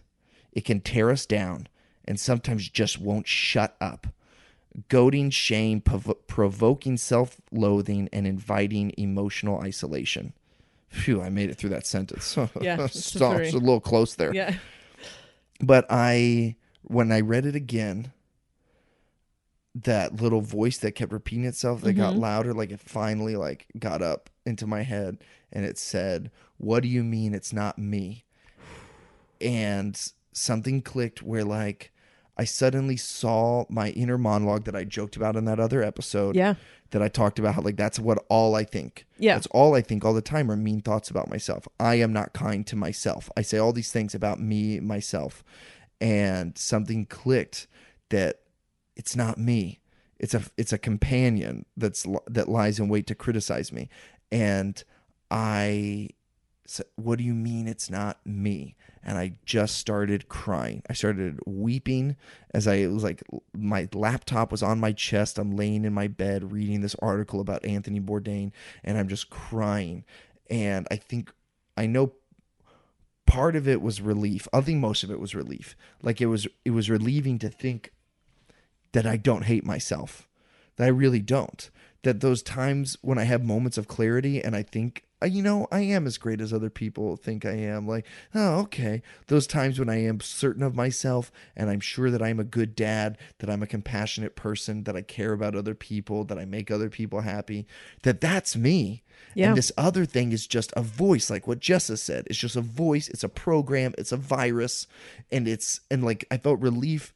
It 0.53 0.65
can 0.65 0.81
tear 0.81 1.11
us 1.11 1.27
down 1.27 1.69
and 2.07 2.19
sometimes 2.21 2.69
just 2.69 2.99
won't 3.01 3.27
shut 3.27 3.77
up. 3.81 4.07
Goading 4.89 5.31
shame 5.31 5.81
prov- 5.81 6.27
provoking 6.27 6.97
self-loathing 6.97 8.09
and 8.13 8.27
inviting 8.27 8.93
emotional 8.99 9.61
isolation. 9.61 10.33
Phew 10.89 11.21
i 11.21 11.29
made 11.31 11.51
it 11.51 11.57
through 11.57 11.71
that 11.71 11.87
sentence. 11.87 12.37
Yeah, 12.61 12.87
Stop, 12.87 13.41
it's 13.41 13.55
a 13.55 13.59
little 13.59 13.81
close 13.81 14.15
there. 14.15 14.33
Yeah. 14.35 14.55
but 15.61 15.85
I 15.91 16.57
when 16.83 17.11
I 17.13 17.21
read 17.21 17.45
it 17.47 17.57
again, 17.57 18.13
that 19.75 20.21
little 20.23 20.41
voice 20.41 20.79
that 20.79 20.93
kept 20.93 21.13
repeating 21.13 21.45
itself 21.45 21.81
that 21.83 21.95
got 21.95 22.15
Mhm. 22.15 22.21
louder, 22.21 22.55
like 22.55 22.71
it 22.71 22.81
finally 22.81 23.37
like 23.37 23.67
got 23.79 24.01
up 24.03 24.31
into 24.47 24.67
my 24.67 24.83
head 24.83 25.19
and 25.53 25.65
it 25.65 25.79
said, 25.79 26.31
What 26.59 26.83
do 26.83 26.89
you 26.89 27.03
mean 27.03 27.35
it's 27.35 27.53
not 27.53 27.79
me? 27.79 28.25
And 29.41 30.01
something 30.33 30.83
clicked 30.83 31.23
where 31.23 31.45
like 31.45 31.93
I 32.39 32.45
suddenly 32.45 32.97
saw 32.97 33.65
my 33.69 33.91
inner 33.91 34.19
monologue 34.19 34.65
that 34.65 34.77
I 34.77 34.85
joked 34.85 35.17
about 35.17 35.37
in 35.37 35.47
that 35.47 35.59
other 35.59 35.83
episode. 35.83 36.37
Yeah. 36.37 36.55
That 36.91 37.03
I 37.03 37.09
talked 37.09 37.39
about 37.39 37.55
how 37.55 37.63
like 37.63 37.77
that's 37.77 37.99
what 37.99 38.25
all 38.29 38.55
I 38.55 38.63
think. 38.65 39.07
Yeah. 39.19 39.35
That's 39.35 39.49
all 39.49 39.75
I 39.75 39.81
think 39.81 40.05
all 40.05 40.15
the 40.15 40.23
time 40.23 40.51
are 40.51 40.57
mean 40.57 40.83
thoughts 40.83 41.11
about 41.11 41.29
myself. 41.29 41.67
I 41.81 41.97
am 41.97 42.13
not 42.13 42.33
kind 42.33 42.67
to 42.69 42.77
myself. 42.77 43.31
I 43.37 43.43
say 43.43 43.59
all 43.59 43.73
these 43.73 43.91
things 43.91 44.15
about 44.15 44.39
me, 44.39 44.79
myself. 44.81 45.43
And 46.01 46.57
something 46.57 47.07
clicked 47.07 47.67
that 48.11 48.43
it's 48.95 49.17
not 49.17 49.39
me. 49.39 49.81
It's 50.19 50.35
a 50.35 50.43
it's 50.57 50.73
a 50.73 50.79
companion 50.79 51.67
that's 51.77 52.07
that 52.29 52.49
lies 52.49 52.79
in 52.79 52.89
wait 52.89 53.07
to 53.09 53.15
criticize 53.15 53.73
me. 53.73 53.89
And 54.31 54.83
I 55.31 56.11
said, 56.67 56.87
"What 56.97 57.19
do 57.19 57.25
you 57.25 57.35
mean 57.35 57.69
it's 57.69 57.91
not 57.91 58.25
me?" 58.27 58.77
And 59.03 59.19
I 59.19 59.35
just 59.45 59.77
started 59.77 60.29
crying. 60.29 60.83
I 60.91 60.93
started 60.93 61.39
weeping 61.47 62.17
as 62.53 62.67
I 62.67 62.87
was 62.89 63.05
like 63.05 63.23
my 63.55 63.89
laptop 63.93 64.51
was 64.51 64.63
on 64.63 64.81
my 64.81 64.93
chest. 64.93 65.39
I'm 65.39 65.55
laying 65.55 65.85
in 65.85 65.93
my 65.93 66.09
bed 66.09 66.53
reading 66.53 66.81
this 66.81 66.97
article 66.97 67.41
about 67.41 67.65
Anthony 67.65 68.01
Bourdain, 68.01 68.53
and 68.83 68.99
I'm 68.99 69.09
just 69.09 69.31
crying. 69.31 70.05
And 70.51 70.87
I 70.91 70.97
think 70.97 71.33
I 71.77 71.87
know 71.87 72.13
part 73.27 73.57
of 73.57 73.69
it 73.69 73.83
was 73.83 74.01
relief. 74.01 74.49
I 74.53 74.61
think 74.61 74.81
most 74.81 75.03
of 75.03 75.11
it 75.11 75.21
was 75.21 75.35
relief. 75.35 75.77
Like 76.03 76.21
it 76.21 76.27
was 76.27 76.47
it 76.65 76.71
was 76.71 76.89
relieving 76.89 77.39
to 77.41 77.49
think 77.49 77.93
that 78.93 79.07
I 79.07 79.17
don't 79.17 79.45
hate 79.45 79.65
myself. 79.65 80.29
That 80.77 80.85
I 80.85 80.89
really 80.89 81.21
don't. 81.21 81.71
That 82.07 82.21
those 82.21 82.41
times 82.41 82.97
when 83.03 83.19
I 83.19 83.25
have 83.25 83.43
moments 83.43 83.77
of 83.77 83.89
clarity 83.89 84.41
and 84.41 84.55
I 84.55 84.63
think, 84.63 85.03
uh, 85.21 85.27
you 85.27 85.43
know, 85.43 85.67
I 85.73 85.81
am 85.81 86.07
as 86.07 86.19
great 86.19 86.41
as 86.41 86.53
other 86.53 86.71
people 86.71 87.17
think 87.17 87.45
I 87.45 87.55
am. 87.55 87.89
Like, 87.89 88.07
oh, 88.33 88.61
okay. 88.61 89.03
Those 89.27 89.49
times 89.49 89.81
when 89.81 89.89
I 89.89 90.05
am 90.05 90.21
certain 90.21 90.63
of 90.63 90.77
myself 90.77 91.33
and 91.57 91.69
I'm 91.69 91.81
sure 91.81 92.13
that 92.13 92.23
I'm 92.23 92.39
a 92.39 92.45
good 92.45 92.77
dad, 92.77 93.19
that 93.41 93.51
I'm 93.51 93.61
a 93.61 93.67
compassionate 93.67 94.37
person, 94.37 94.85
that 94.85 94.95
I 94.95 95.03
care 95.03 95.33
about 95.33 95.57
other 95.57 95.75
people, 95.75 96.23
that 96.27 96.39
I 96.39 96.45
make 96.45 96.71
other 96.71 96.89
people 96.89 97.23
happy, 97.23 97.67
that 98.05 98.21
that's 98.21 98.55
me. 98.55 99.03
Yeah. 99.35 99.49
And 99.49 99.57
this 99.57 99.73
other 99.77 100.05
thing 100.05 100.31
is 100.31 100.47
just 100.47 100.73
a 100.77 100.83
voice, 100.83 101.29
like 101.29 101.49
what 101.49 101.59
Jessa 101.59 101.99
said. 101.99 102.29
It's 102.29 102.39
just 102.39 102.55
a 102.55 102.61
voice. 102.61 103.09
It's 103.09 103.25
a 103.25 103.29
program. 103.29 103.95
It's 103.99 104.13
a 104.13 104.17
virus, 104.17 104.87
and 105.33 105.49
it's 105.49 105.81
and 105.91 106.05
like 106.05 106.25
I 106.31 106.39
felt 106.39 106.61
relief 106.61 107.13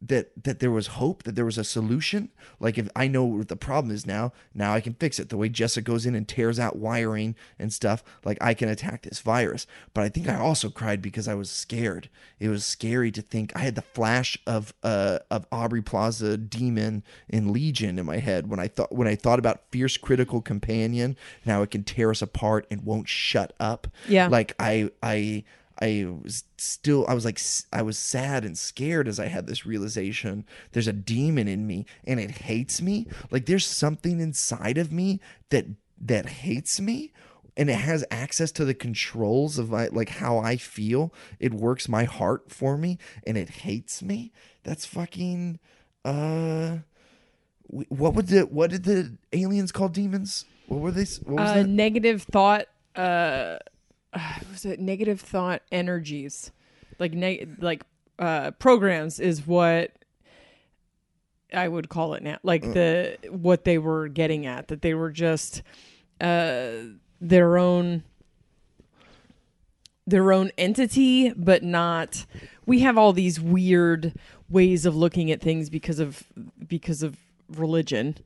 that 0.00 0.30
that 0.44 0.60
there 0.60 0.70
was 0.70 0.88
hope 0.88 1.24
that 1.24 1.34
there 1.34 1.44
was 1.44 1.58
a 1.58 1.64
solution. 1.64 2.30
Like 2.60 2.78
if 2.78 2.88
i 2.94 3.08
know 3.08 3.24
what 3.24 3.48
the 3.48 3.56
problem 3.56 3.92
is 3.92 4.06
now 4.06 4.32
now 4.54 4.72
i 4.72 4.80
can 4.80 4.94
fix 4.94 5.18
it. 5.18 5.28
The 5.28 5.36
way 5.36 5.48
jessica 5.48 5.84
goes 5.84 6.06
in 6.06 6.14
and 6.14 6.26
tears 6.26 6.58
out 6.58 6.76
wiring 6.76 7.34
and 7.58 7.72
stuff 7.72 8.04
like 8.24 8.38
i 8.40 8.54
can 8.54 8.68
attack 8.68 9.02
this 9.02 9.20
virus. 9.20 9.66
But 9.94 10.04
i 10.04 10.08
think 10.08 10.28
i 10.28 10.36
also 10.36 10.70
cried 10.70 11.02
because 11.02 11.26
i 11.26 11.34
was 11.34 11.50
scared. 11.50 12.08
It 12.38 12.48
was 12.48 12.64
scary 12.64 13.10
to 13.12 13.22
think 13.22 13.52
i 13.56 13.60
had 13.60 13.74
the 13.74 13.82
flash 13.82 14.38
of 14.46 14.72
uh 14.82 15.18
of 15.30 15.46
aubrey 15.50 15.82
plaza 15.82 16.36
demon 16.36 17.02
in 17.28 17.52
legion 17.52 17.98
in 17.98 18.06
my 18.06 18.18
head 18.18 18.48
when 18.48 18.60
i 18.60 18.68
thought 18.68 18.94
when 18.94 19.08
i 19.08 19.16
thought 19.16 19.38
about 19.38 19.62
fierce 19.70 19.96
critical 19.96 20.40
companion 20.40 21.16
now 21.44 21.62
it 21.62 21.70
can 21.70 21.82
tear 21.82 22.10
us 22.10 22.22
apart 22.22 22.66
and 22.70 22.84
won't 22.84 23.08
shut 23.08 23.52
up. 23.58 23.88
Yeah. 24.08 24.28
like 24.28 24.54
i 24.60 24.90
i 25.02 25.44
I 25.80 26.06
was 26.22 26.44
still 26.56 27.04
I 27.08 27.14
was 27.14 27.24
like 27.24 27.40
I 27.72 27.82
was 27.82 27.98
sad 27.98 28.44
and 28.44 28.58
scared 28.58 29.06
as 29.06 29.20
I 29.20 29.26
had 29.26 29.46
this 29.46 29.64
realization. 29.64 30.44
There's 30.72 30.88
a 30.88 30.92
demon 30.92 31.46
in 31.46 31.66
me 31.66 31.86
and 32.04 32.18
it 32.18 32.30
hates 32.30 32.82
me. 32.82 33.06
Like 33.30 33.46
there's 33.46 33.66
something 33.66 34.20
inside 34.20 34.78
of 34.78 34.92
me 34.92 35.20
that 35.50 35.66
that 36.00 36.26
hates 36.26 36.80
me 36.80 37.12
and 37.56 37.70
it 37.70 37.74
has 37.74 38.04
access 38.10 38.52
to 38.52 38.64
the 38.64 38.74
controls 38.74 39.58
of 39.58 39.70
my 39.70 39.86
like 39.88 40.08
how 40.08 40.38
I 40.38 40.56
feel. 40.56 41.12
It 41.38 41.54
works 41.54 41.88
my 41.88 42.04
heart 42.04 42.50
for 42.50 42.76
me 42.76 42.98
and 43.24 43.36
it 43.36 43.48
hates 43.48 44.02
me. 44.02 44.32
That's 44.64 44.84
fucking 44.84 45.60
uh 46.04 46.78
what 47.68 48.14
would 48.14 48.28
the 48.28 48.42
what 48.42 48.70
did 48.70 48.82
the 48.82 49.16
aliens 49.32 49.70
call 49.70 49.88
demons? 49.88 50.44
What 50.66 50.80
were 50.80 50.90
they 50.90 51.04
what 51.22 51.40
was 51.40 51.50
uh, 51.50 51.54
that? 51.54 51.68
negative 51.68 52.22
thought 52.22 52.66
uh 52.96 53.58
was 54.50 54.64
it? 54.64 54.80
Negative 54.80 55.20
thought 55.20 55.62
energies. 55.70 56.50
Like 56.98 57.12
neg- 57.12 57.56
like 57.60 57.84
uh 58.18 58.50
programs 58.52 59.20
is 59.20 59.46
what 59.46 59.92
i 61.54 61.68
would 61.68 61.88
call 61.88 62.14
it 62.14 62.22
now. 62.22 62.38
Like 62.42 62.62
the 62.62 63.16
what 63.30 63.64
they 63.64 63.78
were 63.78 64.08
getting 64.08 64.44
at 64.46 64.68
that 64.68 64.82
they 64.82 64.94
were 64.94 65.10
just 65.10 65.62
uh 66.20 66.70
their 67.20 67.56
own 67.58 68.02
their 70.06 70.32
own 70.32 70.50
entity 70.58 71.30
but 71.36 71.62
not 71.62 72.26
we 72.66 72.80
have 72.80 72.98
all 72.98 73.12
these 73.12 73.40
weird 73.40 74.14
ways 74.48 74.84
of 74.86 74.96
looking 74.96 75.30
at 75.30 75.40
things 75.40 75.70
because 75.70 75.98
of 76.00 76.24
because 76.66 77.02
of 77.02 77.16
religion 77.50 78.16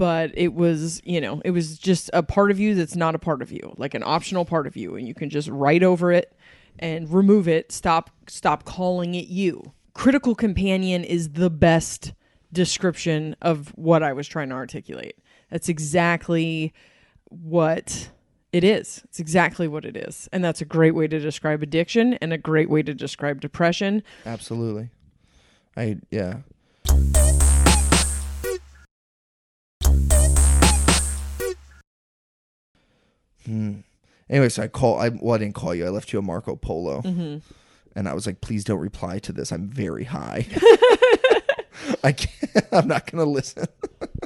but 0.00 0.30
it 0.32 0.54
was 0.54 1.02
you 1.04 1.20
know 1.20 1.42
it 1.44 1.50
was 1.50 1.78
just 1.78 2.08
a 2.14 2.22
part 2.22 2.50
of 2.50 2.58
you 2.58 2.74
that's 2.74 2.96
not 2.96 3.14
a 3.14 3.18
part 3.18 3.42
of 3.42 3.52
you 3.52 3.74
like 3.76 3.92
an 3.92 4.02
optional 4.02 4.46
part 4.46 4.66
of 4.66 4.74
you 4.74 4.96
and 4.96 5.06
you 5.06 5.12
can 5.12 5.28
just 5.28 5.46
write 5.50 5.82
over 5.82 6.10
it 6.10 6.34
and 6.78 7.12
remove 7.12 7.46
it. 7.46 7.70
Stop 7.70 8.08
stop 8.26 8.64
calling 8.64 9.14
it 9.14 9.28
you. 9.28 9.74
Critical 9.92 10.34
companion 10.34 11.04
is 11.04 11.32
the 11.32 11.50
best 11.50 12.14
description 12.50 13.36
of 13.42 13.68
what 13.76 14.02
i 14.02 14.14
was 14.14 14.26
trying 14.26 14.48
to 14.48 14.54
articulate. 14.54 15.18
That's 15.50 15.68
exactly 15.68 16.72
what 17.28 18.08
it 18.54 18.64
is. 18.64 19.02
It's 19.04 19.20
exactly 19.20 19.68
what 19.68 19.84
it 19.84 19.98
is. 19.98 20.30
And 20.32 20.42
that's 20.42 20.62
a 20.62 20.64
great 20.64 20.94
way 20.94 21.08
to 21.08 21.18
describe 21.18 21.62
addiction 21.62 22.14
and 22.14 22.32
a 22.32 22.38
great 22.38 22.70
way 22.70 22.82
to 22.82 22.94
describe 22.94 23.42
depression. 23.42 24.02
Absolutely. 24.24 24.88
I 25.76 25.98
yeah 26.10 26.38
Hmm. 33.46 33.80
Anyway, 34.28 34.48
so 34.48 34.62
I 34.62 34.68
call. 34.68 34.98
I 35.00 35.08
well, 35.08 35.34
I 35.34 35.38
didn't 35.38 35.54
call 35.54 35.74
you. 35.74 35.86
I 35.86 35.88
left 35.88 36.12
you 36.12 36.18
a 36.18 36.22
Marco 36.22 36.54
Polo, 36.54 37.02
and 37.04 38.08
I 38.08 38.14
was 38.14 38.26
like, 38.26 38.40
"Please 38.40 38.62
don't 38.64 38.78
reply 38.78 39.18
to 39.20 39.32
this. 39.32 39.50
I'm 39.50 39.68
very 39.68 40.04
high. 40.04 40.46
I 42.04 42.12
can't. 42.12 42.66
I'm 42.72 42.86
not 42.86 43.10
gonna 43.10 43.24
listen." 43.24 43.66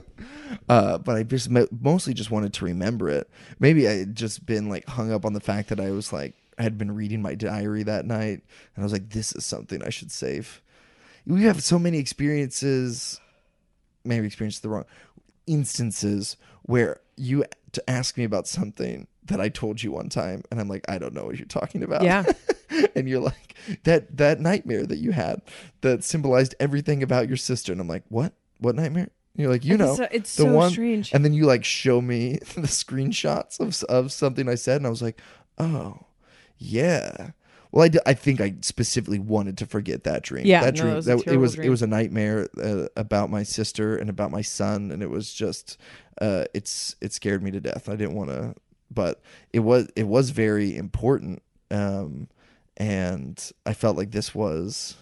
uh, 0.69 0.99
but 0.99 1.17
I 1.17 1.23
just 1.23 1.49
mostly 1.51 2.13
just 2.13 2.31
wanted 2.31 2.53
to 2.55 2.65
remember 2.67 3.09
it. 3.09 3.31
Maybe 3.59 3.89
I 3.89 3.93
had 3.93 4.15
just 4.15 4.45
been 4.45 4.69
like 4.69 4.87
hung 4.87 5.11
up 5.11 5.25
on 5.25 5.33
the 5.33 5.41
fact 5.41 5.71
that 5.71 5.81
I 5.81 5.91
was 5.91 6.13
like 6.13 6.35
I 6.59 6.63
had 6.63 6.77
been 6.77 6.95
reading 6.95 7.23
my 7.23 7.35
diary 7.35 7.83
that 7.85 8.05
night, 8.05 8.43
and 8.75 8.79
I 8.79 8.83
was 8.83 8.93
like, 8.93 9.11
"This 9.11 9.35
is 9.35 9.45
something 9.45 9.83
I 9.83 9.91
should 9.91 10.13
save." 10.13 10.61
We 11.27 11.45
have 11.45 11.63
so 11.63 11.79
many 11.79 11.99
experiences. 11.99 13.21
Maybe 14.05 14.27
experience 14.27 14.59
the 14.59 14.69
wrong 14.69 14.85
instances 15.47 16.37
where 16.65 17.01
you 17.17 17.45
to 17.73 17.91
ask 17.91 18.17
me 18.19 18.25
about 18.25 18.47
something 18.47 19.07
that 19.27 19.41
I 19.41 19.49
told 19.49 19.83
you 19.83 19.91
one 19.93 20.09
time, 20.09 20.43
and 20.51 20.61
I'm 20.61 20.69
like, 20.69 20.85
I 20.89 20.99
don't 20.99 21.15
know 21.15 21.25
what 21.25 21.39
you're 21.39 21.47
talking 21.47 21.83
about. 21.83 22.03
Yeah. 22.03 22.25
and 22.95 23.09
you're 23.09 23.21
like 23.21 23.55
that 23.85 24.17
that 24.19 24.41
nightmare 24.41 24.85
that 24.87 24.99
you 24.99 25.13
had 25.13 25.41
that 25.81 26.05
symbolized 26.05 26.55
everything 26.61 27.03
about 27.03 27.29
your 27.29 27.37
sister, 27.37 27.73
and 27.73 27.81
I'm 27.81 27.89
like, 27.89 28.05
what? 28.09 28.33
What 28.59 28.75
nightmare? 28.77 29.05
And 29.35 29.43
you're 29.43 29.51
like, 29.51 29.65
you 29.65 29.75
It's 29.75 29.81
know, 29.81 29.95
so- 29.97 30.09
it's 30.13 30.37
the 30.37 30.43
so 30.45 30.53
one. 30.53 30.71
strange. 30.71 31.13
And 31.13 31.25
then 31.25 31.33
you 31.33 31.45
like 31.47 31.65
show 31.65 32.01
me 32.01 32.35
the 32.55 32.69
screenshots 32.69 33.59
of 33.61 33.83
of 33.89 34.13
something 34.13 34.49
I 34.49 34.55
said, 34.57 34.77
and 34.77 34.87
I 34.87 34.91
was 34.91 35.03
like, 35.03 35.21
oh, 35.59 36.01
yeah. 36.59 37.31
Well, 37.75 37.83
I, 37.83 37.89
d- 37.89 37.99
I 38.07 38.15
think 38.15 38.41
I 38.41 38.55
specifically 38.61 39.19
wanted 39.19 39.59
to 39.59 39.67
forget 39.67 40.05
that 40.05 40.23
dream. 40.23 40.47
Yeah, 40.47 40.63
that 40.63 40.77
no, 40.77 40.81
dream. 40.83 40.93
it 40.93 40.95
was 40.95 41.09
a 41.09 41.17
that, 41.17 41.27
it 41.27 41.37
was 41.39 41.55
it 41.57 41.69
was 41.71 41.83
a 41.83 41.89
nightmare 41.89 42.49
uh, 42.63 42.87
about 42.97 43.31
my 43.31 43.43
sister 43.43 43.97
and 43.97 44.09
about 44.09 44.31
my 44.31 44.43
son, 44.43 44.93
and 44.93 45.03
it 45.03 45.11
was 45.11 45.35
just 45.35 45.77
uh, 46.23 46.45
it's 46.55 46.95
it 47.01 47.13
scared 47.13 47.43
me 47.43 47.51
to 47.51 47.61
death. 47.61 47.89
I 47.89 47.97
didn't 47.97 48.15
want 48.15 48.31
to, 48.31 48.55
but 48.93 49.21
it 49.53 49.59
was 49.59 49.89
it 49.97 50.07
was 50.07 50.31
very 50.31 50.77
important, 50.77 51.43
um, 51.73 52.29
and 52.77 53.51
I 53.67 53.75
felt 53.75 53.97
like 53.97 54.13
this 54.13 54.37
was 54.37 54.95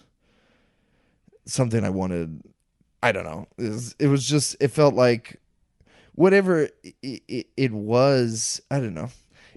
something 1.45 1.85
I 1.85 1.91
wanted. 1.91 2.41
I 3.03 3.13
don't 3.13 3.25
know. 3.25 3.49
It 3.59 3.69
was, 3.69 3.97
it 3.99 4.07
was 4.07 4.27
just 4.27 4.57
it 4.61 4.69
felt 4.69 4.95
like 4.95 5.43
whatever 6.15 6.71
it, 6.83 6.95
it, 7.03 7.49
it 7.55 7.73
was. 7.73 8.63
I 8.71 8.81
don't 8.81 8.95
know. 8.95 9.11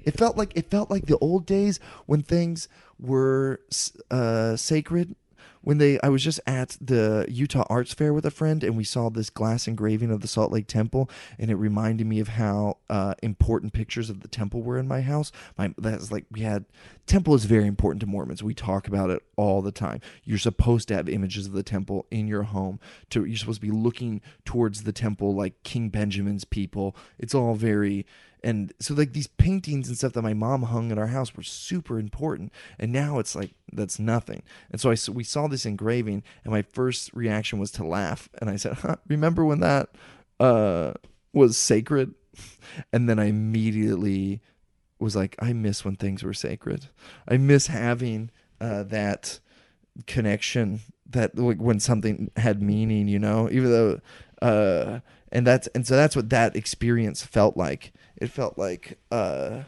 It 0.05 0.17
felt 0.17 0.37
like 0.37 0.51
it 0.55 0.69
felt 0.69 0.89
like 0.89 1.07
the 1.07 1.17
old 1.17 1.45
days 1.45 1.79
when 2.05 2.21
things 2.21 2.69
were 2.99 3.61
uh, 4.09 4.55
sacred. 4.55 5.15
When 5.61 5.79
they, 5.79 5.99
I 6.01 6.09
was 6.09 6.23
just 6.23 6.39
at 6.45 6.77
the 6.79 7.25
Utah 7.27 7.65
Arts 7.71 7.91
Fair 7.91 8.13
with 8.13 8.23
a 8.23 8.29
friend, 8.29 8.63
and 8.63 8.77
we 8.77 8.83
saw 8.83 9.09
this 9.09 9.31
glass 9.31 9.67
engraving 9.67 10.11
of 10.11 10.21
the 10.21 10.27
Salt 10.27 10.51
Lake 10.51 10.67
Temple, 10.67 11.09
and 11.39 11.49
it 11.49 11.55
reminded 11.55 12.05
me 12.05 12.19
of 12.19 12.27
how 12.27 12.77
uh, 12.87 13.15
important 13.23 13.73
pictures 13.73 14.11
of 14.11 14.19
the 14.19 14.27
temple 14.27 14.61
were 14.61 14.77
in 14.77 14.87
my 14.87 15.01
house. 15.01 15.31
My 15.57 15.73
that's 15.75 16.11
like 16.11 16.25
we 16.29 16.41
had 16.41 16.65
temple 17.07 17.33
is 17.33 17.45
very 17.45 17.65
important 17.65 18.01
to 18.01 18.05
Mormons. 18.05 18.43
We 18.43 18.53
talk 18.53 18.87
about 18.87 19.09
it 19.09 19.23
all 19.37 19.63
the 19.63 19.71
time. 19.71 20.01
You're 20.23 20.37
supposed 20.37 20.87
to 20.89 20.95
have 20.95 21.09
images 21.09 21.47
of 21.47 21.53
the 21.53 21.63
temple 21.63 22.05
in 22.11 22.27
your 22.27 22.43
home. 22.43 22.79
To 23.09 23.25
you're 23.25 23.35
supposed 23.35 23.61
to 23.61 23.67
be 23.67 23.73
looking 23.75 24.21
towards 24.45 24.83
the 24.83 24.93
temple 24.93 25.33
like 25.33 25.63
King 25.63 25.89
Benjamin's 25.89 26.45
people. 26.45 26.95
It's 27.17 27.33
all 27.33 27.55
very 27.55 28.05
and 28.45 28.71
so 28.79 28.93
like 28.93 29.11
these 29.13 29.27
paintings 29.27 29.87
and 29.89 29.97
stuff 29.97 30.13
that 30.13 30.21
my 30.21 30.33
mom 30.35 30.61
hung 30.63 30.91
at 30.91 30.97
our 30.99 31.07
house 31.07 31.35
were 31.35 31.43
super 31.43 31.99
important 31.99 32.53
and 32.79 32.93
now 32.93 33.19
it's 33.19 33.35
like 33.35 33.51
that's 33.73 33.99
nothing. 33.99 34.43
And 34.71 34.79
so 34.79 34.89
i 34.91 34.93
s- 34.93 35.09
we 35.09 35.23
saw 35.23 35.47
this 35.47 35.65
engraving 35.65 36.23
and 36.43 36.53
my 36.53 36.61
first 36.61 37.09
reaction 37.13 37.59
was 37.59 37.71
to 37.71 37.83
laugh 37.85 38.29
and 38.39 38.49
i 38.49 38.55
said 38.55 38.73
huh, 38.75 38.95
remember 39.07 39.43
when 39.43 39.59
that 39.59 39.89
uh 40.39 40.93
was 41.33 41.57
sacred? 41.57 42.13
And 42.93 43.09
then 43.09 43.19
i 43.19 43.25
immediately 43.25 44.41
was 44.99 45.15
like 45.15 45.35
i 45.39 45.51
miss 45.51 45.83
when 45.83 45.95
things 45.95 46.23
were 46.23 46.33
sacred. 46.33 46.87
I 47.27 47.37
miss 47.37 47.67
having 47.67 48.29
uh 48.61 48.83
that 48.83 49.39
connection 50.07 50.81
that 51.09 51.37
like 51.37 51.57
when 51.57 51.79
something 51.79 52.29
had 52.37 52.61
meaning 52.61 53.07
you 53.07 53.19
know 53.19 53.49
even 53.51 53.71
though 53.71 53.99
uh 54.41 54.99
and 55.31 55.45
that's 55.47 55.67
and 55.67 55.87
so 55.87 55.95
that's 55.95 56.15
what 56.15 56.29
that 56.29 56.55
experience 56.55 57.23
felt 57.23 57.55
like 57.57 57.93
it 58.17 58.27
felt 58.27 58.57
like 58.57 58.97
uh 59.11 59.63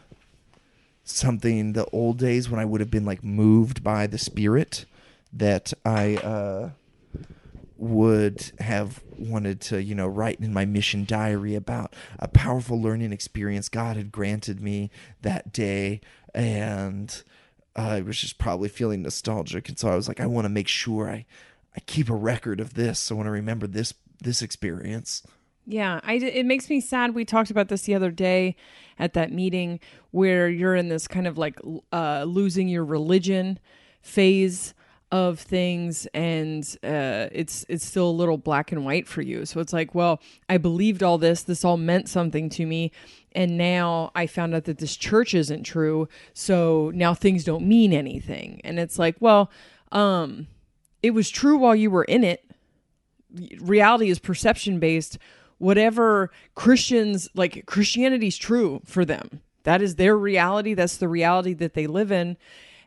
something 1.04 1.72
the 1.72 1.86
old 1.86 2.18
days 2.18 2.50
when 2.50 2.60
i 2.60 2.64
would 2.64 2.80
have 2.80 2.90
been 2.90 3.04
like 3.04 3.24
moved 3.24 3.82
by 3.82 4.06
the 4.06 4.18
spirit 4.18 4.84
that 5.32 5.72
i 5.84 6.16
uh 6.16 6.70
would 7.76 8.50
have 8.58 9.02
wanted 9.16 9.60
to 9.60 9.82
you 9.82 9.94
know 9.94 10.06
write 10.06 10.40
in 10.40 10.52
my 10.52 10.64
mission 10.64 11.04
diary 11.04 11.54
about 11.54 11.94
a 12.18 12.28
powerful 12.28 12.80
learning 12.80 13.12
experience 13.12 13.68
god 13.68 13.96
had 13.96 14.10
granted 14.10 14.60
me 14.60 14.90
that 15.22 15.52
day 15.52 16.00
and 16.34 17.22
I 17.78 18.00
was 18.00 18.18
just 18.18 18.38
probably 18.38 18.68
feeling 18.68 19.02
nostalgic, 19.02 19.68
and 19.68 19.78
so 19.78 19.88
I 19.88 19.94
was 19.94 20.08
like, 20.08 20.20
I 20.20 20.26
want 20.26 20.46
to 20.46 20.50
make 20.50 20.66
sure 20.66 21.08
I, 21.08 21.26
I 21.76 21.80
keep 21.80 22.10
a 22.10 22.14
record 22.14 22.60
of 22.60 22.74
this. 22.74 23.10
I 23.10 23.14
want 23.14 23.26
to 23.26 23.32
remember 23.32 23.66
this 23.66 23.94
this 24.20 24.42
experience. 24.42 25.22
Yeah, 25.70 26.00
I, 26.02 26.14
it 26.14 26.46
makes 26.46 26.70
me 26.70 26.80
sad. 26.80 27.14
We 27.14 27.26
talked 27.26 27.50
about 27.50 27.68
this 27.68 27.82
the 27.82 27.94
other 27.94 28.10
day 28.10 28.56
at 28.98 29.12
that 29.12 29.30
meeting 29.30 29.80
where 30.12 30.48
you're 30.48 30.74
in 30.74 30.88
this 30.88 31.06
kind 31.06 31.26
of 31.26 31.36
like 31.36 31.60
uh, 31.92 32.24
losing 32.24 32.68
your 32.68 32.86
religion 32.86 33.58
phase 34.00 34.72
of 35.12 35.38
things, 35.38 36.06
and 36.14 36.64
uh, 36.82 37.28
it's 37.32 37.66
it's 37.68 37.84
still 37.84 38.08
a 38.08 38.10
little 38.10 38.38
black 38.38 38.72
and 38.72 38.86
white 38.86 39.06
for 39.06 39.20
you. 39.20 39.44
So 39.44 39.60
it's 39.60 39.74
like, 39.74 39.94
well, 39.94 40.22
I 40.48 40.56
believed 40.56 41.02
all 41.02 41.18
this. 41.18 41.42
This 41.42 41.66
all 41.66 41.76
meant 41.76 42.08
something 42.08 42.48
to 42.48 42.64
me, 42.64 42.90
and 43.32 43.58
now 43.58 44.10
I 44.14 44.26
found 44.26 44.54
out 44.54 44.64
that 44.64 44.78
this 44.78 44.96
church 44.96 45.34
isn't 45.34 45.64
true. 45.64 46.08
So 46.32 46.90
now 46.94 47.12
things 47.12 47.44
don't 47.44 47.66
mean 47.66 47.92
anything, 47.92 48.62
and 48.64 48.78
it's 48.78 48.98
like, 48.98 49.16
well, 49.20 49.50
um, 49.92 50.46
it 51.02 51.10
was 51.10 51.28
true 51.28 51.58
while 51.58 51.76
you 51.76 51.90
were 51.90 52.04
in 52.04 52.24
it 52.24 52.42
reality 53.60 54.08
is 54.10 54.18
perception 54.18 54.78
based. 54.78 55.18
Whatever 55.58 56.30
Christians 56.54 57.28
like, 57.34 57.66
Christianity's 57.66 58.36
true 58.36 58.80
for 58.84 59.04
them. 59.04 59.42
That 59.64 59.82
is 59.82 59.96
their 59.96 60.16
reality. 60.16 60.74
That's 60.74 60.96
the 60.96 61.08
reality 61.08 61.52
that 61.54 61.74
they 61.74 61.86
live 61.86 62.10
in. 62.10 62.36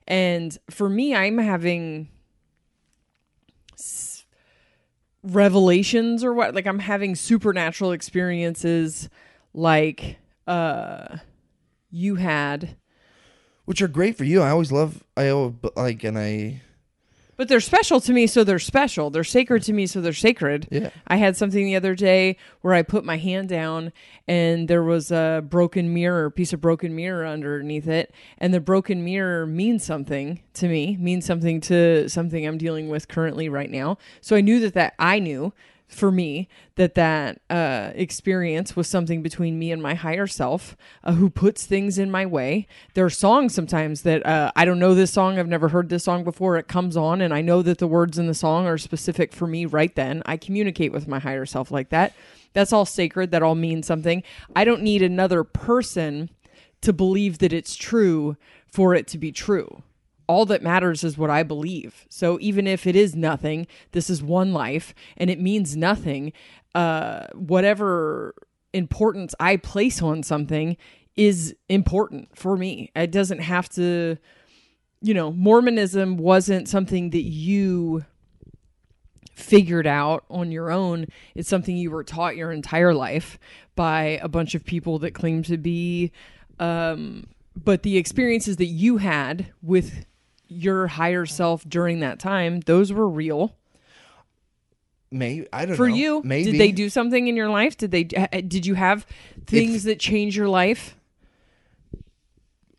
And 0.08 0.58
for 0.70 0.90
me, 0.90 1.14
I'm 1.14 1.38
having 1.38 2.10
s- 3.74 4.26
revelations 5.22 6.24
or 6.24 6.34
what? 6.34 6.56
Like 6.56 6.66
I'm 6.66 6.80
having 6.80 7.16
supernatural 7.16 7.92
experiences 7.92 9.10
like 9.54 10.18
uh 10.48 11.18
you 11.92 12.16
had 12.16 12.78
which 13.66 13.82
are 13.82 13.88
great 13.88 14.18
for 14.18 14.26
you. 14.26 14.42
I 14.42 14.50
always 14.50 14.72
love. 14.72 15.04
I 15.16 15.30
always, 15.30 15.54
like, 15.76 16.04
and 16.04 16.18
I. 16.18 16.62
But 17.42 17.48
they're 17.48 17.60
special 17.60 18.00
to 18.02 18.14
me, 18.14 18.28
so 18.28 18.44
they're 18.44 18.60
special. 18.60 19.10
They're 19.10 19.24
sacred 19.24 19.64
to 19.64 19.74
me, 19.74 19.88
so 19.88 20.00
they're 20.00 20.14
sacred. 20.14 20.68
Yeah. 20.70 20.92
I 21.08 21.16
had 21.16 21.36
something 21.36 21.66
the 21.66 21.76
other 21.76 21.96
day 21.96 22.38
where 22.62 22.76
I 22.76 22.84
put 22.84 23.04
my 23.04 23.18
hand 23.18 23.50
down 23.50 23.94
and 24.28 24.68
there 24.68 24.84
was 24.84 25.12
a 25.12 25.44
broken 25.50 25.92
mirror, 25.92 26.30
piece 26.30 26.54
of 26.54 26.62
broken 26.62 26.96
mirror 26.96 27.26
underneath 27.26 27.88
it. 27.88 28.14
And 28.38 28.54
the 28.54 28.60
broken 28.60 29.04
mirror 29.04 29.48
means 29.48 29.84
something 29.84 30.40
to 30.54 30.68
me, 30.68 30.98
means 30.98 31.26
something 31.26 31.60
to 31.62 32.08
something 32.10 32.46
I'm 32.46 32.60
dealing 32.60 32.90
with 32.90 33.08
currently 33.08 33.50
right 33.50 33.72
now. 33.72 33.98
So 34.22 34.36
I 34.36 34.42
knew 34.42 34.60
that 34.60 34.76
that 34.76 34.94
I 35.00 35.18
knew 35.18 35.52
for 35.92 36.12
me 36.12 36.48
that 36.76 36.96
that 36.96 37.42
uh, 37.50 37.92
experience 37.96 38.76
was 38.76 38.88
something 38.88 39.22
between 39.22 39.60
me 39.60 39.72
and 39.72 39.82
my 39.82 39.94
higher 39.94 40.28
self 40.28 40.76
uh, 41.04 41.14
who 41.14 41.30
puts 41.30 41.66
things 41.66 42.00
in 42.00 42.10
my 42.10 42.26
way. 42.26 42.66
There 42.94 43.06
are 43.06 43.10
songs 43.10 43.54
sometimes 43.54 44.02
that 44.04 44.26
uh, 44.26 44.52
i 44.56 44.66
don't 44.66 44.80
know 44.80 44.94
this 44.94 45.12
song 45.12 45.38
i've 45.38 45.48
never 45.48 45.70
heard 45.70 45.90
this 45.90 46.04
song 46.04 46.24
before 46.24 46.58
it 46.58 46.68
comes 46.68 46.96
on 46.96 47.22
and 47.22 47.34
i 47.34 47.42
know 47.42 47.62
that 47.62 47.78
the 47.78 47.88
words 47.88 48.18
in 48.18 48.28
the 48.28 48.34
song 48.34 48.66
are 48.66 48.78
specific 48.78 49.34
for 49.34 49.48
me 49.48 49.66
right 49.66 49.94
then. 49.96 50.24
I 50.26 50.38
communicate 50.38 50.92
with 50.92 51.08
my 51.08 51.20
higher 51.20 51.46
self 51.46 51.72
like 51.72 51.90
that. 51.90 52.14
That's 52.54 52.74
all 52.74 52.86
sacred 52.86 53.32
that 53.32 53.44
all 53.44 53.56
means 53.56 53.88
something. 53.88 54.24
I 54.56 54.64
don't 54.64 54.82
need 54.82 55.02
another 55.02 55.44
person 55.44 56.30
to 56.82 56.94
believe 56.94 57.40
that 57.40 57.54
it's 57.54 57.76
true 57.76 58.38
for 58.68 58.96
it 58.96 59.08
to 59.08 59.18
be 59.18 59.32
true 59.32 59.84
all 60.32 60.46
that 60.46 60.64
matters 60.64 61.04
is 61.04 61.18
what 61.18 61.30
I 61.30 61.44
believe. 61.44 62.06
So 62.10 62.38
even 62.40 62.66
if 62.66 62.88
it 62.88 62.96
is 62.96 63.18
nothing, 63.18 63.68
this 63.92 64.10
is 64.10 64.24
one 64.24 64.54
life 64.54 64.96
and 65.18 65.30
it 65.30 65.42
means 65.42 65.76
nothing. 65.76 66.32
Uh, 66.74 67.28
whatever 67.34 68.34
importance 68.72 69.36
I 69.42 69.58
place 69.58 70.02
on 70.02 70.24
something 70.24 70.78
is 71.18 71.54
important 71.68 72.30
for 72.34 72.56
me. 72.56 72.92
It 72.96 73.12
doesn't 73.12 73.40
have 73.40 73.68
to, 73.72 74.16
you 75.02 75.14
know, 75.14 75.34
Mormonism 75.34 76.16
wasn't 76.16 76.70
something 76.70 77.10
that 77.10 77.24
you 77.24 78.06
figured 79.36 79.86
out 79.86 80.24
on 80.30 80.50
your 80.50 80.72
own. 80.72 81.08
It's 81.36 81.50
something 81.50 81.76
you 81.76 81.92
were 81.92 82.06
taught 82.06 82.38
your 82.38 82.54
entire 82.54 82.94
life 82.94 83.38
by 83.76 84.18
a 84.24 84.30
bunch 84.30 84.56
of 84.56 84.64
people 84.64 84.98
that 85.00 85.12
claim 85.14 85.44
to 85.44 85.58
be 85.58 86.14
um 86.58 87.26
but 87.56 87.84
the 87.84 87.98
experiences 87.98 88.58
that 88.58 88.66
you 88.66 88.98
had 88.98 89.52
with 89.62 90.06
your 90.52 90.88
higher 90.88 91.26
self 91.26 91.68
during 91.68 92.02
that 92.02 92.20
time, 92.20 92.60
those 92.62 92.92
were 92.92 93.08
real 93.08 93.56
Maybe 95.14 95.46
I 95.52 95.66
don't 95.66 95.76
for 95.76 95.90
know. 95.90 95.96
you. 95.96 96.22
Maybe 96.24 96.52
Did 96.52 96.60
they 96.62 96.72
do 96.72 96.90
something 96.90 97.28
in 97.28 97.36
your 97.36 97.50
life? 97.50 97.76
Did 97.76 97.92
they? 97.92 98.06
Did 98.06 98.66
you 98.66 98.76
have 98.76 99.06
things 99.46 99.84
that 99.84 100.00
change 100.00 100.38
your 100.38 100.48
life? 100.48 100.96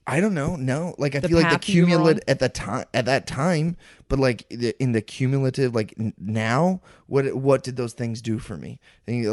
I 0.06 0.18
don't 0.20 0.34
know. 0.34 0.56
No, 0.56 0.94
like 0.98 1.14
I 1.14 1.20
The 1.20 1.28
feel 1.28 1.36
like 1.38 1.50
the 1.50 1.58
path 1.58 1.68
you 1.68 1.82
were 1.82 1.88
cumulative 1.88 2.24
at 2.26 2.38
the 2.38 2.48
time 2.48 2.86
at 2.94 3.04
that 3.04 3.26
time, 3.26 3.76
but 4.12 4.18
like 4.18 4.46
the- 4.50 4.76
in 4.78 4.92
the 4.92 5.00
cumulative, 5.00 5.74
like 5.74 5.94
n- 5.98 6.12
now, 6.18 6.82
what 7.06 7.34
what 7.34 7.62
did 7.62 7.76
those 7.76 7.94
things 7.94 8.20
do 8.20 8.38
for 8.38 8.58
me? 8.58 8.78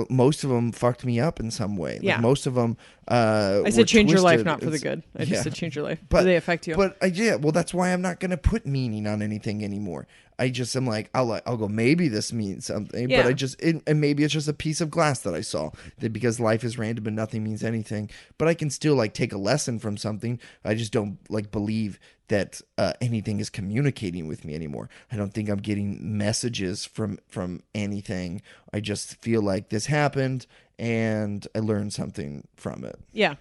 Most 0.09 0.45
of 0.45 0.49
them 0.51 0.71
fucked 0.71 1.03
me 1.03 1.19
up 1.19 1.41
in 1.41 1.51
some 1.51 1.75
way. 1.75 1.95
Like, 1.95 2.03
Yeah. 2.03 2.21
most 2.21 2.47
of 2.47 2.53
them. 2.55 2.77
Uh, 3.05 3.61
I 3.65 3.71
said 3.71 3.87
change 3.89 4.09
your 4.09 4.21
life, 4.21 4.45
not 4.45 4.61
for 4.63 4.69
the 4.69 4.79
good. 4.79 5.03
I 5.17 5.23
yeah. 5.23 5.25
just 5.25 5.43
said 5.43 5.53
change 5.53 5.75
your 5.75 5.83
life. 5.83 5.99
But 6.07 6.19
Do 6.19 6.25
they 6.27 6.37
affect 6.37 6.65
you? 6.65 6.75
But 6.75 6.95
I, 7.01 7.07
yeah, 7.07 7.35
well, 7.35 7.51
that's 7.51 7.73
why 7.73 7.91
I'm 7.91 8.01
not 8.01 8.21
gonna 8.21 8.37
put 8.37 8.65
meaning 8.65 9.05
on 9.05 9.21
anything 9.21 9.65
anymore. 9.65 10.07
I 10.37 10.47
just 10.47 10.73
am 10.77 10.87
like, 10.87 11.09
I'll 11.13 11.29
I'll 11.45 11.57
go. 11.57 11.67
Maybe 11.67 12.07
this 12.07 12.31
means 12.31 12.65
something, 12.65 13.09
Yeah. 13.09 13.23
but 13.23 13.29
I 13.29 13.33
just 13.33 13.61
it, 13.61 13.83
and 13.85 13.99
maybe 13.99 14.23
it's 14.23 14.33
just 14.33 14.47
a 14.47 14.53
piece 14.53 14.79
of 14.79 14.89
glass 14.89 15.19
that 15.19 15.33
I 15.33 15.41
saw 15.41 15.71
that 15.97 16.13
because 16.13 16.39
life 16.39 16.63
is 16.63 16.77
random 16.77 17.05
and 17.07 17.17
nothing 17.17 17.43
means 17.43 17.65
anything. 17.65 18.09
But 18.37 18.47
I 18.47 18.53
can 18.53 18.69
still 18.69 18.95
like 18.95 19.13
take 19.13 19.33
a 19.33 19.37
lesson 19.37 19.77
from 19.79 19.97
something. 19.97 20.39
I 20.63 20.75
just 20.75 20.93
don't 20.93 21.17
like 21.29 21.51
believe 21.51 21.99
that 22.29 22.61
uh, 22.77 22.93
anything 23.01 23.39
is 23.39 23.49
communicating 23.49 24.27
with 24.27 24.45
me 24.45 24.55
anymore. 24.55 24.89
I 25.11 25.17
don't 25.17 25.33
think 25.33 25.49
I'm 25.49 25.59
getting 25.59 26.17
messages 26.17 26.85
from 26.85 27.19
from 27.27 27.61
anything. 27.75 28.41
I 28.73 28.79
just 28.79 29.15
feel 29.15 29.41
like 29.41 29.69
this 29.69 29.87
happened 29.87 30.47
and 30.77 31.45
I 31.53 31.59
learned 31.59 31.93
something 31.93 32.47
from 32.55 32.83
it. 32.85 32.99
yeah. 33.11 33.35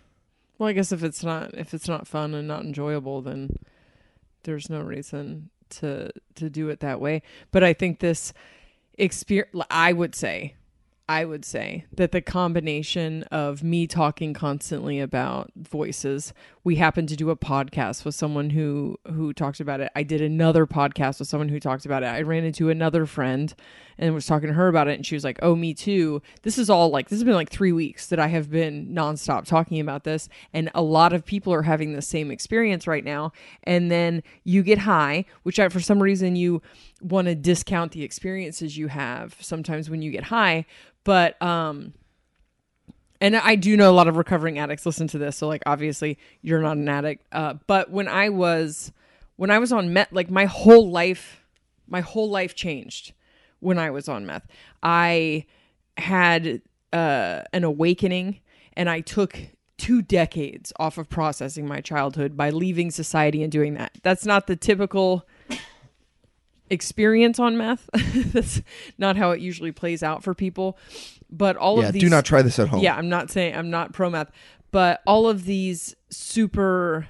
Well, 0.58 0.68
I 0.68 0.72
guess 0.72 0.90
if 0.90 1.04
it's 1.04 1.22
not 1.22 1.54
if 1.54 1.72
it's 1.72 1.86
not 1.86 2.08
fun 2.08 2.34
and 2.34 2.48
not 2.48 2.62
enjoyable, 2.62 3.22
then 3.22 3.58
there's 4.42 4.68
no 4.68 4.80
reason 4.80 5.50
to 5.70 6.10
to 6.34 6.50
do 6.50 6.68
it 6.68 6.80
that 6.80 7.00
way. 7.00 7.22
But 7.52 7.62
I 7.62 7.72
think 7.72 8.00
this 8.00 8.32
experience, 8.94 9.64
I 9.70 9.92
would 9.92 10.16
say, 10.16 10.54
I 11.10 11.24
would 11.24 11.42
say 11.46 11.86
that 11.90 12.12
the 12.12 12.20
combination 12.20 13.22
of 13.24 13.62
me 13.62 13.86
talking 13.86 14.34
constantly 14.34 15.00
about 15.00 15.50
voices, 15.56 16.34
we 16.64 16.76
happened 16.76 17.08
to 17.08 17.16
do 17.16 17.30
a 17.30 17.36
podcast 17.36 18.04
with 18.04 18.14
someone 18.14 18.50
who 18.50 18.98
who 19.06 19.32
talked 19.32 19.58
about 19.58 19.80
it. 19.80 19.90
I 19.96 20.02
did 20.02 20.20
another 20.20 20.66
podcast 20.66 21.18
with 21.18 21.28
someone 21.28 21.48
who 21.48 21.60
talked 21.60 21.86
about 21.86 22.02
it. 22.02 22.08
I 22.08 22.20
ran 22.20 22.44
into 22.44 22.68
another 22.68 23.06
friend 23.06 23.54
and 23.96 24.14
was 24.14 24.26
talking 24.26 24.48
to 24.48 24.54
her 24.54 24.68
about 24.68 24.86
it 24.86 24.96
and 24.96 25.06
she 25.06 25.14
was 25.16 25.24
like, 25.24 25.38
"Oh, 25.40 25.56
me 25.56 25.72
too." 25.72 26.20
This 26.42 26.58
is 26.58 26.68
all 26.68 26.90
like 26.90 27.08
this 27.08 27.18
has 27.18 27.24
been 27.24 27.34
like 27.34 27.48
3 27.50 27.72
weeks 27.72 28.08
that 28.08 28.18
I 28.18 28.26
have 28.26 28.50
been 28.50 28.88
nonstop 28.94 29.46
talking 29.46 29.80
about 29.80 30.04
this 30.04 30.28
and 30.52 30.70
a 30.74 30.82
lot 30.82 31.14
of 31.14 31.24
people 31.24 31.54
are 31.54 31.62
having 31.62 31.94
the 31.94 32.02
same 32.02 32.30
experience 32.30 32.86
right 32.86 33.04
now. 33.04 33.32
And 33.64 33.90
then 33.90 34.22
you 34.44 34.62
get 34.62 34.80
high, 34.80 35.24
which 35.42 35.58
I, 35.58 35.70
for 35.70 35.80
some 35.80 36.02
reason 36.02 36.36
you 36.36 36.60
want 37.00 37.26
to 37.26 37.34
discount 37.34 37.92
the 37.92 38.02
experiences 38.02 38.76
you 38.76 38.88
have 38.88 39.36
sometimes 39.40 39.88
when 39.88 40.02
you 40.02 40.10
get 40.10 40.24
high, 40.24 40.66
but 41.04 41.40
um 41.42 41.92
and 43.20 43.34
I 43.36 43.56
do 43.56 43.76
know 43.76 43.90
a 43.90 43.92
lot 43.92 44.06
of 44.08 44.16
recovering 44.16 44.58
addicts 44.58 44.86
listen 44.86 45.08
to 45.08 45.18
this, 45.18 45.36
so 45.36 45.48
like 45.48 45.62
obviously 45.66 46.18
you're 46.40 46.60
not 46.62 46.76
an 46.76 46.88
addict. 46.88 47.26
Uh, 47.32 47.54
but 47.66 47.90
when 47.90 48.06
I 48.06 48.28
was 48.28 48.92
when 49.36 49.50
I 49.50 49.58
was 49.58 49.72
on 49.72 49.92
meth, 49.92 50.12
like 50.12 50.30
my 50.30 50.44
whole 50.44 50.90
life, 50.90 51.44
my 51.86 52.00
whole 52.00 52.30
life 52.30 52.54
changed 52.54 53.12
when 53.60 53.78
I 53.78 53.90
was 53.90 54.08
on 54.08 54.26
meth. 54.26 54.46
I 54.82 55.46
had 55.96 56.62
uh, 56.92 57.42
an 57.52 57.64
awakening, 57.64 58.40
and 58.74 58.88
I 58.88 59.00
took 59.00 59.38
two 59.76 60.02
decades 60.02 60.72
off 60.78 60.98
of 60.98 61.08
processing 61.08 61.66
my 61.66 61.80
childhood 61.80 62.36
by 62.36 62.50
leaving 62.50 62.90
society 62.90 63.42
and 63.42 63.50
doing 63.50 63.74
that. 63.74 63.92
That's 64.02 64.26
not 64.26 64.46
the 64.46 64.56
typical 64.56 65.26
experience 66.70 67.38
on 67.38 67.56
meth. 67.56 67.88
That's 68.32 68.62
not 68.98 69.16
how 69.16 69.30
it 69.32 69.40
usually 69.40 69.72
plays 69.72 70.02
out 70.02 70.22
for 70.22 70.34
people. 70.34 70.78
But 71.30 71.56
all 71.56 71.80
yeah, 71.80 71.88
of 71.88 71.92
these 71.92 72.02
do 72.02 72.08
not 72.08 72.24
try 72.24 72.42
this 72.42 72.58
at 72.58 72.68
home. 72.68 72.80
yeah, 72.80 72.96
I'm 72.96 73.08
not 73.08 73.30
saying 73.30 73.54
I'm 73.54 73.70
not 73.70 73.92
pro 73.92 74.10
meth, 74.10 74.30
but 74.70 75.02
all 75.06 75.28
of 75.28 75.44
these 75.44 75.94
super 76.10 77.08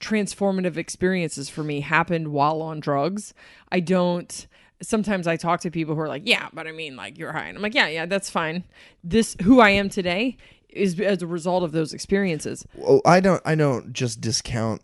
transformative 0.00 0.76
experiences 0.76 1.48
for 1.48 1.62
me 1.62 1.80
happened 1.80 2.28
while 2.28 2.62
on 2.62 2.80
drugs. 2.80 3.34
I 3.70 3.80
don't 3.80 4.46
sometimes 4.80 5.26
I 5.26 5.36
talk 5.36 5.60
to 5.62 5.70
people 5.70 5.94
who 5.94 6.00
are 6.00 6.08
like, 6.08 6.22
"Yeah, 6.24 6.48
but 6.52 6.66
I 6.66 6.72
mean 6.72 6.96
like 6.96 7.18
you're 7.18 7.32
high." 7.32 7.48
And 7.48 7.56
I'm 7.56 7.62
like, 7.62 7.74
"Yeah, 7.74 7.88
yeah, 7.88 8.06
that's 8.06 8.30
fine." 8.30 8.64
This 9.02 9.36
who 9.42 9.60
I 9.60 9.70
am 9.70 9.88
today 9.88 10.36
is 10.68 10.98
as 11.00 11.22
a 11.22 11.26
result 11.26 11.64
of 11.64 11.72
those 11.72 11.92
experiences. 11.92 12.66
well, 12.74 13.00
I 13.04 13.20
don't 13.20 13.42
I 13.44 13.54
don't 13.54 13.92
just 13.92 14.20
discount 14.20 14.82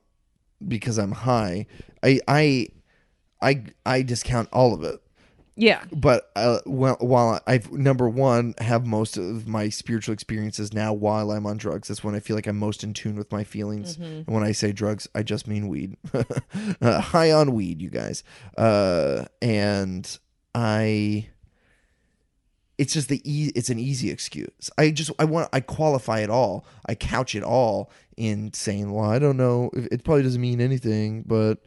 because 0.67 0.99
I'm 0.99 1.13
high. 1.13 1.67
I 2.03 2.21
I 2.27 2.69
I 3.45 3.65
I 3.85 4.03
discount 4.03 4.49
all 4.53 4.75
of 4.75 4.83
it. 4.83 5.01
Yeah. 5.57 5.85
But 5.93 6.31
uh, 6.35 6.59
well, 6.67 6.97
while 6.99 7.41
I've 7.47 7.71
number 7.71 8.09
one 8.09 8.55
have 8.59 8.87
most 8.87 9.17
of 9.17 9.47
my 9.47 9.69
spiritual 9.69 10.13
experiences 10.13 10.73
now 10.73 10.93
while 10.93 11.31
I'm 11.31 11.47
on 11.47 11.59
drugs. 11.59 11.89
That's 11.89 12.03
when 12.03 12.15
I 12.15 12.21
feel 12.21 12.35
like 12.35 12.49
I'm 12.49 12.59
most 12.59 12.83
in 12.83 12.93
tune 12.93 13.17
with 13.17 13.31
my 13.31 13.45
feelings. 13.45 13.97
And 13.97 14.27
when 14.27 14.43
I 14.43 14.53
say 14.53 14.73
drugs, 14.73 15.09
I 15.15 15.23
just 15.23 15.47
mean 15.47 15.69
weed. 15.69 15.97
uh, 16.81 17.01
high 17.01 17.31
on 17.31 17.53
weed, 17.53 17.81
you 17.81 17.91
guys. 17.91 18.25
Uh, 18.59 19.27
and 19.41 20.19
I 20.55 21.29
it's 22.77 22.93
just 22.93 23.09
the 23.09 23.23
e- 23.25 23.53
it's 23.55 23.71
an 23.71 23.79
easy 23.79 24.11
excuse. 24.11 24.71
I 24.77 24.91
just 24.91 25.13
I 25.21 25.25
want 25.25 25.49
I 25.53 25.61
qualify 25.61 26.21
it 26.21 26.31
all. 26.31 26.67
I 26.87 26.97
couch 26.97 27.37
it 27.37 27.45
all 27.45 27.93
in 28.17 28.53
saying, 28.53 28.93
well, 28.93 29.09
I 29.09 29.19
don't 29.21 29.37
know. 29.37 29.71
It 29.75 30.03
probably 30.05 30.25
doesn't 30.25 30.41
mean 30.41 30.61
anything, 30.61 31.23
but 31.23 31.59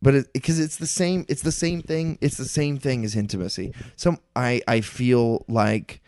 but 0.00 0.14
it 0.14 0.32
because 0.32 0.58
it's 0.58 0.76
the 0.76 0.86
same 0.86 1.24
it's 1.28 1.42
the 1.42 1.52
same 1.52 1.82
thing 1.82 2.18
it's 2.20 2.36
the 2.36 2.44
same 2.44 2.78
thing 2.78 3.04
as 3.04 3.16
intimacy 3.16 3.72
some 3.96 4.18
i 4.36 4.60
i 4.68 4.80
feel 4.80 5.44
like 5.48 6.00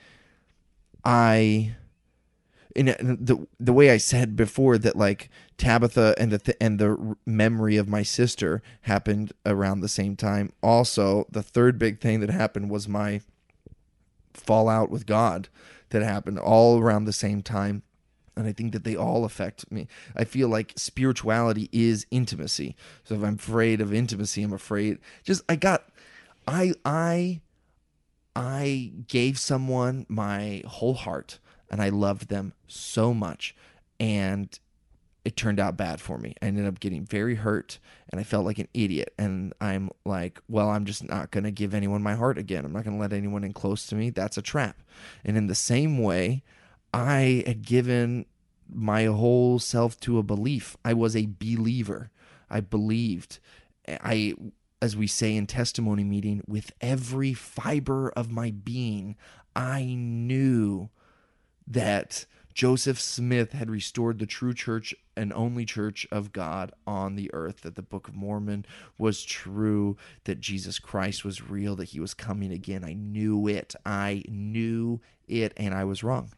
i 1.05 1.75
in 2.77 2.87
the 2.87 3.47
the 3.59 3.73
way 3.73 3.91
i 3.91 3.97
said 3.97 4.37
before 4.37 4.79
that 4.79 4.97
like 4.97 5.29
tabitha 5.59 6.15
and 6.19 6.31
the 6.31 6.39
th- 6.39 6.57
and 6.61 6.79
the 6.79 7.17
memory 7.27 7.77
of 7.77 7.89
my 7.89 8.03
sister 8.03 8.63
happened 8.83 9.33
around 9.45 9.81
the 9.81 9.89
same 9.89 10.15
time 10.15 10.53
also 10.63 11.27
the 11.31 11.43
third 11.43 11.79
big 11.79 12.01
thing 12.01 12.21
that 12.21 12.31
happened 12.31 12.71
was 12.71 12.87
my 12.87 13.21
fallout 14.35 14.91
with 14.91 15.07
God 15.07 15.49
that 15.91 16.03
happened 16.03 16.39
all 16.39 16.81
around 16.81 17.05
the 17.05 17.13
same 17.13 17.43
time. 17.43 17.83
And 18.41 18.49
I 18.49 18.53
think 18.53 18.73
that 18.73 18.85
they 18.85 18.97
all 18.97 19.27
affect 19.27 19.71
me. 19.71 19.87
I 20.17 20.25
feel 20.25 20.49
like 20.49 20.73
spirituality 20.77 21.69
is 21.73 22.07
intimacy. 22.11 22.75
So 23.05 23.15
if 23.15 23.23
I'm 23.23 23.35
afraid 23.35 23.83
of 23.83 23.93
intimacy, 23.93 24.43
I'm 24.43 24.55
afraid. 24.55 24.99
Just 25.23 25.43
I 25.47 25.57
got, 25.57 25.85
I 26.49 26.73
I 26.85 27.43
I 28.35 28.93
gave 29.07 29.39
someone 29.39 30.07
my 30.09 30.63
whole 30.67 30.95
heart 30.95 31.39
and 31.71 31.83
I 31.83 31.91
loved 31.91 32.29
them 32.29 32.55
so 32.67 33.13
much. 33.13 33.55
And 33.99 34.59
it 35.23 35.37
turned 35.37 35.61
out 35.61 35.77
bad 35.77 36.01
for 36.01 36.17
me. 36.17 36.35
I 36.41 36.47
ended 36.47 36.67
up 36.67 36.81
getting 36.81 37.05
very 37.05 37.35
hurt 37.35 37.79
and 38.09 38.19
I 38.19 38.25
felt 38.25 38.47
like 38.47 38.59
an 38.59 38.69
idiot. 38.73 39.13
And 39.19 39.53
I'm 39.61 39.91
like, 40.07 40.41
well, 40.49 40.71
I'm 40.71 40.87
just 40.87 41.05
not 41.07 41.31
going 41.31 41.45
to 41.45 41.51
give 41.51 41.75
anyone 41.75 42.03
my 42.03 42.15
heart 42.15 42.39
again. 42.39 42.65
I'm 42.65 42.73
not 42.73 42.85
going 42.85 42.97
to 42.97 43.01
let 43.01 43.13
anyone 43.13 43.45
in 43.45 43.53
close 43.53 43.87
to 43.89 43.95
me. 43.95 44.09
That's 44.09 44.39
a 44.39 44.43
trap. 44.43 44.81
And 45.25 45.37
in 45.37 45.47
the 45.47 45.55
same 45.55 45.99
way, 45.99 46.43
I 46.93 47.45
had 47.47 47.63
given 47.63 48.27
my 48.73 49.05
whole 49.05 49.59
self 49.59 49.99
to 50.01 50.19
a 50.19 50.23
belief. 50.23 50.77
I 50.85 50.95
was 50.95 51.17
a 51.17 51.29
believer. 51.39 52.11
I 52.49 52.61
believed. 52.61 53.39
I, 53.89 54.35
as 54.83 54.97
we 54.97 55.07
say 55.07 55.37
in 55.37 55.47
testimony 55.47 56.05
meeting, 56.05 56.43
with 56.47 56.73
every 56.81 57.35
fiber 57.35 58.11
of 58.11 58.31
my 58.31 58.51
being, 58.51 59.17
I 59.55 59.85
knew 59.85 60.91
that 61.67 62.27
Joseph 62.55 63.01
Smith 63.01 63.53
had 63.53 63.71
restored 63.71 64.19
the 64.19 64.27
true 64.27 64.53
church 64.53 64.95
and 65.17 65.33
only 65.33 65.65
church 65.65 66.07
of 66.11 66.33
God 66.33 66.73
on 66.87 67.17
the 67.17 67.31
earth, 67.33 67.61
that 67.63 67.75
the 67.75 67.83
Book 67.83 68.09
of 68.09 68.15
Mormon 68.15 68.65
was 68.99 69.23
true, 69.23 69.97
that 70.25 70.41
Jesus 70.41 70.79
Christ 70.79 71.25
was 71.25 71.49
real, 71.49 71.77
that 71.77 71.91
he 71.91 72.01
was 72.01 72.15
coming 72.15 72.53
again. 72.53 72.85
I 72.85 72.95
knew 72.95 73.47
it. 73.49 73.75
I 73.85 74.25
knew 74.29 75.01
it, 75.29 75.53
and 75.57 75.75
I 75.75 75.85
was 75.85 76.03
wrong. 76.03 76.33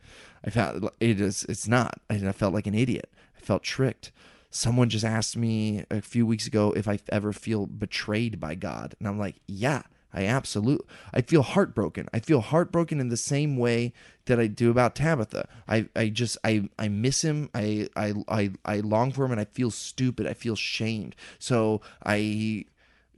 I 0.44 0.50
felt 0.50 0.94
it 1.00 1.20
is 1.20 1.44
it's 1.48 1.68
not. 1.68 2.00
And 2.10 2.28
I 2.28 2.32
felt 2.32 2.54
like 2.54 2.66
an 2.66 2.74
idiot. 2.74 3.10
I 3.36 3.40
felt 3.40 3.62
tricked. 3.62 4.12
Someone 4.50 4.90
just 4.90 5.04
asked 5.04 5.36
me 5.36 5.84
a 5.90 6.02
few 6.02 6.26
weeks 6.26 6.46
ago 6.46 6.72
if 6.72 6.86
I 6.86 6.98
ever 7.08 7.32
feel 7.32 7.66
betrayed 7.66 8.38
by 8.38 8.54
God. 8.54 8.94
And 8.98 9.08
I'm 9.08 9.18
like, 9.18 9.36
yeah, 9.46 9.82
I 10.14 10.26
absolutely 10.26 10.86
I 11.12 11.22
feel 11.22 11.42
heartbroken. 11.42 12.08
I 12.12 12.20
feel 12.20 12.40
heartbroken 12.40 13.00
in 13.00 13.08
the 13.08 13.16
same 13.16 13.56
way 13.56 13.92
that 14.26 14.38
I 14.38 14.46
do 14.46 14.70
about 14.70 14.94
Tabitha. 14.94 15.48
I, 15.66 15.88
I 15.96 16.08
just 16.08 16.38
I, 16.44 16.68
I 16.78 16.88
miss 16.88 17.22
him. 17.22 17.50
I, 17.54 17.88
I 17.96 18.14
I 18.28 18.50
I 18.64 18.80
long 18.80 19.12
for 19.12 19.24
him 19.24 19.32
and 19.32 19.40
I 19.40 19.46
feel 19.46 19.70
stupid. 19.70 20.26
I 20.26 20.34
feel 20.34 20.56
shamed. 20.56 21.16
So 21.38 21.80
I 22.04 22.66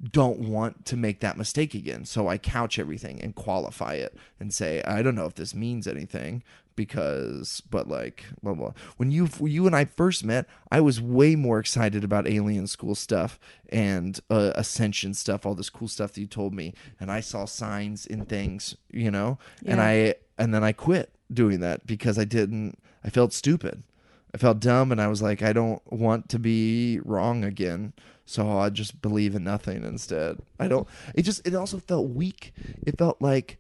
don't 0.03 0.41
want 0.41 0.85
to 0.87 0.97
make 0.97 1.21
that 1.21 1.37
mistake 1.37 1.75
again. 1.75 2.05
So 2.05 2.29
I 2.29 2.39
couch 2.39 2.79
everything 2.79 3.21
and 3.21 3.35
qualify 3.35 3.95
it 3.95 4.17
and 4.41 4.53
say, 4.53 4.83
I 4.83 5.03
don't 5.03 5.15
know 5.15 5.27
if 5.27 5.35
this 5.35 5.55
means 5.55 5.87
anything 5.87 6.43
because, 6.77 7.63
but 7.71 7.89
like, 7.89 8.25
blah, 8.43 8.55
blah. 8.55 8.73
When 8.97 9.11
you, 9.11 9.27
when 9.27 9.53
you 9.53 9.67
and 9.67 9.75
I 9.75 9.85
first 9.85 10.25
met, 10.25 10.47
I 10.71 10.81
was 10.81 11.01
way 11.01 11.37
more 11.37 11.59
excited 11.59 12.05
about 12.05 12.29
alien 12.29 12.67
school 12.67 12.95
stuff 12.95 13.39
and 13.69 14.19
uh, 14.31 14.53
ascension 14.55 15.15
stuff, 15.15 15.45
all 15.47 15.55
this 15.55 15.71
cool 15.71 15.89
stuff 15.89 16.13
that 16.13 16.21
you 16.21 16.27
told 16.27 16.55
me. 16.55 16.75
And 16.99 17.11
I 17.11 17.21
saw 17.21 17.45
signs 17.45 18.07
in 18.07 18.25
things, 18.25 18.77
you 18.91 19.11
know, 19.11 19.39
yeah. 19.63 19.73
and 19.73 19.81
I, 19.81 20.15
and 20.39 20.55
then 20.55 20.65
I 20.65 20.73
quit 20.73 21.13
doing 21.33 21.61
that 21.61 21.87
because 21.87 22.19
I 22.19 22.25
didn't, 22.25 22.79
I 23.05 23.11
felt 23.11 23.33
stupid. 23.33 23.83
I 24.35 24.37
felt 24.37 24.59
dumb 24.59 24.91
and 24.91 25.01
I 25.01 25.07
was 25.07 25.23
like, 25.23 25.43
I 25.43 25.53
don't 25.53 25.81
want 25.93 26.29
to 26.31 26.41
be 26.41 26.99
wrong 27.05 27.45
again. 27.45 27.93
So 28.27 28.59
I 28.59 28.71
just 28.71 29.01
believe 29.01 29.35
in 29.35 29.45
nothing 29.45 29.85
instead. 29.85 30.39
I 30.59 30.67
don't, 30.67 30.89
it 31.15 31.23
just, 31.23 31.47
it 31.47 31.55
also 31.55 31.79
felt 31.79 32.09
weak. 32.09 32.53
It 32.85 32.99
felt 32.99 33.21
like 33.21 33.59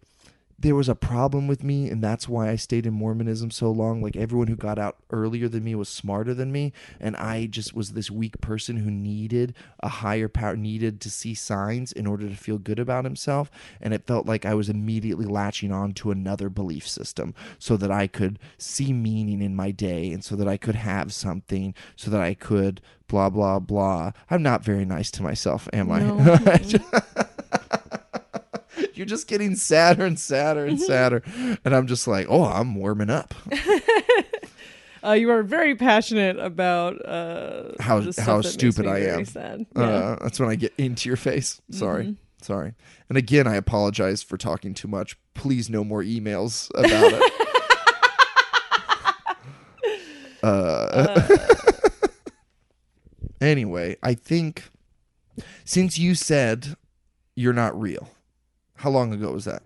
there 0.58 0.74
was 0.74 0.88
a 0.88 0.94
problem 0.94 1.46
with 1.46 1.64
me 1.64 1.90
and 1.90 2.02
that's 2.02 2.28
why 2.28 2.48
I 2.48 2.56
stayed 2.56 2.86
in 2.86 2.94
Mormonism 2.94 3.50
so 3.50 3.70
long. 3.70 4.02
Like 4.02 4.16
everyone 4.16 4.46
who 4.46 4.56
got 4.56 4.78
out 4.78 4.96
earlier 5.10 5.48
than 5.48 5.64
me 5.64 5.74
was 5.74 5.88
smarter 5.88 6.32
than 6.34 6.52
me. 6.52 6.72
And 7.00 7.16
I 7.16 7.46
just 7.46 7.74
was 7.74 7.92
this 7.92 8.10
weak 8.10 8.40
person 8.40 8.78
who 8.78 8.90
needed 8.90 9.54
a 9.80 9.88
higher 9.88 10.28
power, 10.28 10.56
needed 10.56 11.00
to 11.02 11.10
see 11.10 11.34
signs 11.34 11.92
in 11.92 12.06
order 12.06 12.28
to 12.28 12.36
feel 12.36 12.58
good 12.58 12.78
about 12.78 13.04
himself. 13.04 13.50
And 13.80 13.92
it 13.92 14.06
felt 14.06 14.26
like 14.26 14.46
I 14.46 14.54
was 14.54 14.68
immediately 14.68 15.26
latching 15.26 15.72
on 15.72 15.92
to 15.94 16.10
another 16.10 16.48
belief 16.48 16.88
system 16.88 17.34
so 17.58 17.76
that 17.76 17.90
I 17.90 18.06
could 18.06 18.38
see 18.56 18.92
meaning 18.92 19.42
in 19.42 19.56
my 19.56 19.70
day 19.70 20.12
and 20.12 20.24
so 20.24 20.36
that 20.36 20.48
I 20.48 20.56
could 20.56 20.76
have 20.76 21.12
something, 21.12 21.74
so 21.96 22.10
that 22.10 22.20
I 22.20 22.34
could 22.34 22.80
blah, 23.08 23.30
blah, 23.30 23.58
blah. 23.58 24.12
I'm 24.30 24.42
not 24.42 24.64
very 24.64 24.84
nice 24.84 25.10
to 25.12 25.22
myself, 25.22 25.68
am 25.72 25.90
I? 25.90 26.60
You're 28.94 29.06
just 29.06 29.28
getting 29.28 29.56
sadder 29.56 30.04
and 30.04 30.18
sadder 30.18 30.64
and 30.64 30.80
sadder. 30.80 31.22
And 31.64 31.74
I'm 31.74 31.86
just 31.86 32.06
like, 32.06 32.26
oh, 32.28 32.44
I'm 32.44 32.74
warming 32.74 33.10
up. 33.10 33.34
Uh, 35.04 35.12
you 35.12 35.30
are 35.30 35.42
very 35.42 35.74
passionate 35.74 36.38
about 36.38 37.04
uh, 37.04 37.72
How 37.78 38.00
how 38.18 38.40
stupid 38.40 38.86
I 38.86 39.00
am. 39.00 39.26
Sad. 39.26 39.66
Uh, 39.76 40.16
that's 40.22 40.40
when 40.40 40.48
I 40.48 40.54
get 40.54 40.72
into 40.78 41.10
your 41.10 41.18
face. 41.18 41.60
Sorry. 41.70 42.16
Sorry. 42.40 42.72
And 43.10 43.18
again, 43.18 43.46
I 43.46 43.56
apologize 43.56 44.22
for 44.22 44.38
talking 44.38 44.72
too 44.72 44.88
much. 44.88 45.18
Please, 45.34 45.68
no 45.68 45.84
more 45.84 46.02
emails 46.02 46.70
about 46.74 47.12
it. 47.12 47.32
uh, 50.42 51.36
anyway, 53.42 53.96
I 54.02 54.14
think 54.14 54.70
since 55.64 55.98
you 55.98 56.14
said 56.14 56.76
you're 57.34 57.52
not 57.52 57.78
real, 57.78 58.08
how 58.84 58.90
long 58.90 59.14
ago 59.14 59.32
was 59.32 59.46
that? 59.46 59.62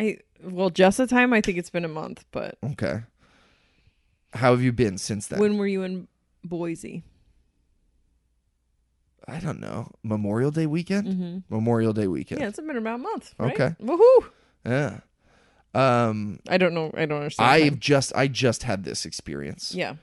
I 0.00 0.16
well, 0.42 0.70
just 0.70 0.96
the 0.96 1.06
time 1.06 1.34
I 1.34 1.42
think 1.42 1.58
it's 1.58 1.68
been 1.68 1.84
a 1.84 1.88
month, 1.88 2.24
but 2.32 2.56
Okay. 2.64 3.02
How 4.32 4.52
have 4.52 4.62
you 4.62 4.72
been 4.72 4.96
since 4.96 5.26
then? 5.26 5.38
when 5.38 5.58
were 5.58 5.66
you 5.66 5.82
in 5.82 6.08
Boise? 6.42 7.04
I 9.28 9.38
don't 9.38 9.60
know. 9.60 9.90
Memorial 10.02 10.50
Day 10.50 10.66
weekend? 10.66 11.44
Memorial 11.50 11.92
Day 11.92 12.06
weekend. 12.06 12.40
Yeah, 12.40 12.48
it's 12.48 12.58
been 12.58 12.76
about 12.76 12.96
a 12.96 13.02
month. 13.02 13.34
Right? 13.38 13.52
Okay. 13.52 13.74
Woohoo! 13.82 14.30
Yeah. 14.64 15.00
Um 15.74 16.40
I 16.48 16.56
don't 16.56 16.72
know. 16.72 16.90
I 16.94 17.04
don't 17.04 17.18
understand. 17.18 17.50
I've 17.50 17.72
time. 17.72 17.78
just 17.80 18.12
I 18.16 18.28
just 18.28 18.62
had 18.62 18.84
this 18.84 19.04
experience. 19.04 19.74
yeah. 19.74 19.96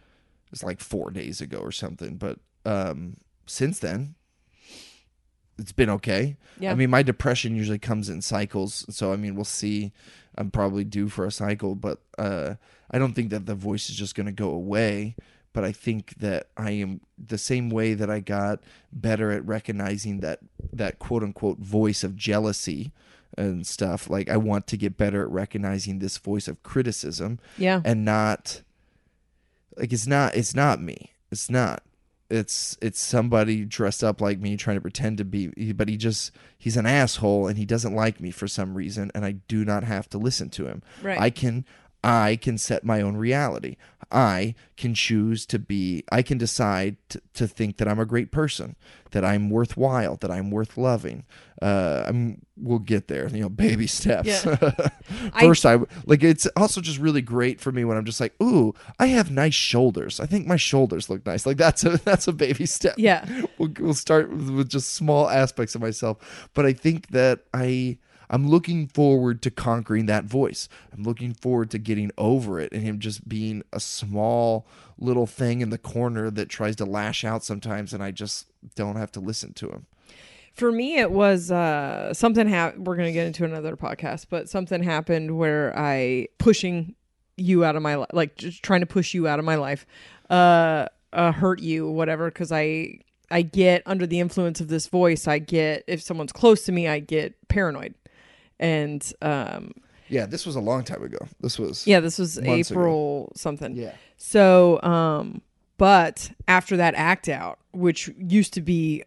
It's 0.51 0.63
like 0.63 0.81
4 0.81 1.11
days 1.11 1.41
ago 1.41 1.57
or 1.59 1.71
something, 1.71 2.17
but 2.17 2.37
um 2.65 3.17
since 3.47 3.79
then 3.79 4.15
it's 5.61 5.71
been 5.71 5.89
okay. 5.91 6.35
Yeah. 6.59 6.71
I 6.71 6.75
mean, 6.75 6.89
my 6.89 7.03
depression 7.03 7.55
usually 7.55 7.79
comes 7.79 8.09
in 8.09 8.21
cycles, 8.21 8.85
so 8.89 9.13
I 9.13 9.15
mean, 9.15 9.35
we'll 9.35 9.45
see. 9.45 9.91
I'm 10.37 10.49
probably 10.51 10.83
due 10.83 11.07
for 11.09 11.25
a 11.25 11.31
cycle, 11.31 11.75
but 11.75 11.99
uh 12.17 12.55
I 12.93 12.99
don't 12.99 13.13
think 13.13 13.29
that 13.29 13.45
the 13.45 13.55
voice 13.55 13.89
is 13.89 13.95
just 13.95 14.15
going 14.15 14.25
to 14.25 14.31
go 14.33 14.49
away, 14.49 15.15
but 15.53 15.63
I 15.63 15.71
think 15.71 16.15
that 16.19 16.47
I 16.57 16.71
am 16.71 16.99
the 17.17 17.37
same 17.37 17.69
way 17.69 17.93
that 17.93 18.09
I 18.09 18.19
got 18.19 18.59
better 18.91 19.31
at 19.31 19.45
recognizing 19.45 20.19
that 20.19 20.39
that 20.73 20.99
quote 20.99 21.23
unquote 21.23 21.59
voice 21.59 22.03
of 22.03 22.15
jealousy 22.17 22.91
and 23.37 23.65
stuff. 23.65 24.09
Like 24.09 24.29
I 24.29 24.37
want 24.37 24.67
to 24.67 24.77
get 24.77 24.97
better 24.97 25.21
at 25.23 25.29
recognizing 25.29 25.99
this 25.99 26.17
voice 26.17 26.47
of 26.49 26.63
criticism 26.63 27.39
Yeah. 27.57 27.81
and 27.85 28.03
not 28.03 28.61
like 29.77 29.93
it's 29.93 30.07
not 30.07 30.35
it's 30.35 30.53
not 30.55 30.81
me 30.81 31.11
it's 31.31 31.49
not 31.49 31.81
it's 32.31 32.77
it's 32.81 32.99
somebody 32.99 33.65
dressed 33.65 34.03
up 34.03 34.21
like 34.21 34.39
me 34.39 34.55
trying 34.57 34.77
to 34.77 34.81
pretend 34.81 35.17
to 35.17 35.25
be 35.25 35.47
but 35.73 35.89
he 35.89 35.97
just 35.97 36.31
he's 36.57 36.77
an 36.77 36.85
asshole 36.85 37.47
and 37.47 37.57
he 37.57 37.65
doesn't 37.65 37.93
like 37.93 38.19
me 38.21 38.31
for 38.31 38.47
some 38.47 38.73
reason 38.75 39.11
and 39.13 39.25
i 39.25 39.33
do 39.33 39.65
not 39.65 39.83
have 39.83 40.09
to 40.09 40.17
listen 40.17 40.49
to 40.49 40.65
him 40.65 40.81
Right. 41.03 41.19
i 41.19 41.29
can 41.29 41.65
i 42.03 42.35
can 42.35 42.57
set 42.57 42.83
my 42.83 43.01
own 43.01 43.15
reality 43.15 43.75
i 44.11 44.53
can 44.77 44.93
choose 44.93 45.45
to 45.45 45.59
be 45.59 46.03
i 46.11 46.21
can 46.21 46.37
decide 46.37 46.97
to, 47.09 47.21
to 47.33 47.47
think 47.47 47.77
that 47.77 47.87
i'm 47.87 47.99
a 47.99 48.05
great 48.05 48.31
person 48.31 48.75
that 49.11 49.23
i'm 49.23 49.49
worthwhile 49.49 50.15
that 50.17 50.31
i'm 50.31 50.49
worth 50.51 50.77
loving 50.77 51.23
uh 51.61 52.03
i'm 52.07 52.41
we'll 52.57 52.79
get 52.79 53.07
there 53.07 53.27
you 53.29 53.41
know 53.41 53.49
baby 53.49 53.87
steps 53.87 54.27
Yeah. 54.27 54.89
First, 55.39 55.65
I, 55.65 55.79
like 56.05 56.23
it's 56.23 56.45
also 56.55 56.81
just 56.81 56.97
really 56.99 57.21
great 57.21 57.59
for 57.59 57.71
me 57.71 57.85
when 57.85 57.97
I'm 57.97 58.05
just 58.05 58.19
like, 58.19 58.33
ooh, 58.41 58.73
I 58.99 59.07
have 59.07 59.31
nice 59.31 59.53
shoulders. 59.53 60.19
I 60.19 60.25
think 60.25 60.47
my 60.47 60.55
shoulders 60.57 61.09
look 61.09 61.25
nice. 61.25 61.45
Like 61.45 61.57
that's 61.57 61.83
a 61.83 61.97
that's 62.05 62.27
a 62.27 62.33
baby 62.33 62.65
step. 62.65 62.95
Yeah. 62.97 63.25
we'll, 63.57 63.71
we'll 63.79 63.93
start 63.93 64.29
with 64.31 64.69
just 64.69 64.93
small 64.93 65.29
aspects 65.29 65.75
of 65.75 65.81
myself, 65.81 66.49
but 66.53 66.65
I 66.65 66.73
think 66.73 67.07
that 67.09 67.39
I 67.53 67.97
I'm 68.31 68.47
looking 68.47 68.87
forward 68.87 69.41
to 69.41 69.51
conquering 69.51 70.05
that 70.05 70.23
voice. 70.23 70.69
I'm 70.93 71.03
looking 71.03 71.33
forward 71.33 71.69
to 71.71 71.77
getting 71.77 72.11
over 72.17 72.61
it 72.61 72.71
and 72.71 72.81
him 72.81 72.99
just 72.99 73.27
being 73.27 73.61
a 73.73 73.79
small 73.81 74.65
little 74.97 75.27
thing 75.27 75.59
in 75.59 75.69
the 75.69 75.77
corner 75.77 76.31
that 76.31 76.47
tries 76.47 76.77
to 76.77 76.85
lash 76.85 77.25
out 77.25 77.43
sometimes, 77.43 77.93
and 77.93 78.01
I 78.01 78.11
just 78.11 78.47
don't 78.75 78.95
have 78.95 79.11
to 79.13 79.19
listen 79.19 79.51
to 79.53 79.67
him. 79.67 79.85
For 80.53 80.71
me, 80.71 80.97
it 80.97 81.11
was 81.11 81.51
uh, 81.51 82.13
something. 82.13 82.47
Ha- 82.47 82.73
we're 82.77 82.95
gonna 82.95 83.11
get 83.11 83.27
into 83.27 83.43
another 83.43 83.75
podcast, 83.75 84.27
but 84.29 84.49
something 84.49 84.81
happened 84.81 85.37
where 85.37 85.77
I 85.77 86.29
pushing 86.37 86.95
you 87.35 87.65
out 87.65 87.75
of 87.75 87.81
my 87.81 87.95
life, 87.95 88.09
like 88.13 88.35
just 88.37 88.63
trying 88.63 88.81
to 88.81 88.85
push 88.85 89.13
you 89.13 89.27
out 89.27 89.39
of 89.39 89.45
my 89.45 89.55
life, 89.55 89.85
uh, 90.29 90.87
uh 91.11 91.31
hurt 91.33 91.61
you, 91.61 91.89
whatever. 91.89 92.29
Because 92.29 92.51
I 92.51 92.99
I 93.29 93.41
get 93.41 93.81
under 93.85 94.05
the 94.05 94.19
influence 94.19 94.59
of 94.59 94.67
this 94.67 94.87
voice. 94.87 95.27
I 95.27 95.39
get 95.39 95.83
if 95.87 96.01
someone's 96.01 96.33
close 96.33 96.63
to 96.65 96.71
me, 96.71 96.87
I 96.87 96.99
get 96.99 97.47
paranoid, 97.47 97.95
and 98.61 99.13
um, 99.21 99.73
Yeah, 100.07 100.25
this 100.25 100.45
was 100.45 100.55
a 100.55 100.61
long 100.61 100.83
time 100.83 101.03
ago. 101.03 101.17
This 101.41 101.59
was 101.59 101.85
Yeah, 101.85 101.99
this 101.99 102.17
was 102.17 102.39
months 102.41 102.71
ago. 102.71 102.79
April 102.79 103.31
something. 103.35 103.75
Yeah. 103.75 103.93
So, 104.17 104.81
um, 104.83 105.41
but 105.77 106.31
after 106.47 106.77
that 106.77 106.93
act 106.95 107.27
out, 107.27 107.59
which 107.73 108.09
used 108.17 108.53
to 108.53 108.61
be 108.61 109.03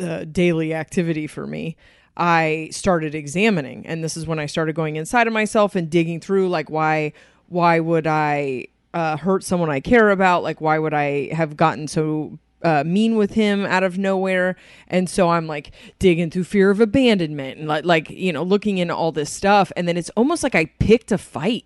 uh, 0.00 0.24
daily 0.24 0.72
activity 0.72 1.26
for 1.26 1.46
me, 1.46 1.76
I 2.16 2.68
started 2.70 3.14
examining, 3.14 3.86
and 3.86 4.04
this 4.04 4.16
is 4.16 4.26
when 4.26 4.38
I 4.38 4.46
started 4.46 4.74
going 4.74 4.96
inside 4.96 5.26
of 5.26 5.32
myself 5.32 5.74
and 5.74 5.90
digging 5.90 6.20
through, 6.20 6.48
like 6.48 6.70
why, 6.70 7.12
why 7.48 7.80
would 7.80 8.06
I 8.06 8.66
uh, 8.94 9.16
hurt 9.16 9.42
someone 9.42 9.70
I 9.70 9.80
care 9.80 10.10
about? 10.10 10.42
Like 10.42 10.60
why 10.60 10.78
would 10.78 10.94
I 10.94 11.32
have 11.34 11.56
gotten 11.56 11.88
so 11.88 12.38
uh, 12.62 12.84
mean 12.84 13.16
with 13.16 13.32
him 13.32 13.64
out 13.66 13.82
of 13.82 13.98
nowhere? 13.98 14.56
And 14.88 15.08
so 15.08 15.30
I'm 15.30 15.46
like 15.46 15.72
digging 15.98 16.30
through 16.30 16.44
fear 16.44 16.70
of 16.70 16.80
abandonment 16.80 17.58
and 17.58 17.68
like, 17.68 17.84
like 17.84 18.10
you 18.10 18.32
know, 18.32 18.42
looking 18.42 18.78
into 18.78 18.94
all 18.94 19.12
this 19.12 19.32
stuff, 19.32 19.72
and 19.76 19.86
then 19.86 19.96
it's 19.96 20.10
almost 20.10 20.42
like 20.42 20.54
I 20.54 20.66
picked 20.78 21.12
a 21.12 21.18
fight 21.18 21.64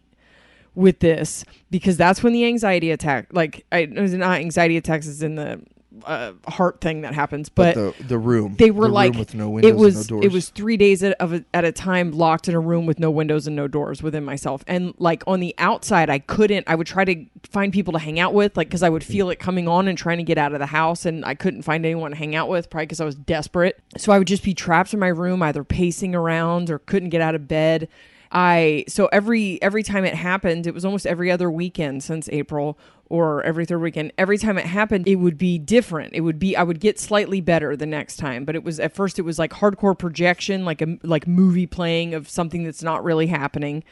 with 0.75 1.01
this 1.01 1.45
because 1.71 1.97
that's 1.97 2.23
when 2.23 2.35
the 2.35 2.45
anxiety 2.45 2.91
attack 2.91 3.27
like 3.33 3.65
I 3.73 3.79
it 3.79 3.99
was 3.99 4.13
not 4.13 4.41
anxiety 4.41 4.77
attacks 4.77 5.07
is 5.07 5.23
in 5.23 5.35
the 5.35 5.59
uh, 6.05 6.33
heart 6.49 6.81
thing 6.81 7.03
that 7.03 7.15
happens 7.15 7.49
but, 7.49 7.75
the 7.75 7.95
the 8.01 8.19
room. 8.19 8.55
they 8.57 8.71
were 8.71 8.87
the 8.87 8.93
like 8.93 9.15
with 9.15 9.35
no 9.35 9.51
windows 9.51 9.71
it 9.71 9.77
was 9.77 10.11
no 10.11 10.21
it 10.23 10.33
was 10.33 10.49
three 10.51 10.77
days 10.77 11.03
at, 11.03 11.13
of 11.21 11.33
a, 11.33 11.45
at 11.55 11.65
a 11.65 11.73
time 11.73 12.13
locked 12.13 12.49
in 12.49 12.55
a 12.55 12.61
room 12.61 12.87
with 12.87 12.99
no 12.99 13.11
windows 13.11 13.47
and 13.47 13.57
no 13.57 13.69
doors 13.69 14.03
within 14.03 14.25
myself. 14.25 14.65
And 14.67 14.95
like 14.99 15.23
on 15.27 15.41
the 15.41 15.55
outside 15.59 16.11
i 16.11 16.19
couldn't 16.19 16.69
i 16.69 16.75
would 16.75 16.87
try 16.87 17.05
to 17.05 17.25
find 17.51 17.73
people 17.73 17.93
to 17.93 17.99
hang 17.99 18.19
out 18.19 18.35
with 18.35 18.57
like 18.57 18.69
because 18.69 18.83
i 18.83 18.89
would 18.89 19.05
feel 19.05 19.31
it 19.31 19.39
coming 19.39 19.69
on 19.69 19.89
and 19.89 19.97
trying 19.97 20.19
to 20.19 20.25
get 20.25 20.39
out 20.39 20.53
of 20.53 20.59
the 20.59 20.67
house 20.67 21.07
and 21.07 21.25
i 21.25 21.35
couldn't 21.35 21.63
find 21.63 21.85
anyone 21.85 22.11
to 22.11 22.17
hang 22.17 22.35
out 22.35 22.49
with 22.49 22.71
probably 22.71 22.87
because 22.87 23.01
i 23.01 23.05
was 23.05 23.15
desperate. 23.15 23.81
So 23.97 24.13
i 24.13 24.19
would 24.19 24.29
just 24.29 24.43
be 24.43 24.55
trapped 24.55 24.93
in 24.93 25.01
my 25.01 25.09
room 25.09 25.43
either 25.43 25.65
pacing 25.65 26.15
around 26.15 26.71
or 26.71 26.79
couldn't 26.79 27.11
get 27.11 27.21
out 27.21 27.35
of 27.35 27.49
bed. 27.49 27.89
I 28.33 28.85
so 28.89 29.07
every 29.07 29.61
every 29.63 29.83
time 29.83 30.05
it 30.05 30.15
happened, 30.15 30.67
it 30.67 30.75
was 30.75 30.85
almost 30.85 31.07
every 31.07 31.31
other 31.31 31.51
weekend 31.51 32.03
since 32.03 32.29
April 32.31 32.79
or 33.09 33.43
every 33.43 33.65
third 33.65 33.81
weekend. 33.81 34.13
Every 34.19 34.39
time 34.39 34.59
it 34.59 34.67
happened, 34.67 35.07
it 35.07 35.17
would 35.17 35.39
be 35.39 35.59
different. 35.59 36.15
It 36.15 36.23
would 36.23 36.39
be 36.39 36.57
I 36.57 36.63
would 36.63 36.81
get 36.81 36.99
slightly 36.99 37.41
better 37.41 37.77
the 37.77 37.87
next 37.87 38.17
time, 38.17 38.45
but 38.45 38.55
it 38.55 38.65
was 38.65 38.81
at 38.81 38.95
first 38.95 39.19
it 39.19 39.23
was 39.23 39.39
like 39.39 39.53
hardcore 39.53 39.99
projection, 39.99 40.65
like 40.65 40.83
a 40.83 40.99
like 41.03 41.27
movie 41.27 41.67
playing 41.67 42.15
of 42.15 42.29
something 42.29 42.65
that's 42.65 42.83
not 42.83 43.05
really 43.05 43.27
happening. 43.27 43.85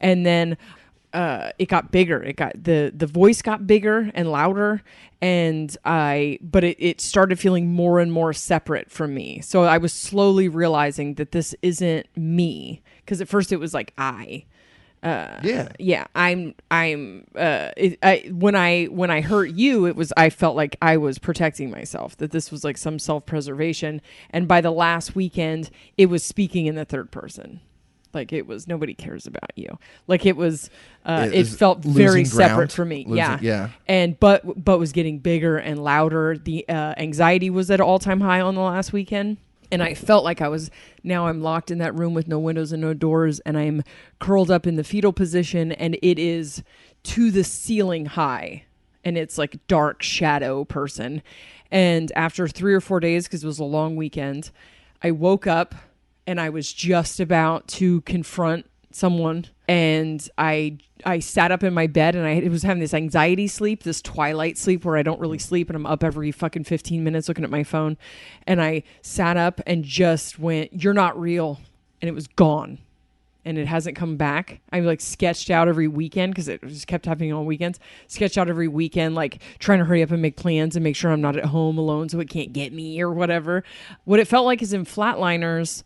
And 0.00 0.24
then 0.24 0.56
uh, 1.12 1.50
it 1.58 1.68
got 1.68 1.90
bigger. 1.90 2.22
It 2.22 2.36
got 2.36 2.52
the 2.62 2.92
the 2.94 3.06
voice 3.06 3.40
got 3.40 3.66
bigger 3.66 4.10
and 4.14 4.30
louder, 4.30 4.82
and 5.22 5.74
I 5.84 6.38
but 6.42 6.64
it, 6.64 6.76
it 6.78 7.00
started 7.00 7.38
feeling 7.38 7.72
more 7.72 8.00
and 8.00 8.12
more 8.12 8.32
separate 8.32 8.90
from 8.90 9.14
me. 9.14 9.40
So 9.40 9.64
I 9.64 9.78
was 9.78 9.92
slowly 9.92 10.48
realizing 10.48 11.14
that 11.14 11.32
this 11.32 11.54
isn't 11.62 12.06
me 12.16 12.82
because 13.00 13.20
at 13.20 13.28
first 13.28 13.52
it 13.52 13.56
was 13.56 13.72
like 13.72 13.94
I. 13.96 14.44
Uh, 15.02 15.38
Yeah. 15.42 15.68
yeah. 15.78 16.06
I'm. 16.14 16.54
I'm. 16.70 17.26
Uh, 17.34 17.70
it, 17.76 17.98
I 18.02 18.28
when 18.32 18.54
I 18.56 18.86
when 18.86 19.10
I 19.10 19.20
hurt 19.20 19.50
you, 19.50 19.86
it 19.86 19.94
was 19.96 20.12
I 20.16 20.30
felt 20.30 20.56
like 20.56 20.76
I 20.82 20.96
was 20.96 21.18
protecting 21.18 21.70
myself. 21.70 22.16
That 22.16 22.30
this 22.32 22.50
was 22.50 22.64
like 22.64 22.76
some 22.76 22.98
self 22.98 23.24
preservation. 23.26 24.00
And 24.30 24.48
by 24.48 24.60
the 24.60 24.70
last 24.72 25.14
weekend, 25.14 25.70
it 25.96 26.06
was 26.06 26.24
speaking 26.24 26.66
in 26.66 26.74
the 26.74 26.84
third 26.84 27.10
person. 27.10 27.60
Like 28.14 28.32
it 28.32 28.46
was 28.46 28.66
nobody 28.66 28.94
cares 28.94 29.26
about 29.26 29.50
you. 29.54 29.78
Like 30.06 30.24
it 30.26 30.36
was. 30.36 30.70
Uh, 31.04 31.28
It 31.32 31.40
it 31.40 31.46
felt 31.46 31.84
very 31.84 32.24
ground. 32.24 32.28
separate 32.28 32.72
for 32.72 32.84
me. 32.84 33.04
Losing- 33.04 33.16
yeah. 33.18 33.38
yeah. 33.40 33.68
And 33.86 34.18
but 34.18 34.64
but 34.64 34.78
was 34.78 34.92
getting 34.92 35.18
bigger 35.20 35.58
and 35.58 35.82
louder. 35.84 36.36
The 36.38 36.66
uh, 36.68 36.94
anxiety 36.96 37.50
was 37.50 37.70
at 37.70 37.80
all 37.80 37.98
time 37.98 38.20
high 38.20 38.40
on 38.40 38.54
the 38.54 38.62
last 38.62 38.92
weekend. 38.92 39.36
And 39.70 39.82
I 39.82 39.94
felt 39.94 40.24
like 40.24 40.40
I 40.40 40.48
was 40.48 40.70
now 41.02 41.26
I'm 41.26 41.42
locked 41.42 41.70
in 41.70 41.78
that 41.78 41.94
room 41.94 42.14
with 42.14 42.28
no 42.28 42.38
windows 42.38 42.72
and 42.72 42.80
no 42.80 42.94
doors, 42.94 43.40
and 43.40 43.58
I'm 43.58 43.82
curled 44.18 44.50
up 44.50 44.66
in 44.66 44.76
the 44.76 44.84
fetal 44.84 45.12
position, 45.12 45.72
and 45.72 45.98
it 46.02 46.18
is 46.18 46.62
to 47.04 47.30
the 47.30 47.44
ceiling 47.44 48.06
high, 48.06 48.64
and 49.04 49.18
it's 49.18 49.38
like 49.38 49.66
dark 49.66 50.02
shadow 50.02 50.64
person. 50.64 51.22
And 51.70 52.10
after 52.16 52.48
three 52.48 52.74
or 52.74 52.80
four 52.80 53.00
days, 53.00 53.26
because 53.26 53.44
it 53.44 53.46
was 53.46 53.58
a 53.58 53.64
long 53.64 53.94
weekend, 53.96 54.50
I 55.02 55.10
woke 55.10 55.46
up 55.46 55.74
and 56.26 56.40
I 56.40 56.48
was 56.50 56.72
just 56.72 57.20
about 57.20 57.68
to 57.68 58.00
confront 58.02 58.66
someone 58.90 59.46
and 59.68 60.26
I 60.38 60.78
I 61.04 61.20
sat 61.20 61.52
up 61.52 61.62
in 61.62 61.74
my 61.74 61.86
bed 61.86 62.16
and 62.16 62.26
I 62.26 62.48
was 62.48 62.62
having 62.64 62.80
this 62.80 62.94
anxiety 62.94 63.46
sleep, 63.46 63.84
this 63.84 64.02
twilight 64.02 64.58
sleep 64.58 64.84
where 64.84 64.96
I 64.96 65.02
don't 65.02 65.20
really 65.20 65.38
sleep 65.38 65.68
and 65.68 65.76
I'm 65.76 65.86
up 65.86 66.02
every 66.02 66.32
fucking 66.32 66.64
15 66.64 67.04
minutes 67.04 67.28
looking 67.28 67.44
at 67.44 67.50
my 67.50 67.62
phone 67.62 67.96
and 68.46 68.60
I 68.60 68.82
sat 69.02 69.36
up 69.36 69.60
and 69.66 69.84
just 69.84 70.38
went 70.38 70.82
you're 70.82 70.94
not 70.94 71.20
real 71.20 71.60
and 72.00 72.08
it 72.08 72.14
was 72.14 72.26
gone 72.26 72.78
and 73.44 73.56
it 73.56 73.66
hasn't 73.66 73.96
come 73.96 74.16
back. 74.16 74.60
I 74.72 74.80
like 74.80 75.00
sketched 75.00 75.50
out 75.50 75.68
every 75.68 75.88
weekend 75.88 76.34
because 76.34 76.48
it 76.48 76.60
just 76.66 76.86
kept 76.86 77.06
happening 77.06 77.32
on 77.32 77.46
weekends. 77.46 77.78
Sketched 78.06 78.36
out 78.36 78.48
every 78.48 78.68
weekend, 78.68 79.14
like 79.14 79.40
trying 79.58 79.78
to 79.78 79.84
hurry 79.84 80.02
up 80.02 80.10
and 80.10 80.20
make 80.20 80.36
plans 80.36 80.76
and 80.76 80.82
make 80.82 80.96
sure 80.96 81.12
I'm 81.12 81.20
not 81.20 81.36
at 81.36 81.46
home 81.46 81.78
alone 81.78 82.08
so 82.08 82.18
it 82.20 82.28
can't 82.28 82.52
get 82.52 82.72
me 82.72 83.00
or 83.00 83.10
whatever. 83.10 83.64
What 84.04 84.18
it 84.18 84.26
felt 84.28 84.46
like 84.46 84.62
is 84.62 84.72
in 84.72 84.84
Flatliners, 84.84 85.82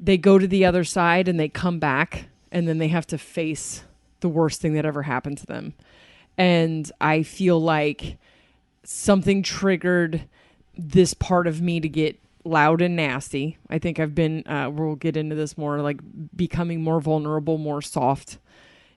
they 0.00 0.16
go 0.16 0.38
to 0.38 0.46
the 0.46 0.64
other 0.64 0.84
side 0.84 1.28
and 1.28 1.38
they 1.38 1.48
come 1.48 1.78
back 1.78 2.28
and 2.54 2.68
then 2.68 2.78
they 2.78 2.88
have 2.88 3.06
to 3.08 3.18
face 3.18 3.82
the 4.20 4.28
worst 4.28 4.62
thing 4.62 4.72
that 4.74 4.86
ever 4.86 5.02
happened 5.02 5.36
to 5.38 5.46
them. 5.46 5.74
And 6.38 6.90
I 7.00 7.24
feel 7.24 7.60
like 7.60 8.16
something 8.84 9.42
triggered 9.42 10.26
this 10.78 11.12
part 11.12 11.46
of 11.46 11.60
me 11.60 11.80
to 11.80 11.88
get 11.88 12.18
loud 12.44 12.80
and 12.80 12.96
nasty. 12.96 13.58
I 13.68 13.78
think 13.78 13.98
I've 13.98 14.14
been 14.14 14.46
uh 14.46 14.70
we'll 14.72 14.96
get 14.96 15.16
into 15.16 15.34
this 15.34 15.58
more 15.58 15.80
like 15.80 16.00
becoming 16.34 16.80
more 16.80 17.00
vulnerable, 17.00 17.58
more 17.58 17.82
soft 17.82 18.38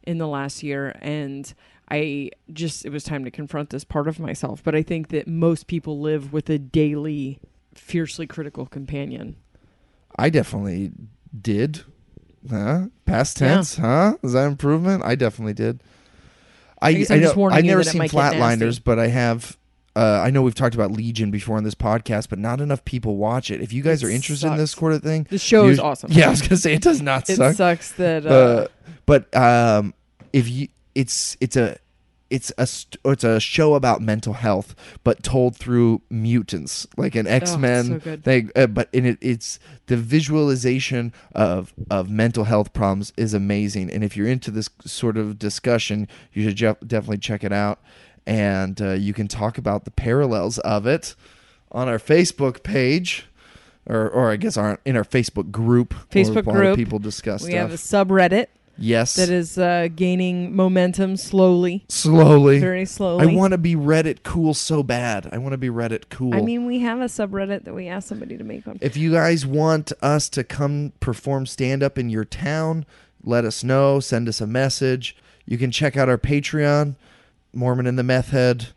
in 0.03 0.19
the 0.19 0.27
last 0.27 0.63
year 0.63 0.95
and 1.01 1.53
I 1.89 2.31
just 2.51 2.85
it 2.85 2.91
was 2.91 3.03
time 3.03 3.23
to 3.25 3.31
confront 3.31 3.69
this 3.69 3.83
part 3.83 4.07
of 4.07 4.19
myself, 4.19 4.63
but 4.63 4.75
I 4.75 4.83
think 4.83 5.09
that 5.09 5.27
most 5.27 5.67
people 5.67 5.99
live 5.99 6.33
with 6.33 6.49
a 6.49 6.57
daily 6.57 7.39
fiercely 7.73 8.27
critical 8.27 8.65
companion. 8.65 9.37
I 10.17 10.29
definitely 10.29 10.91
did. 11.39 11.83
Huh? 12.49 12.85
Past 13.05 13.39
Yeah. 13.41 13.55
tense, 13.55 13.77
huh? 13.77 14.15
Is 14.23 14.33
that 14.33 14.45
improvement? 14.47 15.03
I 15.05 15.15
definitely 15.15 15.53
did. 15.53 15.81
I, 16.81 16.89
I, 16.89 17.05
I'm 17.09 17.21
know, 17.21 17.45
I've 17.49 17.65
never 17.65 17.83
seen 17.83 18.01
Flatliners, 18.03 18.79
but 18.83 18.99
I 18.99 19.07
have. 19.07 19.57
Uh, 19.95 20.21
I 20.23 20.29
know 20.29 20.43
we've 20.43 20.53
talked 20.53 20.75
about 20.75 20.91
Legion 20.91 21.31
before 21.31 21.57
on 21.57 21.63
this 21.63 21.73
podcast, 21.73 22.29
but 22.29 22.37
not 22.37 22.61
enough 22.61 22.85
people 22.85 23.17
watch 23.17 23.49
it. 23.49 23.61
If 23.61 23.73
you 23.73 23.81
guys 23.81 24.03
It 24.03 24.07
are 24.07 24.09
interested 24.11 24.45
in 24.51 24.57
this 24.57 24.69
sucks. 24.71 24.79
sort 24.79 24.93
of 24.93 25.01
thing, 25.01 25.25
The 25.27 25.39
show 25.39 25.65
is 25.69 25.79
awesome. 25.79 26.11
Yeah, 26.11 26.27
I 26.27 26.29
was 26.29 26.43
gonna 26.43 26.57
say 26.57 26.73
it 26.75 26.83
does 26.83 27.01
not 27.01 27.27
It 27.29 27.37
suck. 27.37 27.55
sucks 27.55 27.93
that 27.93 28.27
uh, 28.27 28.29
Uh, 28.29 28.67
but 29.07 29.35
um, 29.35 29.95
if 30.33 30.47
you, 30.47 30.67
it's 30.93 31.35
it's 31.41 31.55
a 31.57 31.77
it's 32.29 32.51
a 32.57 32.67
st- 32.67 32.99
it's 33.05 33.23
a 33.23 33.39
show 33.39 33.73
about 33.75 34.01
mental 34.01 34.33
health, 34.33 34.75
but 35.03 35.23
told 35.23 35.55
through 35.55 36.01
mutants, 36.09 36.87
like 36.97 37.15
an 37.15 37.27
X 37.27 37.57
Men 37.57 37.93
Oh, 37.93 37.99
so 37.99 38.17
thing. 38.17 38.51
Uh, 38.55 38.67
but 38.67 38.89
in 38.91 39.05
it, 39.05 39.17
it's 39.21 39.59
the 39.87 39.97
visualization 39.97 41.13
of 41.33 41.73
of 41.89 42.09
mental 42.09 42.43
health 42.45 42.73
problems 42.73 43.13
is 43.17 43.33
amazing. 43.33 43.91
And 43.91 44.03
if 44.03 44.17
you're 44.17 44.27
into 44.27 44.51
this 44.51 44.69
sort 44.85 45.17
of 45.17 45.39
discussion, 45.39 46.07
you 46.33 46.43
should 46.43 46.55
je- 46.55 46.85
definitely 46.85 47.19
check 47.19 47.43
it 47.43 47.53
out. 47.53 47.79
And 48.25 48.81
uh, 48.81 48.91
you 48.91 49.13
can 49.13 49.27
talk 49.27 49.57
about 49.57 49.85
the 49.85 49.91
parallels 49.91 50.57
of 50.59 50.85
it 50.85 51.15
on 51.71 51.87
our 51.87 51.99
Facebook 51.99 52.63
page. 52.63 53.27
Or, 53.89 54.09
or 54.09 54.31
I 54.31 54.35
guess 54.35 54.57
our 54.57 54.81
in 54.83 54.97
our 54.97 55.05
Facebook 55.05 55.49
group. 55.49 55.93
Facebook 56.11 56.45
a 56.45 56.49
lot 56.49 56.57
of 56.57 56.61
group. 56.61 56.75
people 56.75 56.99
discuss 56.99 57.43
we 57.43 57.51
stuff. 57.51 57.69
have 57.69 57.71
a 57.71 57.75
subreddit 57.75 58.47
yes, 58.77 59.15
that 59.15 59.29
is 59.29 59.57
uh, 59.57 59.87
gaining 59.95 60.55
momentum 60.55 61.17
slowly, 61.17 61.85
slowly. 61.89 62.59
very 62.59 62.85
slowly. 62.85 63.27
I 63.27 63.35
want 63.35 63.51
to 63.51 63.57
be 63.57 63.75
Reddit 63.75 64.23
cool 64.23 64.53
so 64.53 64.83
bad. 64.83 65.29
I 65.31 65.37
want 65.37 65.53
to 65.53 65.57
be 65.57 65.69
Reddit 65.69 66.09
cool. 66.09 66.33
I 66.33 66.41
mean, 66.41 66.65
we 66.65 66.79
have 66.79 66.99
a 66.99 67.05
subreddit 67.05 67.63
that 67.65 67.73
we 67.73 67.87
asked 67.87 68.07
somebody 68.07 68.37
to 68.37 68.43
make 68.43 68.65
one. 68.65 68.77
if 68.81 68.97
you 68.97 69.11
guys 69.11 69.45
want 69.45 69.91
us 70.01 70.29
to 70.29 70.43
come 70.43 70.93
perform 70.99 71.45
stand 71.45 71.83
up 71.83 71.97
in 71.97 72.09
your 72.09 72.25
town, 72.25 72.85
let 73.23 73.45
us 73.45 73.63
know. 73.63 73.99
Send 73.99 74.27
us 74.27 74.41
a 74.41 74.47
message. 74.47 75.15
You 75.45 75.57
can 75.57 75.71
check 75.71 75.95
out 75.95 76.09
our 76.09 76.17
Patreon, 76.17 76.95
Mormon 77.53 77.87
and 77.87 77.97
the 77.97 78.03
Meth 78.03 78.29
Head. 78.29 78.67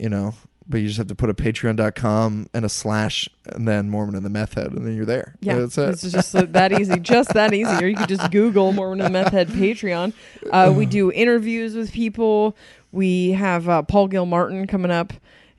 You 0.00 0.08
know, 0.08 0.34
but 0.68 0.80
you 0.80 0.86
just 0.86 0.98
have 0.98 1.06
to 1.06 1.14
put 1.14 1.30
a 1.30 1.34
patreon.com 1.34 2.48
and 2.52 2.64
a 2.64 2.68
slash 2.68 3.28
and 3.46 3.66
then 3.66 3.88
Mormon 3.88 4.14
and 4.14 4.24
the 4.24 4.30
Meth 4.30 4.54
Head, 4.54 4.72
and 4.72 4.86
then 4.86 4.94
you're 4.96 5.04
there. 5.06 5.36
Yeah, 5.40 5.56
That's 5.56 5.78
it. 5.78 5.88
it's 5.90 6.12
just 6.12 6.32
that 6.52 6.78
easy, 6.78 6.98
just 6.98 7.34
that 7.34 7.54
easy. 7.54 7.84
Or 7.84 7.86
you 7.86 7.96
could 7.96 8.08
just 8.08 8.30
Google 8.30 8.72
Mormon 8.72 9.00
and 9.00 9.14
the 9.14 9.18
Meth 9.22 9.32
Head 9.32 9.48
Patreon. 9.48 10.12
Uh, 10.50 10.72
we 10.76 10.86
do 10.86 11.12
interviews 11.12 11.74
with 11.74 11.92
people. 11.92 12.56
We 12.92 13.32
have 13.32 13.68
uh, 13.68 13.82
Paul 13.82 14.08
Gilmartin 14.08 14.66
coming 14.66 14.90
up. 14.90 15.12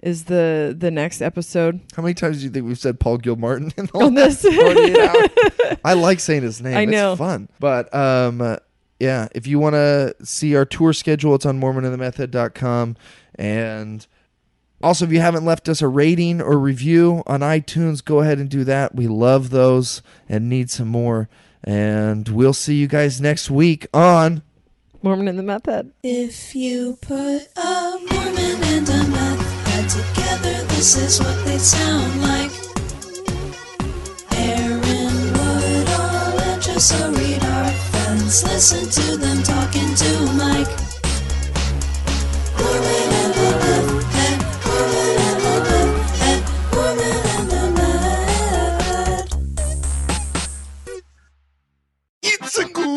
Is 0.04 0.26
the 0.26 0.76
the 0.78 0.92
next 0.92 1.24
episode 1.24 1.82
How 1.96 2.04
many 2.04 2.14
times 2.14 2.38
do 2.38 2.44
you 2.44 2.52
think 2.52 2.68
we've 2.68 2.78
said 2.78 3.00
Paul 3.00 3.18
Gilmartin 3.18 3.74
in 3.78 3.88
the 3.88 3.98
on 3.98 4.14
last 4.14 4.44
this? 4.44 5.80
I 5.84 5.94
like 5.94 6.20
saying 6.20 6.44
his 6.44 6.62
name. 6.62 6.78
I 6.78 6.86
know. 6.86 7.14
It's 7.14 7.18
fun. 7.18 7.50
But 7.60 7.94
um 7.96 8.40
uh, 8.40 8.58
yeah, 9.00 9.28
if 9.34 9.48
you 9.48 9.58
want 9.58 9.74
to 9.74 10.16
see 10.24 10.56
our 10.56 10.66
tour 10.66 10.94
schedule, 10.94 11.34
it's 11.36 11.46
on 11.48 11.60
mormonandthemethhead.com. 11.60 12.96
And 13.36 14.08
also, 14.82 15.06
if 15.06 15.12
you 15.12 15.20
haven't 15.22 15.46
left 15.46 15.68
us 15.70 15.82
a 15.82 15.88
rating 15.88 16.40
or 16.42 16.60
review 16.60 17.24
on 17.26 17.40
iTunes, 17.40 18.04
go 18.04 18.20
ahead 18.20 18.38
and 18.38 18.50
do 18.50 18.64
that. 18.66 18.94
We 18.94 19.08
love 19.08 19.50
those 19.50 20.04
and 20.30 20.50
need 20.50 20.70
some 20.70 20.88
more. 20.88 21.30
And 21.64 22.30
we'll 22.30 22.54
see 22.54 22.76
you 22.76 22.88
guys 22.88 23.20
next 23.20 23.50
week 23.50 23.88
on 23.94 24.44
Mormon 25.02 25.28
and 25.28 25.40
the 25.40 25.44
Meth 25.44 25.66
Head. 25.66 25.92
If 26.04 26.56
you 26.56 26.98
put 27.02 27.48
a 27.58 27.98
Mormon 28.12 28.64
and 28.64 28.88
a 28.88 29.04
meth 29.08 29.68
head 29.68 29.90
together, 29.90 30.64
this 30.76 30.96
is 30.96 31.20
what 31.20 31.46
they 31.46 31.58
sound 31.58 32.22
like. 32.22 32.52
Aaron 34.38 34.82
Woodall 35.34 36.40
and 36.40 36.62
Jessa 36.62 37.18
Reed 37.18 37.44
are 37.44 37.72
friends. 37.72 38.44
Listen 38.44 38.88
to 38.90 39.18
them 39.18 39.42
talking 39.44 39.96
to 39.96 40.34
Mike. 40.38 40.70
Mormon 42.60 43.07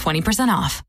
20% 0.00 0.48
off. 0.48 0.82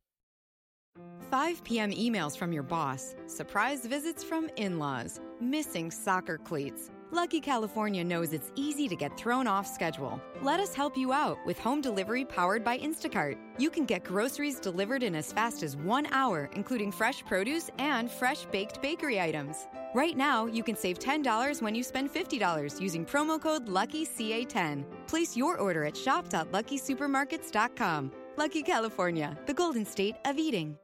5 1.31 1.63
p.m. 1.63 1.91
emails 1.91 2.35
from 2.35 2.51
your 2.51 2.63
boss, 2.63 3.15
surprise 3.27 3.85
visits 3.85 4.23
from 4.23 4.49
in 4.55 4.79
laws, 4.79 5.19
missing 5.39 5.91
soccer 5.91 6.39
cleats. 6.39 6.89
Lucky 7.11 7.39
California 7.39 8.03
knows 8.03 8.33
it's 8.33 8.51
easy 8.55 8.87
to 8.87 8.95
get 8.95 9.17
thrown 9.17 9.47
off 9.47 9.65
schedule. 9.65 10.21
Let 10.43 10.59
us 10.59 10.75
help 10.75 10.95
you 10.95 11.11
out 11.11 11.39
with 11.43 11.57
home 11.57 11.81
delivery 11.81 12.23
powered 12.23 12.63
by 12.63 12.77
Instacart. 12.77 13.35
You 13.57 13.71
can 13.71 13.85
get 13.85 14.03
groceries 14.03 14.59
delivered 14.59 15.01
in 15.01 15.15
as 15.15 15.33
fast 15.33 15.63
as 15.63 15.75
one 15.75 16.05
hour, 16.11 16.51
including 16.53 16.91
fresh 16.91 17.25
produce 17.25 17.71
and 17.79 18.11
fresh 18.11 18.45
baked 18.45 18.79
bakery 18.81 19.19
items. 19.19 19.67
Right 19.95 20.15
now, 20.15 20.45
you 20.45 20.63
can 20.63 20.75
save 20.75 20.99
$10 20.99 21.63
when 21.63 21.73
you 21.73 21.83
spend 21.83 22.13
$50 22.13 22.79
using 22.79 23.05
promo 23.05 23.41
code 23.41 23.65
LUCKYCA10. 23.65 24.85
Place 25.07 25.35
your 25.35 25.57
order 25.57 25.85
at 25.85 25.97
shop.luckysupermarkets.com. 25.97 28.11
Lucky 28.39 28.63
California, 28.63 29.37
the 29.47 29.53
golden 29.53 29.85
state 29.85 30.15
of 30.23 30.37
eating. 30.37 30.77